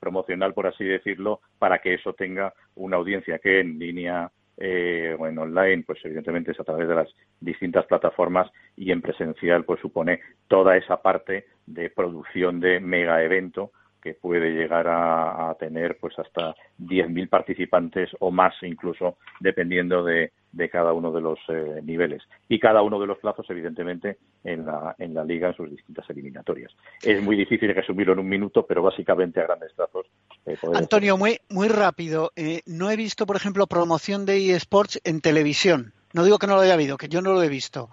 promocional 0.00 0.54
por 0.54 0.66
así 0.66 0.82
decirlo 0.84 1.40
para 1.60 1.78
que 1.78 1.94
eso 1.94 2.14
tenga 2.14 2.52
una 2.74 2.96
audiencia 2.96 3.38
que 3.38 3.60
en 3.60 3.78
línea 3.78 4.28
eh, 4.56 5.16
o 5.18 5.26
en 5.26 5.36
online, 5.36 5.82
pues 5.84 5.98
evidentemente 6.04 6.52
es 6.52 6.60
a 6.60 6.64
través 6.64 6.86
de 6.86 6.94
las 6.94 7.08
distintas 7.40 7.86
plataformas 7.86 8.48
y 8.76 8.92
en 8.92 9.02
presencial, 9.02 9.64
pues 9.64 9.80
supone 9.80 10.20
toda 10.46 10.76
esa 10.76 11.02
parte 11.02 11.46
de 11.66 11.90
producción 11.90 12.60
de 12.60 12.78
mega 12.78 13.22
evento 13.24 13.72
que 14.04 14.12
puede 14.12 14.50
llegar 14.50 14.86
a, 14.86 15.56
tener 15.58 15.96
pues 15.98 16.18
hasta 16.18 16.54
10.000 16.78 17.26
participantes 17.30 18.10
o 18.20 18.30
más 18.30 18.52
incluso 18.62 19.16
dependiendo 19.40 20.04
de, 20.04 20.30
cada 20.70 20.92
uno 20.92 21.10
de 21.10 21.22
los 21.22 21.38
eh, 21.48 21.80
niveles 21.82 22.22
y 22.48 22.60
cada 22.60 22.82
uno 22.82 23.00
de 23.00 23.06
los 23.06 23.18
plazos 23.18 23.46
evidentemente 23.48 24.18
en 24.44 24.66
la, 24.66 24.94
en 24.98 25.14
la 25.14 25.24
liga 25.24 25.48
en 25.48 25.54
sus 25.54 25.70
distintas 25.70 26.08
eliminatorias. 26.10 26.70
Es 27.02 27.22
muy 27.22 27.34
difícil 27.34 27.74
resumirlo 27.74 28.12
en 28.12 28.18
un 28.18 28.28
minuto, 28.28 28.66
pero 28.66 28.82
básicamente 28.82 29.40
a 29.40 29.44
grandes 29.44 29.72
trazos. 29.74 30.06
Eh, 30.44 30.56
Antonio, 30.74 31.16
muy, 31.16 31.40
muy 31.48 31.68
rápido. 31.68 32.30
Eh, 32.36 32.60
no 32.66 32.90
he 32.90 32.96
visto, 32.96 33.24
por 33.24 33.36
ejemplo, 33.36 33.66
promoción 33.66 34.26
de 34.26 34.54
eSports 34.54 35.00
en 35.04 35.22
televisión. 35.22 35.94
No 36.12 36.24
digo 36.24 36.38
que 36.38 36.46
no 36.46 36.56
lo 36.56 36.60
haya 36.60 36.74
habido, 36.74 36.98
que 36.98 37.08
yo 37.08 37.22
no 37.22 37.32
lo 37.32 37.42
he 37.42 37.48
visto. 37.48 37.88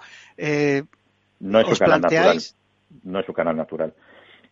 no 1.40 1.60
es 1.60 1.68
su 1.68 1.78
canal 1.78 2.02
natural. 2.02 2.38
No 3.04 3.20
es 3.20 3.26
su 3.26 3.34
canal 3.34 3.56
natural. 3.56 3.94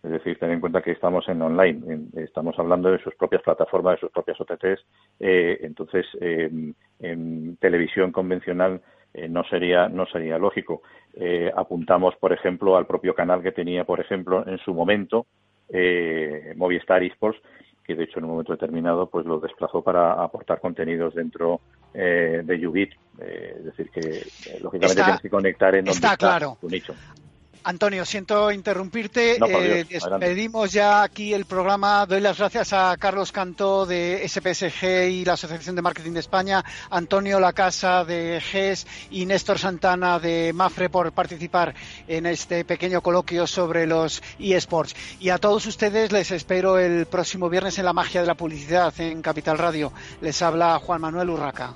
Es 0.02 0.12
decir, 0.12 0.40
ten 0.40 0.52
en 0.52 0.62
cuenta 0.62 0.82
que 0.82 0.92
estamos 0.92 1.28
en 1.28 1.42
online, 1.42 2.08
estamos 2.16 2.58
hablando 2.58 2.90
de 2.90 3.00
sus 3.00 3.14
propias 3.16 3.42
plataformas, 3.42 3.96
de 3.96 4.00
sus 4.00 4.12
propias 4.12 4.40
OTTs. 4.40 4.86
Eh, 5.20 5.60
entonces, 5.62 6.06
en 6.22 7.58
televisión 7.58 8.12
convencional 8.14 8.82
eh, 9.14 9.28
no 9.28 9.44
sería 9.44 9.90
no 9.90 10.06
sería 10.06 10.38
lógico. 10.38 10.84
Eh, 11.14 11.52
apuntamos, 11.54 12.16
por 12.16 12.32
ejemplo, 12.32 12.78
al 12.78 12.86
propio 12.86 13.14
canal 13.14 13.42
que 13.42 13.52
tenía, 13.52 13.84
por 13.84 14.00
ejemplo, 14.00 14.48
en 14.48 14.58
su 14.60 14.74
momento 14.74 15.26
Movistar 16.56 17.04
Esports, 17.04 17.40
que 17.84 17.94
de 17.94 18.06
hecho 18.06 18.20
en 18.20 18.26
un 18.26 18.32
momento 18.32 18.54
determinado 18.54 19.08
pues 19.08 19.26
lo 19.26 19.40
desplazó 19.40 19.84
para 19.84 20.14
aportar 20.24 20.60
contenidos 20.60 21.14
dentro 21.14 21.60
de 21.94 22.68
Ubit. 22.68 22.94
es 23.20 23.66
decir, 23.66 23.90
que 23.92 24.02
lógicamente 24.62 25.04
tienes 25.04 25.22
que 25.22 25.30
conectar 25.30 25.76
en 25.76 25.86
donde 25.86 25.96
está, 25.96 26.18
claro. 26.18 26.58
tu 26.60 26.70
nicho. 26.70 26.96
Antonio, 27.64 28.06
siento 28.06 28.52
interrumpirte. 28.52 29.38
Eh, 29.38 29.86
despedimos 29.90 30.72
ya 30.72 31.04
aquí 31.04 31.34
el 31.34 31.46
programa. 31.46 32.06
Doy 32.06 32.22
las 32.22 32.38
gracias 32.38 32.74
a 32.74 32.96
Carlos 32.98 33.32
Cantó 33.32 33.86
de 33.86 34.28
SPSG 34.28 35.10
y 35.10 35.26
la 35.26 35.34
Asociación 35.34 35.76
de 35.76 35.82
Marketing 35.82 36.14
de 36.14 36.22
España, 36.22 36.64
Antonio 36.90 37.40
Lacasa 37.40 38.06
de 38.06 38.42
GES 38.42 38.88
y 39.12 39.26
Néstor 39.26 39.60
Santana 39.60 40.20
de 40.20 40.52
MAFRE 40.54 40.90
por 40.90 41.12
participar 41.12 41.76
en 42.08 42.26
este 42.26 42.64
pequeño 42.66 43.02
coloquio 43.02 43.46
sobre 43.46 43.86
los 43.86 44.22
eSports. 44.40 44.96
Y 45.20 45.30
a 45.30 45.38
todos 45.38 45.66
ustedes 45.66 46.12
les 46.12 46.32
espero 46.32 46.80
el 46.80 47.06
próximo 47.06 47.50
viernes 47.50 47.78
en 47.78 47.86
la 47.86 47.94
magia 47.94 48.22
de 48.22 48.28
la 48.28 48.36
publicidad 48.36 48.94
en 49.00 49.22
Capital 49.22 49.58
Radio. 49.58 49.92
Les 50.22 50.42
habla 50.42 50.80
Juan 50.80 51.02
Manuel 51.02 51.30
Urraca. 51.30 51.76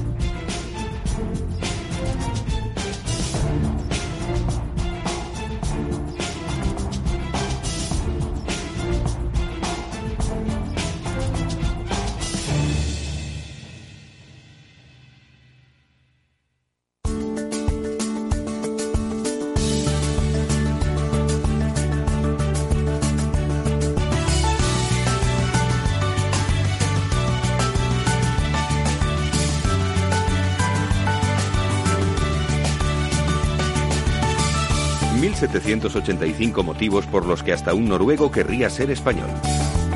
1.785 35.81 36.63
motivos 36.63 37.05
por 37.07 37.25
los 37.25 37.43
que 37.43 37.53
hasta 37.53 37.73
un 37.73 37.89
noruego 37.89 38.31
querría 38.31 38.69
ser 38.69 38.91
español. 38.91 39.29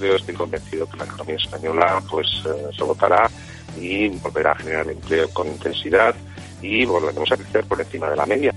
yo 0.00 0.16
estoy 0.16 0.34
convencido 0.34 0.88
que 0.88 0.96
la 0.96 1.04
economía 1.04 1.36
española 1.36 2.02
pues 2.10 2.26
eh, 2.46 2.70
se 2.76 2.82
votará 2.82 3.30
y 3.78 4.08
volverá 4.08 4.52
a 4.52 4.56
generar 4.56 4.88
empleo 4.88 5.28
con 5.30 5.46
intensidad 5.48 6.14
y 6.62 6.84
volveremos 6.84 7.30
a 7.32 7.36
crecer 7.36 7.64
por 7.64 7.80
encima 7.80 8.10
de 8.10 8.16
la 8.16 8.26
media. 8.26 8.54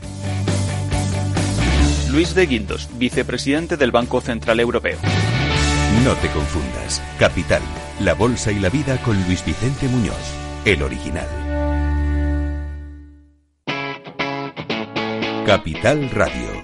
Luis 2.12 2.34
de 2.34 2.48
Guindos, 2.48 2.90
vicepresidente 2.98 3.78
del 3.78 3.92
Banco 3.92 4.20
Central 4.22 4.60
Europeo. 4.60 4.98
No 6.04 6.16
te 6.16 6.30
confundas. 6.30 7.02
Capital, 7.20 7.62
la 8.00 8.14
bolsa 8.14 8.52
y 8.52 8.60
la 8.60 8.70
vida 8.70 8.98
con 9.04 9.22
Luis 9.26 9.46
Vicente 9.46 9.88
Muñoz, 9.88 10.16
el 10.66 10.82
original. 10.82 11.28
Capital 15.46 16.10
Radio. 16.12 16.59